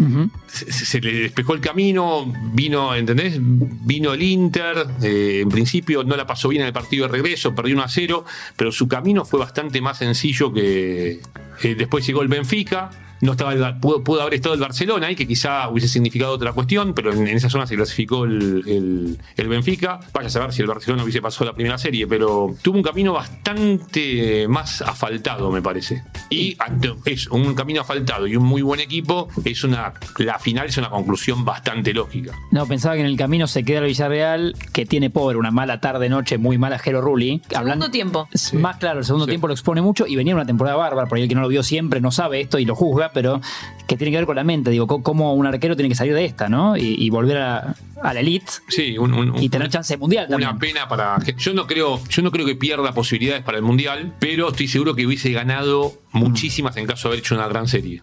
se 0.50 1.00
le 1.00 1.14
despejó 1.14 1.54
el 1.54 1.62
camino, 1.62 2.32
vino, 2.54 2.94
¿entendés? 2.94 3.38
Vino 3.40 4.14
el 4.14 4.22
Inter, 4.22 4.86
eh, 5.02 5.40
en 5.44 5.50
principio 5.50 6.04
no 6.04 6.18
la 6.18 6.28
pasó 6.28 6.50
bien 6.50 6.62
en 6.64 6.68
el 6.68 6.74
partido 6.74 7.08
de 7.08 7.14
regreso, 7.14 7.56
perdió 7.56 7.76
1 7.76 7.84
a 7.84 7.88
0, 7.88 8.26
pero 8.58 8.72
su 8.72 8.88
camino 8.90 9.24
fue 9.24 9.40
bastante 9.40 9.80
más 9.82 10.00
sencillo 10.00 10.52
que... 10.52 11.22
eh, 11.64 11.76
después 11.76 12.06
llegó 12.06 12.22
el 12.22 12.28
Benfica, 12.28 12.90
no 13.22 13.32
estaba 13.34 13.54
el- 13.54 13.80
pudo, 13.80 14.04
pudo 14.04 14.22
haber 14.22 14.34
estado 14.36 14.56
el 14.56 14.62
Barcelona 14.62 15.08
ahí, 15.08 15.16
que 15.16 15.28
quizá 15.28 15.70
hubiese 15.70 15.88
significado 15.88 16.34
otra 16.34 16.54
cuestión, 16.54 16.94
pero 16.94 17.12
en, 17.14 17.28
en 17.28 17.38
esa 17.38 17.50
zona 17.50 17.66
se 17.68 17.76
clasificó 17.76 18.26
el, 18.26 18.64
el- 18.68 19.18
el 19.38 19.48
Benfica. 19.48 20.00
Vaya 20.14 20.28
a 20.28 20.30
saber 20.32 20.54
si 20.54 20.62
el 20.62 20.68
Barcelona 20.68 21.04
hubiese 21.04 21.22
pasado 21.22 21.46
la 21.46 21.54
primera 21.54 21.78
serie, 21.78 22.08
pero 22.08 22.54
tuvo 22.62 22.78
un 22.78 22.84
camino 22.84 23.14
bastante 23.14 24.48
más 24.48 24.82
asfaltado, 24.82 25.52
me 25.52 25.62
parece. 25.62 26.04
Y 26.30 26.56
ante- 26.60 26.94
es 27.06 27.28
un 27.28 27.54
camino 27.56 27.82
asfaltado 27.82 28.28
y 28.28 28.36
un 28.36 28.44
muy 28.44 28.62
buen 28.62 28.80
equipo, 28.80 29.28
es 29.44 29.64
una 29.64 29.94
la 30.18 30.40
final 30.40 30.68
es 30.68 30.78
una 30.78 30.90
conclusión 30.90 31.46
bastante 31.46 31.94
lógica. 31.94 32.34
No, 32.52 32.66
pensaba 32.66 32.96
que 32.96 33.02
en 33.02 33.08
el 33.08 33.18
camino 33.18 33.48
se 33.48 33.64
queda 33.64 33.80
el 33.80 33.86
Villarreal, 33.86 34.56
que 34.74 34.86
tiene 34.86 35.10
pobre, 35.10 35.38
una 35.38 35.52
mala 35.52 35.80
tarde-noche, 35.80 36.38
muy 36.38 36.58
mala 36.58 36.80
Jero 36.80 37.02
Rulli. 37.02 37.42
Segundo 37.50 37.92
tiempo. 37.92 38.28
Es 38.32 38.54
Más 38.54 38.78
claro, 38.78 39.00
el 39.00 39.06
segundo 39.06 39.26
Sí. 39.26 39.32
tiempo 39.32 39.48
lo 39.48 39.54
expone 39.54 39.82
mucho 39.82 40.08
y 40.08 40.16
venía 40.16 40.34
una 40.36 40.46
temporada 40.46 40.78
bárbara, 40.78 41.08
por 41.08 41.18
ahí 41.18 41.24
el 41.24 41.30
que 41.30 41.36
no 41.36 41.42
lo 41.42 41.48
vio 41.48 41.64
siempre 41.64 42.02
no 42.02 42.12
sabe 42.12 42.42
esto 42.42 42.60
y 42.60 42.66
lo 42.66 42.76
juzga, 42.76 43.11
pero 43.14 43.42
que 43.88 43.98
tiene 43.98 44.12
que 44.12 44.18
ver 44.18 44.26
con 44.26 44.36
la 44.38 44.44
mente, 44.44 44.72
digo, 44.72 44.88
cómo 45.04 45.34
un 45.34 45.46
arquero 45.46 45.76
tiene 45.76 45.90
que 45.90 45.96
salir 45.96 46.14
de 46.14 46.24
esta, 46.26 46.48
¿no? 46.48 46.78
Y, 46.78 46.96
y 46.98 47.10
volver 47.10 47.38
a, 47.38 47.76
a 48.02 48.14
la 48.14 48.20
elite 48.22 48.52
Sí, 48.70 48.98
un- 48.98 49.14
un- 49.14 49.42
y 49.44 49.50
tener 49.50 49.70
chance 49.70 49.94
de 49.94 49.98
mundial 49.98 50.28
Una 50.30 50.48
también. 50.50 50.74
pena 50.74 50.88
para. 50.88 51.18
Yo 51.38 51.54
no 51.54 51.68
creo, 51.68 52.02
yo 52.08 52.22
no 52.22 52.32
creo 52.32 52.46
que 52.46 52.56
pierda 52.56 52.94
posibilidades 52.94 53.44
para 53.44 53.58
el 53.58 53.64
mundial, 53.64 54.14
pero 54.20 54.50
estoy 54.50 54.68
seguro 54.70 54.96
que 54.96 55.06
hubiese 55.06 55.32
ganado 55.34 55.94
muchísimas 56.14 56.78
en 56.78 56.86
caso 56.88 57.08
de 57.10 57.14
haber 57.14 57.20
hecho 57.26 57.36
una 57.36 57.48
gran 57.48 57.68
serie. 57.68 58.02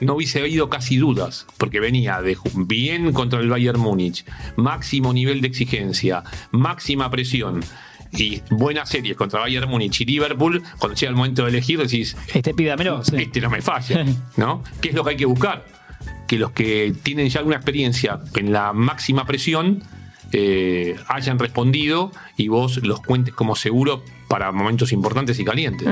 No 0.00 0.14
hubiese 0.14 0.40
habido 0.40 0.68
casi 0.68 0.96
dudas, 0.96 1.46
porque 1.56 1.78
venía 1.80 2.20
de 2.20 2.36
bien 2.54 3.12
contra 3.12 3.38
el 3.40 3.48
Bayern 3.48 3.78
Múnich, 3.80 4.24
máximo 4.56 5.12
nivel 5.12 5.40
de 5.40 5.48
exigencia, 5.48 6.24
máxima 6.50 7.10
presión. 7.10 7.60
Y 8.12 8.40
buenas 8.50 8.88
series 8.88 9.16
contra 9.16 9.40
Bayern 9.40 9.68
Múnich 9.68 10.00
y 10.00 10.04
Liverpool, 10.04 10.62
cuando 10.78 10.96
llega 10.96 11.10
el 11.10 11.16
momento 11.16 11.42
de 11.44 11.50
elegir, 11.50 11.78
decís, 11.78 12.16
Este 12.32 12.54
pibe 12.54 12.70
dámelo, 12.70 13.04
sí. 13.04 13.16
este 13.18 13.40
no 13.40 13.50
me 13.50 13.60
falla, 13.60 14.04
¿no? 14.36 14.62
¿Qué 14.80 14.88
es 14.90 14.94
lo 14.94 15.04
que 15.04 15.10
hay 15.10 15.16
que 15.16 15.26
buscar? 15.26 15.64
Que 16.26 16.38
los 16.38 16.52
que 16.52 16.94
tienen 17.02 17.28
ya 17.28 17.40
alguna 17.40 17.56
experiencia 17.56 18.20
en 18.34 18.52
la 18.52 18.72
máxima 18.72 19.26
presión 19.26 19.82
eh, 20.32 20.96
hayan 21.08 21.38
respondido 21.38 22.12
y 22.36 22.48
vos 22.48 22.78
los 22.82 23.00
cuentes 23.00 23.34
como 23.34 23.56
seguro 23.56 24.02
para 24.28 24.52
momentos 24.52 24.92
importantes 24.92 25.38
y 25.38 25.44
calientes. 25.44 25.88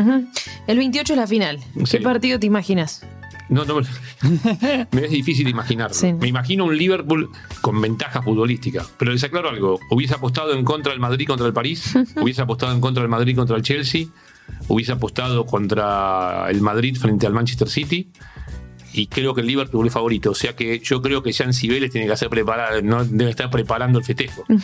El 0.67 0.79
28 0.79 1.13
es 1.15 1.19
la 1.19 1.27
final. 1.27 1.59
Sí. 1.85 1.99
¿Qué 1.99 2.01
partido 2.01 2.39
te 2.39 2.47
imaginas? 2.47 3.05
No, 3.49 3.65
no, 3.65 3.77
me 4.93 5.05
es 5.05 5.11
difícil 5.11 5.49
imaginarlo. 5.49 5.95
Sí. 5.95 6.13
Me 6.13 6.29
imagino 6.29 6.65
un 6.65 6.77
Liverpool 6.77 7.31
con 7.61 7.81
ventaja 7.81 8.23
futbolística. 8.23 8.85
Pero 8.99 9.13
les 9.13 9.23
aclaro 9.23 9.49
algo. 9.49 9.79
Hubiese 9.91 10.15
apostado 10.15 10.53
en 10.53 10.65
contra 10.65 10.93
del 10.93 11.01
Madrid 11.01 11.27
contra 11.27 11.47
el 11.47 11.53
París. 11.53 11.95
hubiese 12.21 12.43
apostado 12.43 12.73
en 12.73 12.81
contra 12.81 13.03
del 13.03 13.11
Madrid 13.11 13.37
contra 13.37 13.57
el 13.57 13.63
Chelsea. 13.63 14.07
Hubiese 14.69 14.93
apostado 14.93 15.47
contra 15.47 16.51
el 16.51 16.61
Madrid 16.61 16.97
frente 16.97 17.27
al 17.27 17.33
Manchester 17.33 17.69
City. 17.69 18.11
Y 18.99 19.09
creo 19.09 19.35
que 19.35 19.43
el 19.43 19.47
Liverpool 19.47 19.87
es 19.87 19.93
favorito. 19.93 20.31
O 20.31 20.35
sea 20.35 20.57
que 20.57 20.79
yo 20.81 21.03
creo 21.03 21.23
que 21.23 21.31
ya 21.31 21.45
en 21.45 21.53
Cibeles 21.53 21.91
tiene 21.91 22.07
que 22.07 22.15
hacer 22.15 22.31
preparar, 22.31 22.83
no 22.83 23.05
debe 23.05 23.31
estar 23.31 23.51
preparando 23.51 23.99
el 23.99 24.05
festejo. 24.05 24.43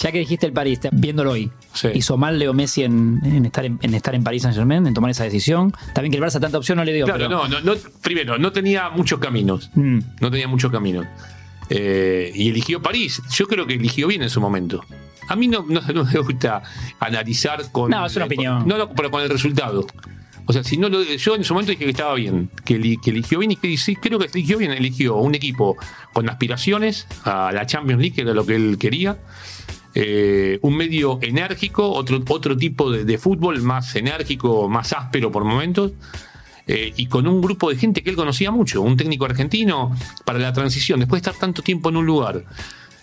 Ya 0.00 0.12
que 0.12 0.18
dijiste 0.18 0.46
el 0.46 0.52
París, 0.52 0.78
viéndolo 0.92 1.30
hoy, 1.32 1.50
Sí. 1.72 1.88
hizo 1.94 2.16
mal 2.16 2.38
Leo 2.38 2.52
Messi 2.52 2.82
en, 2.84 3.20
en 3.24 3.46
estar 3.46 3.64
en, 3.64 3.78
en 3.82 3.94
estar 3.94 4.14
en 4.14 4.22
París 4.22 4.42
Saint 4.42 4.56
Germain, 4.56 4.86
en 4.86 4.92
tomar 4.94 5.10
esa 5.10 5.24
decisión. 5.24 5.72
También 5.94 6.12
que 6.12 6.18
el 6.18 6.22
Barça 6.24 6.38
tanta 6.40 6.58
opción 6.58 6.76
no 6.76 6.84
le 6.84 6.92
dio. 6.92 7.04
Claro, 7.06 7.18
pero- 7.28 7.30
no, 7.30 7.48
no, 7.48 7.60
no, 7.60 7.74
primero, 8.02 8.36
no 8.38 8.52
tenía 8.52 8.90
muchos 8.90 9.18
caminos. 9.18 9.70
Mm. 9.74 9.98
No 10.20 10.30
tenía 10.30 10.46
muchos 10.48 10.70
caminos. 10.70 11.06
Eh, 11.70 12.32
y 12.34 12.48
eligió 12.50 12.82
París. 12.82 13.22
Yo 13.32 13.46
creo 13.46 13.66
que 13.66 13.74
eligió 13.74 14.08
bien 14.08 14.22
en 14.22 14.30
su 14.30 14.40
momento. 14.40 14.84
A 15.28 15.36
mí 15.36 15.48
no, 15.48 15.64
no- 15.68 15.80
no 15.94 16.04
me 16.04 16.18
gusta 16.20 16.62
analizar 16.98 17.70
con. 17.72 17.90
No, 17.90 18.04
es 18.04 18.16
una 18.16 18.24
con- 18.26 18.32
opinión. 18.34 18.68
no, 18.68 18.76
no, 18.78 18.90
pero 18.90 19.10
con 19.10 19.22
el 19.22 19.30
resultado. 19.30 19.86
O 20.46 20.52
sea, 20.52 20.64
si 20.64 20.76
no 20.76 20.88
lo- 20.88 21.02
yo 21.02 21.34
en 21.36 21.44
su 21.44 21.54
momento 21.54 21.70
dije 21.70 21.84
que 21.84 21.90
estaba 21.90 22.14
bien, 22.14 22.50
que, 22.64 22.74
eli- 22.76 22.96
que 22.98 23.10
eligió 23.10 23.38
bien 23.38 23.52
y 23.52 23.56
que 23.56 23.76
sí, 23.76 23.94
creo 23.96 24.18
que 24.18 24.26
eligió 24.26 24.58
bien. 24.58 24.72
Eligió 24.72 25.16
un 25.16 25.34
equipo 25.34 25.76
con 26.12 26.28
aspiraciones 26.28 27.06
a 27.24 27.52
la 27.52 27.66
Champions 27.66 28.00
League, 28.00 28.14
que 28.14 28.22
era 28.22 28.34
lo 28.34 28.44
que 28.44 28.56
él 28.56 28.76
quería. 28.78 29.18
Eh, 29.94 30.58
un 30.62 30.76
medio 30.76 31.18
enérgico, 31.22 31.90
otro, 31.90 32.22
otro 32.28 32.56
tipo 32.56 32.90
de, 32.92 33.04
de 33.04 33.18
fútbol 33.18 33.60
más 33.62 33.94
enérgico, 33.96 34.68
más 34.68 34.92
áspero 34.92 35.30
por 35.32 35.44
momentos. 35.44 35.92
eh, 36.66 36.92
y 36.96 37.06
con 37.06 37.26
un 37.26 37.40
grupo 37.40 37.68
de 37.70 37.76
gente 37.76 38.02
que 38.02 38.10
él 38.10 38.16
conocía 38.16 38.52
mucho, 38.52 38.82
un 38.82 38.96
técnico 38.96 39.24
argentino 39.24 39.92
para 40.24 40.38
la 40.38 40.52
transición, 40.52 41.00
después 41.00 41.20
de 41.20 41.28
estar 41.30 41.40
tanto 41.40 41.62
tiempo 41.62 41.88
en 41.88 41.96
un 41.96 42.06
lugar, 42.06 42.44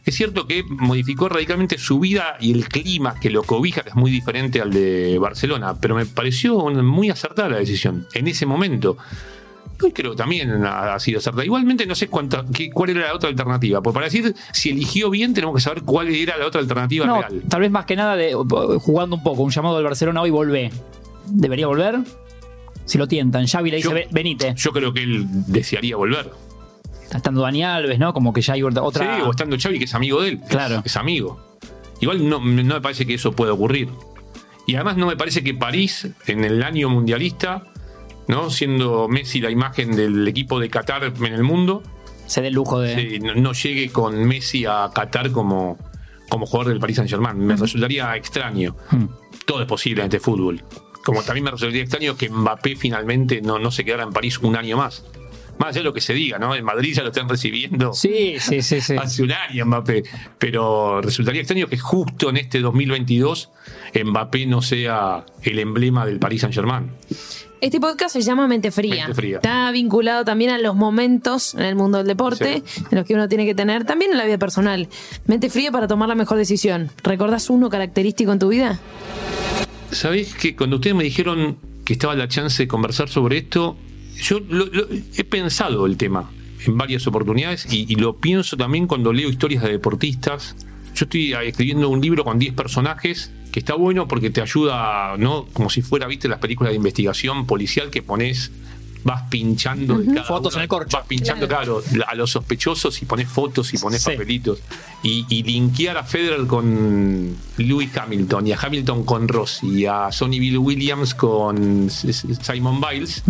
Es 0.08 0.15
cierto 0.15 0.48
que 0.48 0.63
modificó 0.63 1.28
radicalmente 1.28 1.78
su 1.78 2.00
vida 2.00 2.38
y 2.39 2.54
el 2.54 2.70
clima 2.70 3.15
que 3.20 3.30
lo 3.30 3.43
cobija, 3.43 3.82
que 3.82 3.89
es 3.89 3.96
muy 3.96 4.10
diferente 4.10 4.62
al 4.62 4.72
de 4.72 5.20
Barcelona, 5.20 5.76
pero 5.80 5.96
me 5.96 6.06
pareció 6.06 6.58
muy 6.70 7.10
acertada 7.10 7.50
la 7.50 7.58
decisión 7.58 8.08
en 8.13 8.28
ese 8.28 8.46
momento. 8.46 8.98
Hoy 9.84 9.91
creo 9.91 10.12
que 10.12 10.17
también 10.17 10.63
ha 10.65 10.98
sido 11.00 11.20
acertada. 11.20 11.43
Igualmente 11.43 11.86
no 11.86 11.93
sé 11.93 12.08
cuánta, 12.08 12.46
qué, 12.54 12.70
cuál 12.72 12.91
era 12.91 13.02
la 13.08 13.13
otra 13.15 13.28
alternativa. 13.30 13.82
Porque 13.82 13.93
para 13.96 14.06
decir 14.06 14.34
si 14.54 14.70
eligió 14.70 15.10
bien, 15.10 15.34
tenemos 15.34 15.54
que 15.56 15.62
saber 15.62 15.84
cuál 15.84 16.08
era 16.08 16.38
la 16.38 16.48
otra 16.48 16.62
alternativa 16.62 17.06
No, 17.06 17.20
real. 17.22 17.43
tal 17.50 17.60
vez 17.62 17.70
más 17.70 17.86
que 17.86 17.98
nada 17.98 18.15
de 18.15 18.34
jugando 18.34 19.17
un 19.17 19.24
poco, 19.24 19.43
un 19.43 19.52
llamado 19.52 19.76
del 19.76 19.84
Barcelona 19.86 20.22
hoy 20.22 20.30
volvé. 20.32 20.72
¿Debería 21.28 21.67
volver? 21.67 22.00
Si 22.86 22.98
lo 22.98 23.08
tientan, 23.10 23.46
Xavi 23.46 23.70
le 23.72 23.76
dice, 23.78 23.89
Yo- 23.89 23.93
"Ve- 23.93 24.08
venite. 24.10 24.54
Yo 24.56 24.72
creo 24.72 24.93
que 24.93 25.04
él 25.04 25.26
desearía 25.48 25.98
volver. 25.98 26.32
Estando 27.13 27.41
Dani 27.41 27.63
Alves, 27.63 28.00
¿no? 28.00 28.13
Como 28.13 28.34
que 28.34 28.41
ya 28.41 28.54
hay 28.54 28.63
otra... 28.63 28.84
Sí, 28.91 29.22
o 29.24 29.32
estando 29.32 29.58
Xavi, 29.58 29.80
que 29.80 29.86
es 29.86 29.93
amigo 29.93 30.22
de 30.22 30.30
él. 30.30 30.41
Claro. 30.50 30.82
Es 30.84 30.98
amigo. 30.98 31.58
Igual 32.00 32.28
no, 32.28 32.39
no 32.39 32.76
me 32.76 32.82
parece 32.82 33.06
que 33.06 33.15
eso 33.15 33.32
pueda 33.32 33.54
ocurrir. 33.54 33.89
Y 34.67 34.76
además 34.76 34.98
no 34.98 35.08
me 35.08 35.15
parece 35.15 35.43
que 35.43 35.54
París, 35.54 36.10
en 36.28 36.43
el 36.43 36.62
año 36.62 36.89
mundialista, 36.89 37.63
¿no? 38.28 38.50
siendo 38.50 39.08
Messi 39.08 39.39
la 39.39 39.50
imagen 39.50 39.96
del 39.96 40.28
equipo 40.28 40.60
de 40.60 40.70
Qatar 40.70 41.13
en 41.17 41.34
el 41.34 41.43
mundo, 41.43 41.84
Se 42.26 42.41
dé 42.41 42.50
el 42.50 42.54
lujo 42.54 42.80
de... 42.82 43.20
no, 43.20 43.36
no 43.36 43.54
llegue 43.54 43.89
con 43.89 44.26
Messi 44.26 44.65
a 44.65 44.89
Qatar 44.93 45.32
como, 45.32 45.78
como 46.30 46.46
jugador 46.46 46.74
del 46.74 46.80
Paris 46.80 46.98
Saint 46.98 47.10
Germain. 47.10 47.38
Me 47.38 47.56
resultaría 47.56 48.15
extraño. 48.17 48.76
Hmm. 48.91 49.06
Todo 49.46 49.62
es 49.62 49.67
posible 49.67 50.02
en 50.02 50.08
este 50.08 50.20
fútbol. 50.20 50.62
Como 51.06 51.24
también 51.24 51.46
me 51.46 51.52
resultaría 51.52 51.84
extraño 51.84 52.17
que 52.17 52.30
Mbappé 52.30 52.76
finalmente 52.76 53.41
no, 53.41 53.60
no 53.60 53.72
se 53.72 53.86
quedara 53.86 54.04
en 54.04 54.12
París 54.12 54.38
un 54.39 54.58
año 54.58 54.76
más. 54.76 55.06
Más 55.60 55.70
allá 55.70 55.80
de 55.80 55.84
lo 55.84 55.93
que 55.93 56.02
se 56.02 56.13
diga, 56.13 56.38
¿no? 56.38 56.56
En 56.56 56.63
Madrid 56.63 56.93
ya 56.96 57.02
lo 57.02 57.10
están 57.10 57.28
recibiendo 57.28 57.93
Sí, 57.93 58.36
sí, 58.39 58.62
sí, 58.62 58.82
sí. 58.82 58.96
hace 59.00 59.24
un 59.24 59.32
año 59.32 59.65
Mbappé. 59.65 60.04
Pero 60.38 61.02
resultaría 61.02 61.41
extraño 61.41 61.67
que 61.67 61.78
justo 61.78 62.30
en 62.30 62.38
este 62.38 62.60
2022 62.60 63.50
Mbappé 64.04 64.46
no 64.46 64.62
sea 64.62 65.26
el 65.43 65.60
emblema 65.60 66.06
del 66.06 66.20
Paris 66.20 66.41
Saint 66.41 66.54
Germain. 66.54 66.91
Este 67.60 67.80
podcast 67.80 68.13
se 68.13 68.22
llama 68.22 68.48
Mente 68.48 68.70
Fría. 68.70 69.08
Mente 69.08 69.15
Fría. 69.15 69.36
Está 69.38 69.72
vinculado 69.72 70.24
también 70.24 70.52
a 70.52 70.60
los 70.60 70.76
momentos 70.76 71.56
en 71.56 71.62
el 71.62 71.76
mundo 71.76 71.98
del 71.98 72.06
deporte, 72.06 72.62
en 72.91 72.98
los 72.98 73.04
que 73.04 73.15
uno 73.15 73.28
tiene 73.28 73.48
que 73.48 73.56
tener, 73.56 73.84
también 73.84 74.12
en 74.12 74.17
la 74.17 74.26
vida 74.26 74.38
personal. 74.38 74.88
Mente 75.26 75.50
Fría 75.50 75.72
para 75.72 75.88
tomar 75.88 76.08
la 76.08 76.13
mejor 76.13 76.38
decisión. 76.38 76.91
¿Recordás 77.04 77.50
uno 77.50 77.70
característico 77.70 78.32
en 78.32 78.39
tu 78.39 78.50
vida? 78.50 78.80
¿Sabés 79.89 80.36
que 80.36 80.56
cuando 80.56 80.76
ustedes 80.76 80.96
me 80.96 81.04
dijeron 81.04 81.58
que 81.84 81.93
estaba 81.93 82.15
la 82.15 82.28
chance 82.28 82.62
de 82.62 82.67
conversar 82.67 83.10
sobre 83.10 83.38
esto, 83.38 83.76
yo 84.22 84.40
lo- 84.40 84.66
lo- 84.68 84.88
he 85.16 85.24
pensado 85.24 85.86
el 85.86 85.98
tema 85.98 86.30
en 86.66 86.78
varias 86.78 87.06
oportunidades 87.08 87.68
y, 87.72 87.86
y 87.92 87.96
lo 87.96 88.18
pienso 88.18 88.58
también 88.58 88.88
cuando 88.88 89.14
leo 89.14 89.30
historias 89.30 89.64
de 89.64 89.70
deportistas. 89.72 90.56
Yo 90.96 91.04
estoy 91.06 91.34
escribiendo 91.34 91.90
un 91.90 92.02
libro 92.02 92.24
con 92.24 92.40
10 92.40 92.54
personajes 92.56 93.32
que 93.52 93.60
está 93.60 93.76
bueno 93.76 94.08
porque 94.08 94.30
te 94.30 94.42
ayuda, 94.42 95.16
¿no? 95.18 95.46
Como 95.54 95.70
si 95.70 95.82
fuera, 95.82 96.08
viste, 96.08 96.28
las 96.28 96.40
películas 96.40 96.72
de 96.72 96.78
investigación 96.78 97.46
policial 97.46 97.90
que 97.92 98.02
pones, 98.02 98.52
vas 99.04 99.24
pinchando 99.30 100.00
de 100.00 100.08
cada 100.08 100.24
Fotos 100.24 100.54
uno, 100.54 100.60
en 100.60 100.64
el 100.64 100.68
corcho. 100.68 100.98
Vas 100.98 101.08
pinchando, 101.08 101.48
claro, 101.48 101.82
a 102.08 102.16
los 102.16 102.32
sospechosos 102.32 103.02
y 103.02 103.06
pones 103.06 103.30
fotos 103.30 103.74
y 103.74 103.78
pones 103.78 104.02
Sí. 104.04 104.12
papelitos. 104.12 104.60
Y, 105.04 105.26
y 105.30 105.44
linkear 105.44 105.98
a 105.98 106.04
Federer 106.04 106.46
con 106.48 107.36
Lewis 107.58 107.96
Hamilton 107.96 108.48
y 108.48 108.52
a 108.54 108.58
Hamilton 108.60 109.06
con 109.06 109.28
Rossi 109.28 109.68
y 109.68 109.86
a 109.86 110.12
Sonny 110.12 110.40
Bill 110.40 110.58
Williams 110.58 111.14
con 111.14 111.90
Simon 111.92 112.82
Biles, 112.82 113.24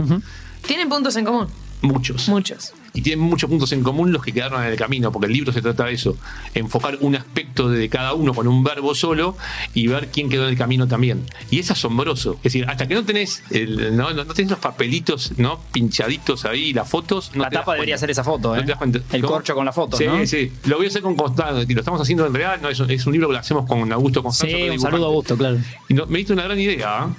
Tienen 0.67 0.89
puntos 0.89 1.15
en 1.15 1.25
común. 1.25 1.47
muchos. 1.81 2.27
Muchos. 2.27 2.73
Y 2.97 3.01
tienen 3.03 3.23
muchos 3.23 3.47
puntos 3.49 3.71
en 3.73 3.83
común 3.83 4.11
los 4.11 4.23
que 4.23 4.33
quedaron 4.33 4.61
en 4.63 4.69
el 4.71 4.75
camino, 4.75 5.11
porque 5.11 5.27
el 5.27 5.33
libro 5.33 5.51
se 5.53 5.61
trata 5.61 5.85
de 5.85 5.93
eso, 5.93 6.17
enfocar 6.55 6.97
un 7.01 7.15
aspecto 7.15 7.69
de 7.69 7.89
cada 7.89 8.13
uno 8.15 8.33
con 8.33 8.47
un 8.47 8.63
verbo 8.63 8.95
solo 8.95 9.37
y 9.75 9.85
ver 9.87 10.07
quién 10.11 10.29
quedó 10.29 10.43
en 10.45 10.49
el 10.49 10.57
camino 10.57 10.87
también. 10.87 11.23
Y 11.51 11.59
es 11.59 11.69
asombroso. 11.69 12.33
Es 12.37 12.43
decir, 12.43 12.65
hasta 12.67 12.87
que 12.87 12.95
no 12.95 13.05
tenés, 13.05 13.43
el- 13.51 13.95
no, 13.95 14.11
no, 14.13 14.23
no 14.23 14.33
tenés 14.33 14.49
los 14.51 14.59
papelitos 14.59 15.33
no 15.37 15.59
pinchaditos 15.71 16.43
ahí, 16.45 16.73
las 16.73 16.89
fotos. 16.89 17.31
no 17.35 17.43
la 17.43 17.49
tapa 17.51 17.73
debería 17.73 17.97
ser 17.99 18.09
esa 18.09 18.23
foto, 18.23 18.55
¿eh? 18.55 18.59
No 18.59 18.63
te 18.65 18.69
das 18.69 18.77
cuenta. 18.79 18.99
El 19.11 19.21
¿Cómo? 19.21 19.33
corcho 19.33 19.53
con 19.53 19.65
la 19.65 19.71
foto, 19.73 19.95
Sí, 19.97 20.05
¿no? 20.05 20.25
sí. 20.25 20.51
Lo 20.65 20.77
voy 20.77 20.87
a 20.87 20.89
hacer 20.89 21.01
con 21.03 21.15
Constanza, 21.15 21.61
y 21.69 21.73
lo 21.73 21.79
estamos 21.81 22.01
haciendo 22.01 22.25
en 22.25 22.33
realidad, 22.33 22.59
no, 22.61 22.69
es, 22.69 22.79
un- 22.79 22.89
es 22.89 23.05
un 23.05 23.13
libro 23.13 23.27
que 23.27 23.33
lo 23.33 23.39
hacemos 23.39 23.67
con 23.67 23.91
Augusto 23.93 24.23
Constanza. 24.23 24.55
Sí, 24.57 24.69
un 24.69 24.79
saludo 24.79 25.05
a. 25.05 25.07
Augusto, 25.09 25.37
claro. 25.37 25.57
Y 25.87 25.93
no- 25.93 26.07
me 26.07 26.17
diste 26.17 26.33
una 26.33 26.43
gran 26.43 26.59
idea. 26.59 27.03
¿ah? 27.03 27.09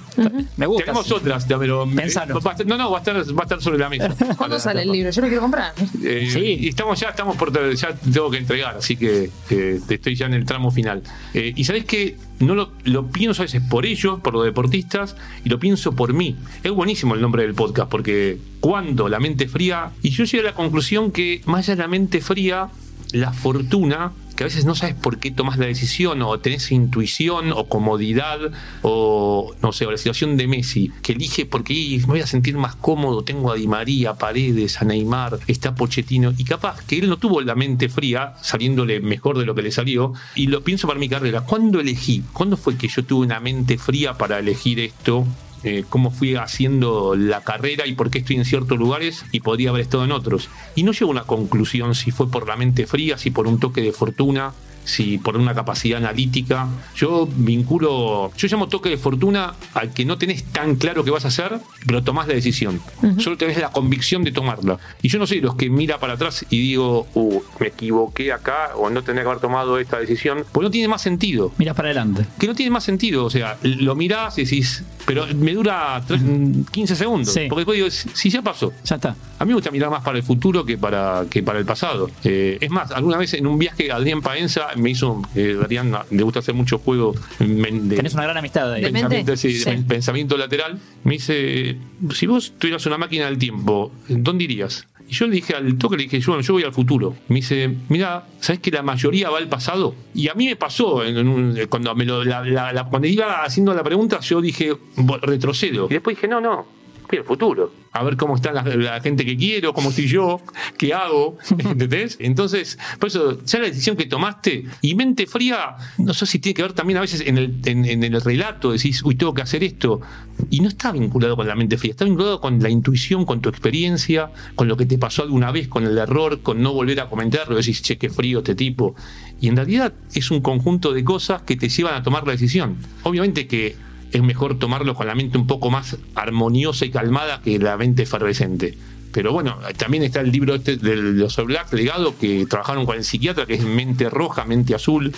Me 0.57 0.65
gusta. 0.65 0.83
Tenemos 0.85 1.07
sí. 1.07 1.13
otras, 1.13 1.45
pero 1.47 1.87
Pensalo. 1.95 2.39
va 2.41 2.51
a 2.51 2.53
estar- 2.55 2.65
no, 2.67 2.77
no, 2.77 2.91
va 2.91 2.97
a 2.97 2.99
estar, 2.99 3.15
va 3.15 3.39
a 3.39 3.43
estar 3.43 3.61
sobre 3.61 3.77
la 3.79 3.89
mesa. 3.89 4.09
¿Cuándo 4.37 4.59
sale 4.59 4.81
el 4.81 4.91
libro? 4.91 5.09
Yo 5.11 5.21
lo 5.21 5.27
quiero 5.27 5.41
comprar. 5.41 5.68
Eh, 6.03 6.29
Sí. 6.31 6.57
Y 6.59 6.69
estamos 6.69 6.99
ya, 6.99 7.09
estamos 7.09 7.35
por 7.37 7.51
ya 7.75 7.93
tengo 7.95 8.29
que 8.29 8.37
entregar, 8.37 8.77
así 8.77 8.95
que 8.95 9.29
eh, 9.49 9.79
estoy 9.89 10.15
ya 10.15 10.25
en 10.25 10.33
el 10.33 10.45
tramo 10.45 10.71
final. 10.71 11.03
Eh, 11.33 11.53
y 11.55 11.63
sabés 11.63 11.85
que 11.85 12.17
no 12.39 12.55
lo, 12.55 12.71
lo 12.83 13.07
pienso 13.07 13.41
a 13.41 13.45
veces 13.45 13.61
por 13.61 13.85
ellos, 13.85 14.19
por 14.21 14.33
los 14.33 14.45
deportistas, 14.45 15.15
y 15.43 15.49
lo 15.49 15.59
pienso 15.59 15.93
por 15.95 16.13
mí. 16.13 16.35
Es 16.63 16.71
buenísimo 16.71 17.15
el 17.15 17.21
nombre 17.21 17.43
del 17.43 17.53
podcast, 17.53 17.89
porque 17.89 18.37
cuando 18.59 19.09
la 19.09 19.19
mente 19.19 19.47
fría, 19.47 19.91
y 20.01 20.09
yo 20.09 20.23
llegué 20.23 20.39
a 20.41 20.51
la 20.51 20.55
conclusión 20.55 21.11
que 21.11 21.41
más 21.45 21.67
allá 21.67 21.75
de 21.75 21.81
la 21.83 21.87
mente 21.87 22.21
fría, 22.21 22.69
la 23.11 23.33
fortuna, 23.33 24.11
que 24.39 24.45
a 24.45 24.47
veces 24.47 24.63
no 24.63 24.73
sabes 24.73 24.95
por 24.95 25.19
qué 25.19 25.31
tomas 25.31 25.57
la 25.57 25.65
decisión, 25.65 26.21
o 26.21 26.39
tenés 26.39 26.71
intuición, 26.71 27.51
o 27.51 27.67
comodidad, 27.67 28.39
o 28.83 29.53
no 29.61 29.73
sé, 29.73 29.85
o 29.85 29.91
la 29.91 29.97
situación 29.97 30.37
de 30.37 30.47
Messi, 30.47 30.93
que 31.03 31.11
elige 31.11 31.45
porque 31.45 31.73
"Y, 31.73 31.97
me 31.99 32.05
voy 32.05 32.21
a 32.21 32.25
sentir 32.25 32.55
más 32.55 32.73
cómodo, 32.77 33.25
tengo 33.25 33.51
a 33.51 33.55
Di 33.55 33.67
María, 33.67 34.13
Paredes, 34.13 34.81
a 34.81 34.85
Neymar, 34.85 35.39
está 35.47 35.75
Pochettino, 35.75 36.33
y 36.37 36.45
capaz 36.45 36.81
que 36.85 36.99
él 36.99 37.09
no 37.09 37.17
tuvo 37.17 37.41
la 37.41 37.53
mente 37.55 37.89
fría, 37.89 38.35
saliéndole 38.41 39.01
mejor 39.01 39.37
de 39.37 39.45
lo 39.45 39.53
que 39.55 39.61
le 39.61 39.73
salió, 39.73 40.13
y 40.35 40.47
lo 40.47 40.63
pienso 40.63 40.87
para 40.87 41.01
mi 41.01 41.09
carrera, 41.09 41.41
¿cuándo 41.41 41.81
elegí? 41.81 42.23
¿Cuándo 42.31 42.55
fue 42.55 42.77
que 42.77 42.87
yo 42.87 43.03
tuve 43.03 43.25
una 43.25 43.41
mente 43.41 43.77
fría 43.77 44.13
para 44.17 44.39
elegir 44.39 44.79
esto? 44.79 45.27
Eh, 45.63 45.83
cómo 45.89 46.11
fui 46.11 46.35
haciendo 46.35 47.15
la 47.15 47.41
carrera 47.41 47.85
y 47.85 47.93
por 47.93 48.09
qué 48.09 48.19
estoy 48.19 48.37
en 48.37 48.45
ciertos 48.45 48.77
lugares 48.77 49.25
y 49.31 49.41
podría 49.41 49.69
haber 49.69 49.81
estado 49.81 50.05
en 50.05 50.11
otros. 50.11 50.49
Y 50.75 50.83
no 50.83 50.91
llego 50.91 51.07
a 51.07 51.11
una 51.11 51.23
conclusión 51.23 51.95
si 51.95 52.11
fue 52.11 52.29
por 52.29 52.47
la 52.47 52.55
mente 52.55 52.87
fría, 52.87 53.17
si 53.17 53.31
por 53.31 53.47
un 53.47 53.59
toque 53.59 53.81
de 53.81 53.91
fortuna, 53.91 54.53
si 54.89 55.17
por 55.17 55.37
una 55.37 55.53
capacidad 55.53 55.97
analítica. 55.99 56.67
Yo 56.95 57.27
vinculo, 57.63 58.31
yo 58.37 58.47
llamo 58.47 58.67
toque 58.67 58.89
de 58.89 58.97
fortuna 58.97 59.53
al 59.73 59.91
que 59.93 60.05
no 60.05 60.17
tenés 60.17 60.43
tan 60.45 60.75
claro 60.75 61.03
qué 61.03 61.11
vas 61.11 61.25
a 61.25 61.29
hacer, 61.29 61.59
pero 61.85 62.03
tomás 62.03 62.27
la 62.27 62.33
decisión. 62.33 62.81
Solo 63.19 63.37
tenés 63.37 63.57
la 63.59 63.69
convicción 63.71 64.23
de 64.23 64.31
tomarla. 64.31 64.77
Y 65.01 65.09
yo 65.09 65.19
no 65.19 65.27
soy 65.27 65.41
los 65.41 65.55
que 65.55 65.69
mira 65.69 65.99
para 65.99 66.13
atrás 66.13 66.45
y 66.49 66.59
digo, 66.59 67.07
uh, 67.13 67.41
me 67.59 67.67
equivoqué 67.67 68.31
acá 68.33 68.71
o 68.75 68.89
no 68.89 69.03
tenía 69.03 69.21
que 69.23 69.29
haber 69.29 69.41
tomado 69.41 69.77
esta 69.79 69.99
decisión, 69.99 70.43
pues 70.51 70.63
no 70.63 70.71
tiene 70.71 70.87
más 70.87 71.01
sentido 71.01 71.51
Miras 71.57 71.75
para 71.75 71.89
adelante. 71.89 72.25
que 72.39 72.47
no 72.47 72.55
tiene 72.55 72.71
más 72.71 72.83
sentido. 72.83 73.25
O 73.25 73.29
sea, 73.29 73.57
lo 73.61 73.95
mirás 73.95 74.37
y 74.37 74.43
decís, 74.43 74.83
pero 75.05 75.25
me 75.35 75.53
dura 75.53 76.01
tre- 76.07 76.65
15 76.71 76.95
segundos. 76.95 77.33
Sí. 77.33 77.41
Porque 77.49 77.59
después 77.61 77.77
digo, 77.77 77.89
si 77.89 78.09
si 78.13 78.29
ya 78.29 78.41
pasó. 78.41 78.73
Ya 78.83 78.95
está. 78.95 79.15
A 79.39 79.45
mí 79.45 79.49
me 79.49 79.55
gusta 79.55 79.71
mirar 79.71 79.89
más 79.89 80.03
para 80.03 80.17
el 80.17 80.23
futuro 80.23 80.65
que 80.65 80.77
para, 80.77 81.25
que 81.29 81.41
para 81.43 81.59
el 81.59 81.65
pasado. 81.65 82.09
Eh, 82.23 82.57
es 82.59 82.69
más, 82.69 82.91
alguna 82.91 83.17
vez 83.17 83.33
en 83.33 83.47
un 83.47 83.57
viaje 83.57 83.91
Adrián 83.91 84.21
Paenza 84.21 84.67
me 84.79 84.89
hizo, 84.89 85.21
eh, 85.35 85.57
Adrián 85.61 85.93
le 86.09 86.23
gusta 86.23 86.39
hacer 86.39 86.55
mucho 86.55 86.79
juego 86.79 87.13
men- 87.39 87.89
de, 87.89 87.95
Tenés 87.97 88.13
una 88.13 88.23
gran 88.23 88.37
amistad 88.37 88.71
ahí. 88.73 88.83
Pensamiento, 88.83 89.35
sí, 89.37 89.53
Sí. 89.53 89.69
de 89.69 89.77
pensamiento 89.83 90.37
lateral. 90.37 90.79
Me 91.03 91.13
dice, 91.13 91.77
si 92.13 92.27
vos 92.27 92.53
tuvieras 92.57 92.85
una 92.85 92.97
máquina 92.97 93.25
del 93.25 93.37
tiempo, 93.37 93.91
¿dónde 94.07 94.43
irías? 94.45 94.87
Y 95.07 95.13
yo 95.13 95.25
le 95.25 95.33
dije 95.35 95.55
al 95.55 95.75
toque, 95.79 95.97
le 95.97 96.03
dije, 96.03 96.19
yo, 96.19 96.33
bueno, 96.33 96.43
yo 96.43 96.53
voy 96.53 96.61
al 96.63 96.71
futuro. 96.73 97.15
Me 97.29 97.37
dice, 97.37 97.67
mira, 97.89 98.25
¿sabes 98.41 98.59
que 98.61 98.69
la 98.69 98.83
mayoría 98.83 99.31
va 99.31 99.39
al 99.39 99.47
pasado? 99.49 99.95
Y 100.13 100.27
a 100.27 100.35
mí 100.35 100.45
me 100.45 100.55
pasó, 100.55 101.03
en 101.03 101.27
un- 101.27 101.57
cuando, 101.67 101.95
me 101.95 102.05
lo, 102.05 102.23
la- 102.23 102.43
la- 102.45 102.71
la- 102.71 102.83
cuando 102.83 103.07
iba 103.07 103.43
haciendo 103.43 103.73
la 103.73 103.83
pregunta, 103.83 104.19
yo 104.19 104.39
dije, 104.39 104.73
"Bo- 104.97 105.17
retrocedo. 105.17 105.87
Y 105.89 105.93
después 105.93 106.15
dije, 106.15 106.27
no, 106.27 106.39
no, 106.39 106.67
al 107.17 107.23
futuro. 107.23 107.71
A 107.91 108.03
ver 108.03 108.17
cómo 108.17 108.35
está 108.35 108.51
la, 108.51 108.63
la 108.63 109.01
gente 109.01 109.25
que 109.25 109.35
quiero, 109.35 109.73
cómo 109.73 109.89
estoy 109.89 110.07
yo, 110.07 110.41
qué 110.77 110.93
hago, 110.93 111.37
¿entendés? 111.57 112.17
Entonces, 112.19 112.77
por 112.99 113.07
eso, 113.07 113.43
ya 113.43 113.59
la 113.59 113.65
decisión 113.65 113.97
que 113.97 114.05
tomaste, 114.05 114.65
y 114.81 114.95
mente 114.95 115.25
fría, 115.25 115.75
no 115.97 116.13
sé 116.13 116.25
si 116.25 116.39
tiene 116.39 116.53
que 116.53 116.61
ver 116.61 116.73
también 116.73 116.97
a 116.97 117.01
veces 117.01 117.21
en 117.21 117.37
el, 117.37 117.59
en, 117.65 117.85
en 117.85 118.03
el 118.03 118.21
relato, 118.21 118.71
decís, 118.71 119.01
uy, 119.03 119.15
tengo 119.15 119.33
que 119.33 119.41
hacer 119.41 119.63
esto. 119.63 120.01
Y 120.49 120.61
no 120.61 120.69
está 120.69 120.91
vinculado 120.91 121.35
con 121.35 121.47
la 121.47 121.55
mente 121.55 121.77
fría, 121.77 121.91
está 121.91 122.05
vinculado 122.05 122.39
con 122.39 122.61
la 122.61 122.69
intuición, 122.69 123.25
con 123.25 123.41
tu 123.41 123.49
experiencia, 123.49 124.31
con 124.55 124.67
lo 124.67 124.77
que 124.77 124.85
te 124.85 124.97
pasó 124.97 125.23
alguna 125.23 125.51
vez, 125.51 125.67
con 125.67 125.85
el 125.85 125.97
error, 125.97 126.41
con 126.41 126.61
no 126.61 126.73
volver 126.73 126.99
a 127.01 127.09
comentarlo, 127.09 127.55
decís, 127.55 127.81
che, 127.81 127.97
qué 127.97 128.09
frío 128.09 128.39
este 128.39 128.55
tipo. 128.55 128.95
Y 129.41 129.47
en 129.47 129.55
realidad 129.55 129.93
es 130.13 130.31
un 130.31 130.41
conjunto 130.41 130.93
de 130.93 131.03
cosas 131.03 131.41
que 131.41 131.55
te 131.55 131.69
llevan 131.69 131.95
a 131.95 132.03
tomar 132.03 132.25
la 132.25 132.33
decisión. 132.33 132.77
Obviamente 133.03 133.47
que 133.47 133.75
es 134.11 134.21
mejor 134.21 134.57
tomarlo 134.57 134.95
con 134.95 135.07
la 135.07 135.15
mente 135.15 135.37
un 135.37 135.47
poco 135.47 135.69
más 135.69 135.97
armoniosa 136.15 136.85
y 136.85 136.91
calmada 136.91 137.41
que 137.41 137.59
la 137.59 137.77
mente 137.77 138.03
efervescente. 138.03 138.77
Pero 139.11 139.33
bueno, 139.33 139.57
también 139.77 140.03
está 140.03 140.21
el 140.21 140.31
libro 140.31 140.55
este 140.55 140.77
de 140.77 140.95
los 140.95 141.35
Black 141.37 141.73
legado 141.73 142.17
que 142.17 142.45
trabajaron 142.45 142.85
con 142.85 142.97
el 142.97 143.03
psiquiatra, 143.03 143.45
que 143.45 143.55
es 143.55 143.63
mente 143.63 144.09
roja, 144.09 144.45
mente 144.45 144.75
azul. 144.75 145.11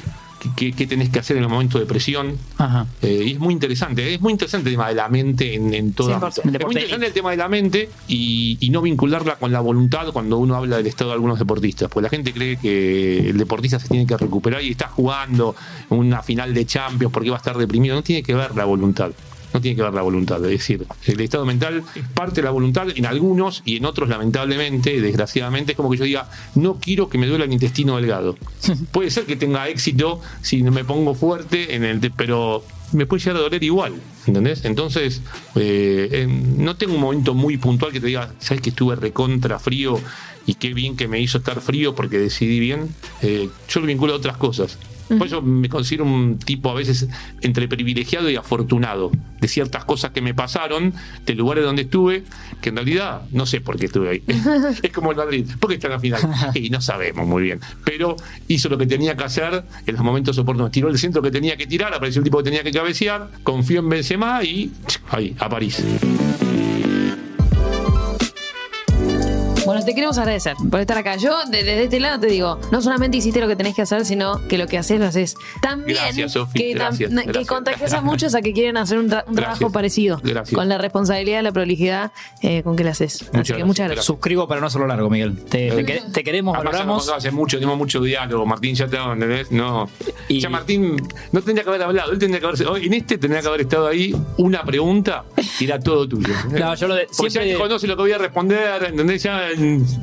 Qué, 0.56 0.72
qué 0.72 0.88
tenés 0.88 1.10
que 1.10 1.20
hacer 1.20 1.38
en 1.38 1.44
el 1.44 1.50
momento 1.50 1.80
de 1.80 1.86
presión. 1.86 2.38
Ajá. 2.58 2.88
Eh, 3.02 3.24
y 3.28 3.32
es 3.32 3.40
muy 3.40 3.54
interesante, 3.54 4.14
es 4.14 4.22
muy 4.22 4.32
interesante 4.32 4.70
el 4.70 4.76
tema 4.76 4.90
de 4.90 4.96
la 4.96 5.08
mente 5.10 5.54
en, 5.56 5.74
en 5.74 5.94
todo 5.94 6.10
100%. 6.10 6.14
ámbito. 6.14 6.42
El 6.44 6.56
Es 6.56 6.66
muy 6.66 6.74
interesante 6.76 7.08
el 7.08 7.14
tema 7.14 7.32
de 7.32 7.38
la 7.38 7.48
mente 7.48 7.90
y, 8.08 8.58
y 8.60 8.70
no 8.70 8.82
vincularla 8.82 9.36
con 9.36 9.52
la 9.52 9.60
voluntad 9.60 10.08
cuando 10.12 10.38
uno 10.38 10.56
habla 10.56 10.78
del 10.78 10.88
estado 10.88 11.12
de 11.12 11.16
algunos 11.16 11.40
deportistas. 11.40 11.90
Pues 11.90 12.04
la 12.04 12.10
gente 12.10 12.34
cree 12.34 12.58
que 12.58 13.30
el 13.30 13.38
deportista 13.38 13.80
se 13.80 13.88
tiene 13.88 14.06
que 14.06 14.18
recuperar 14.18 14.62
y 14.64 14.72
está 14.72 14.88
jugando 14.88 15.56
una 15.90 16.22
final 16.22 16.54
de 16.54 16.66
Champions 16.66 17.14
porque 17.14 17.30
va 17.30 17.38
a 17.38 17.40
estar 17.40 17.58
deprimido. 17.58 17.96
No 17.96 18.04
tiene 18.04 18.24
que 18.24 18.34
ver 18.34 18.56
la 18.56 18.66
voluntad. 18.66 19.12
No 19.54 19.62
tiene 19.62 19.76
que 19.76 19.84
ver 19.84 19.94
la 19.94 20.02
voluntad. 20.02 20.44
Es 20.46 20.52
decir, 20.52 20.86
el 21.06 21.22
estado 21.22 21.46
mental 21.46 21.84
es 21.96 22.04
parte 22.14 22.36
de 22.36 22.44
la 22.44 22.52
voluntad 22.52 22.88
en 22.96 23.06
algunos 23.06 23.62
y 23.66 23.78
en 23.78 23.86
otros, 23.86 24.10
lamentablemente, 24.10 25.00
desgraciadamente, 25.02 25.74
es 25.74 25.76
como 25.76 25.90
que 25.90 25.98
yo 25.98 26.06
diga, 26.06 26.30
no 26.56 26.80
quiero 26.80 27.10
que 27.10 27.18
me 27.18 27.28
duela 27.28 27.46
el 27.46 27.54
intestino 27.54 27.96
delgado. 27.98 28.38
Puede 28.92 29.10
ser 29.10 29.26
que 29.26 29.36
tenga 29.36 29.68
éxito 29.68 30.22
si 30.42 30.64
no 30.64 30.72
me 30.72 30.84
pongo 30.84 31.14
fuerte, 31.16 31.76
en 31.76 31.84
el 31.84 32.00
pero 32.12 32.64
me 32.94 33.06
puede 33.06 33.22
llegar 33.22 33.38
a 33.38 33.40
doler 33.42 33.64
igual. 33.64 33.94
¿Entendés? 34.26 34.66
Entonces, 34.66 35.22
eh, 35.56 36.10
eh, 36.12 36.28
no 36.28 36.76
tengo 36.76 36.96
un 36.96 37.02
momento 37.02 37.34
muy 37.34 37.58
puntual 37.58 37.92
que 37.92 38.00
te 38.00 38.08
diga, 38.08 38.34
¿sabes 38.40 38.62
que 38.62 38.70
estuve 38.70 38.96
recontra 38.96 39.60
frío? 39.60 40.00
Y 40.46 40.56
qué 40.56 40.74
bien 40.74 40.96
que 40.96 41.08
me 41.08 41.20
hizo 41.20 41.38
estar 41.38 41.62
frío 41.62 41.96
porque 41.96 42.18
decidí 42.18 42.60
bien. 42.60 42.90
Eh, 43.22 43.50
yo 43.70 43.80
lo 43.80 43.86
vinculo 43.86 44.14
a 44.14 44.18
otras 44.18 44.38
cosas. 44.38 44.78
Por 45.18 45.28
eso 45.28 45.42
me 45.42 45.70
considero 45.70 46.06
un 46.06 46.38
tipo 46.40 46.70
a 46.70 46.74
veces 46.74 47.08
entre 47.42 47.68
privilegiado 47.68 48.30
y 48.30 48.36
afortunado 48.36 49.12
de 49.40 49.48
ciertas 49.48 49.86
cosas 49.86 50.12
que 50.12 50.22
me 50.22 50.34
pasaron, 50.34 50.94
de 51.26 51.36
lugares 51.36 51.64
donde 51.64 51.84
estuve, 51.84 52.24
que 52.62 52.70
en 52.70 52.76
realidad 52.76 53.22
no 53.32 53.46
sé 53.46 53.62
por 53.62 53.78
qué 53.78 53.88
estuve 53.88 54.10
ahí. 54.10 54.24
es 54.82 54.92
como 54.92 55.12
el 55.12 55.18
Madrid, 55.18 55.48
¿por 55.60 55.70
qué 55.70 55.76
está 55.76 55.88
en 55.88 55.94
la 55.94 56.00
final? 56.00 56.22
Y 56.54 56.70
no 56.70 56.82
sabemos 56.82 57.26
muy 57.28 57.44
bien. 57.44 57.60
Pero 57.84 58.16
hizo 58.48 58.70
lo 58.70 58.78
que 58.78 58.86
tenía 58.86 59.16
que 59.16 59.24
hacer 59.24 59.64
en 59.86 59.96
los 59.96 60.04
momentos 60.04 60.38
oportunos. 60.38 60.72
Tiró 60.72 60.90
el 60.90 60.98
centro 60.98 61.22
que 61.22 61.32
tenía 61.32 61.58
que 61.58 61.68
tirar, 61.68 61.94
apareció 61.94 62.20
el 62.20 62.24
tipo 62.24 62.38
que 62.38 62.44
tenía 62.44 62.64
que 62.64 62.72
cabecear, 62.72 63.30
confió 63.44 63.80
en 63.80 63.90
Benzema 63.90 64.44
y 64.44 64.72
ahí, 65.10 65.36
a 65.40 65.50
París. 65.50 65.84
Bueno, 69.82 69.86
te 69.86 69.96
queremos 69.96 70.18
agradecer 70.20 70.56
por 70.70 70.80
estar 70.80 70.98
acá. 70.98 71.16
Yo, 71.16 71.36
de- 71.50 71.64
desde 71.64 71.84
este 71.86 72.00
lado, 72.00 72.20
te 72.20 72.28
digo, 72.28 72.60
no 72.72 72.82
solamente 72.84 73.18
hiciste 73.18 73.40
lo 73.42 73.48
que 73.48 73.56
tenés 73.56 73.74
que 73.76 73.82
hacer, 73.82 74.06
sino 74.06 74.40
que 74.48 74.58
lo 74.60 74.68
que 74.68 74.78
haces 74.78 75.00
lo 75.00 75.08
haces 75.08 75.36
tan 75.62 75.84
bien 75.86 75.98
Gracias, 76.00 76.34
Sofi, 76.34 76.60
que, 76.60 76.72
tam- 76.74 76.76
gracias, 76.76 77.10
que 77.10 77.16
gracias. 77.24 77.48
contagias 77.48 77.94
a 77.94 78.02
muchos 78.02 78.36
a 78.36 78.42
que 78.44 78.54
quieren 78.54 78.78
hacer 78.78 79.00
un, 79.00 79.10
tra- 79.10 79.24
un 79.28 79.34
Gracias, 79.34 79.58
trabajo 79.60 79.72
parecido. 79.74 80.20
gracias. 80.24 80.56
Con 80.56 80.70
la 80.70 80.78
responsabilidad, 80.78 81.42
la 81.42 81.52
prolijidad 81.52 82.12
eh, 82.44 82.62
con 82.64 82.76
que 82.76 82.84
lo 82.84 82.92
haces. 82.92 83.16
Así 83.16 83.30
que 83.32 83.38
gracias, 83.38 83.66
muchas 83.68 83.86
gracias. 83.88 84.06
Suscribo 84.06 84.48
para 84.48 84.62
no 84.62 84.68
hacerlo 84.68 84.86
largo, 84.86 85.10
Miguel. 85.10 85.38
Te, 85.46 85.72
te 85.72 85.84
que- 85.86 86.02
te 86.14 86.24
queremos, 86.24 86.56
Además, 86.56 86.74
valoramos. 86.74 87.10
hace 87.10 87.32
mucho, 87.32 87.58
tenemos 87.58 87.78
mucho 87.78 88.02
diálogo. 88.02 88.46
Martín 88.46 88.76
ya 88.76 88.86
está, 88.86 89.12
¿entendés? 89.14 89.52
No. 89.52 89.90
Y- 90.28 90.40
Ya 90.40 90.50
Martín 90.50 90.96
no 91.32 91.42
tendría 91.42 91.64
que 91.64 91.70
haber 91.70 91.82
hablado. 91.84 92.12
Él 92.12 92.20
tendría 92.20 92.40
que 92.40 92.46
haber. 92.46 92.68
hoy 92.68 92.86
En 92.86 92.94
este 92.94 93.18
tendría 93.18 93.42
que 93.42 93.48
haber 93.48 93.62
estado 93.62 93.88
ahí 93.88 94.16
una 94.38 94.64
pregunta 94.64 95.24
y 95.60 95.66
era 95.66 95.80
todo 95.80 96.08
tuyo. 96.08 96.34
No, 96.52 96.76
yo 96.76 96.88
lo 96.88 96.94
de- 96.96 97.08
Porque 97.18 97.32
siempre- 97.32 97.52
ya 97.54 97.58
conoce 97.58 97.88
lo 97.88 97.96
que 97.96 98.02
voy 98.04 98.12
a 98.12 98.18
responder, 98.20 98.84
¿entendés? 98.84 99.24
Ya 99.24 99.50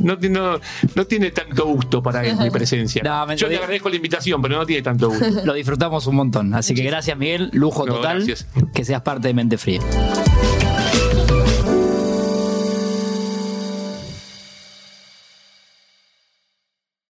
no, 0.01 0.19
tiene- 0.19 0.39
no, 0.39 0.61
no 0.95 1.05
tiene 1.07 1.31
tanto 1.31 1.67
gusto 1.67 2.03
para 2.03 2.25
él 2.27 2.37
mi 2.37 2.51
presencia. 2.59 3.03
No, 3.03 3.27
me- 3.27 3.37
yo 3.37 3.49
le 3.49 3.57
agradezco 3.57 3.89
la 3.89 3.97
invitación, 3.97 4.41
pero 4.43 4.57
no 4.57 4.67
tiene 4.67 4.83
tanto 4.83 5.09
gusto. 5.11 5.27
Lo 5.45 5.55
disfrutamos 5.55 6.07
un 6.07 6.17
montón. 6.17 6.55
Así 6.55 6.75
que 6.75 6.83
gracias, 6.83 7.17
Miguel. 7.19 7.51
Lujo 7.53 7.87
No, 7.87 7.95
total. 7.97 8.17
gracias. 8.19 8.47
Que 8.75 8.85
seas 8.85 9.03
parte 9.03 9.29
de 9.29 9.35
Mente 9.35 9.59
Fría. 9.59 9.81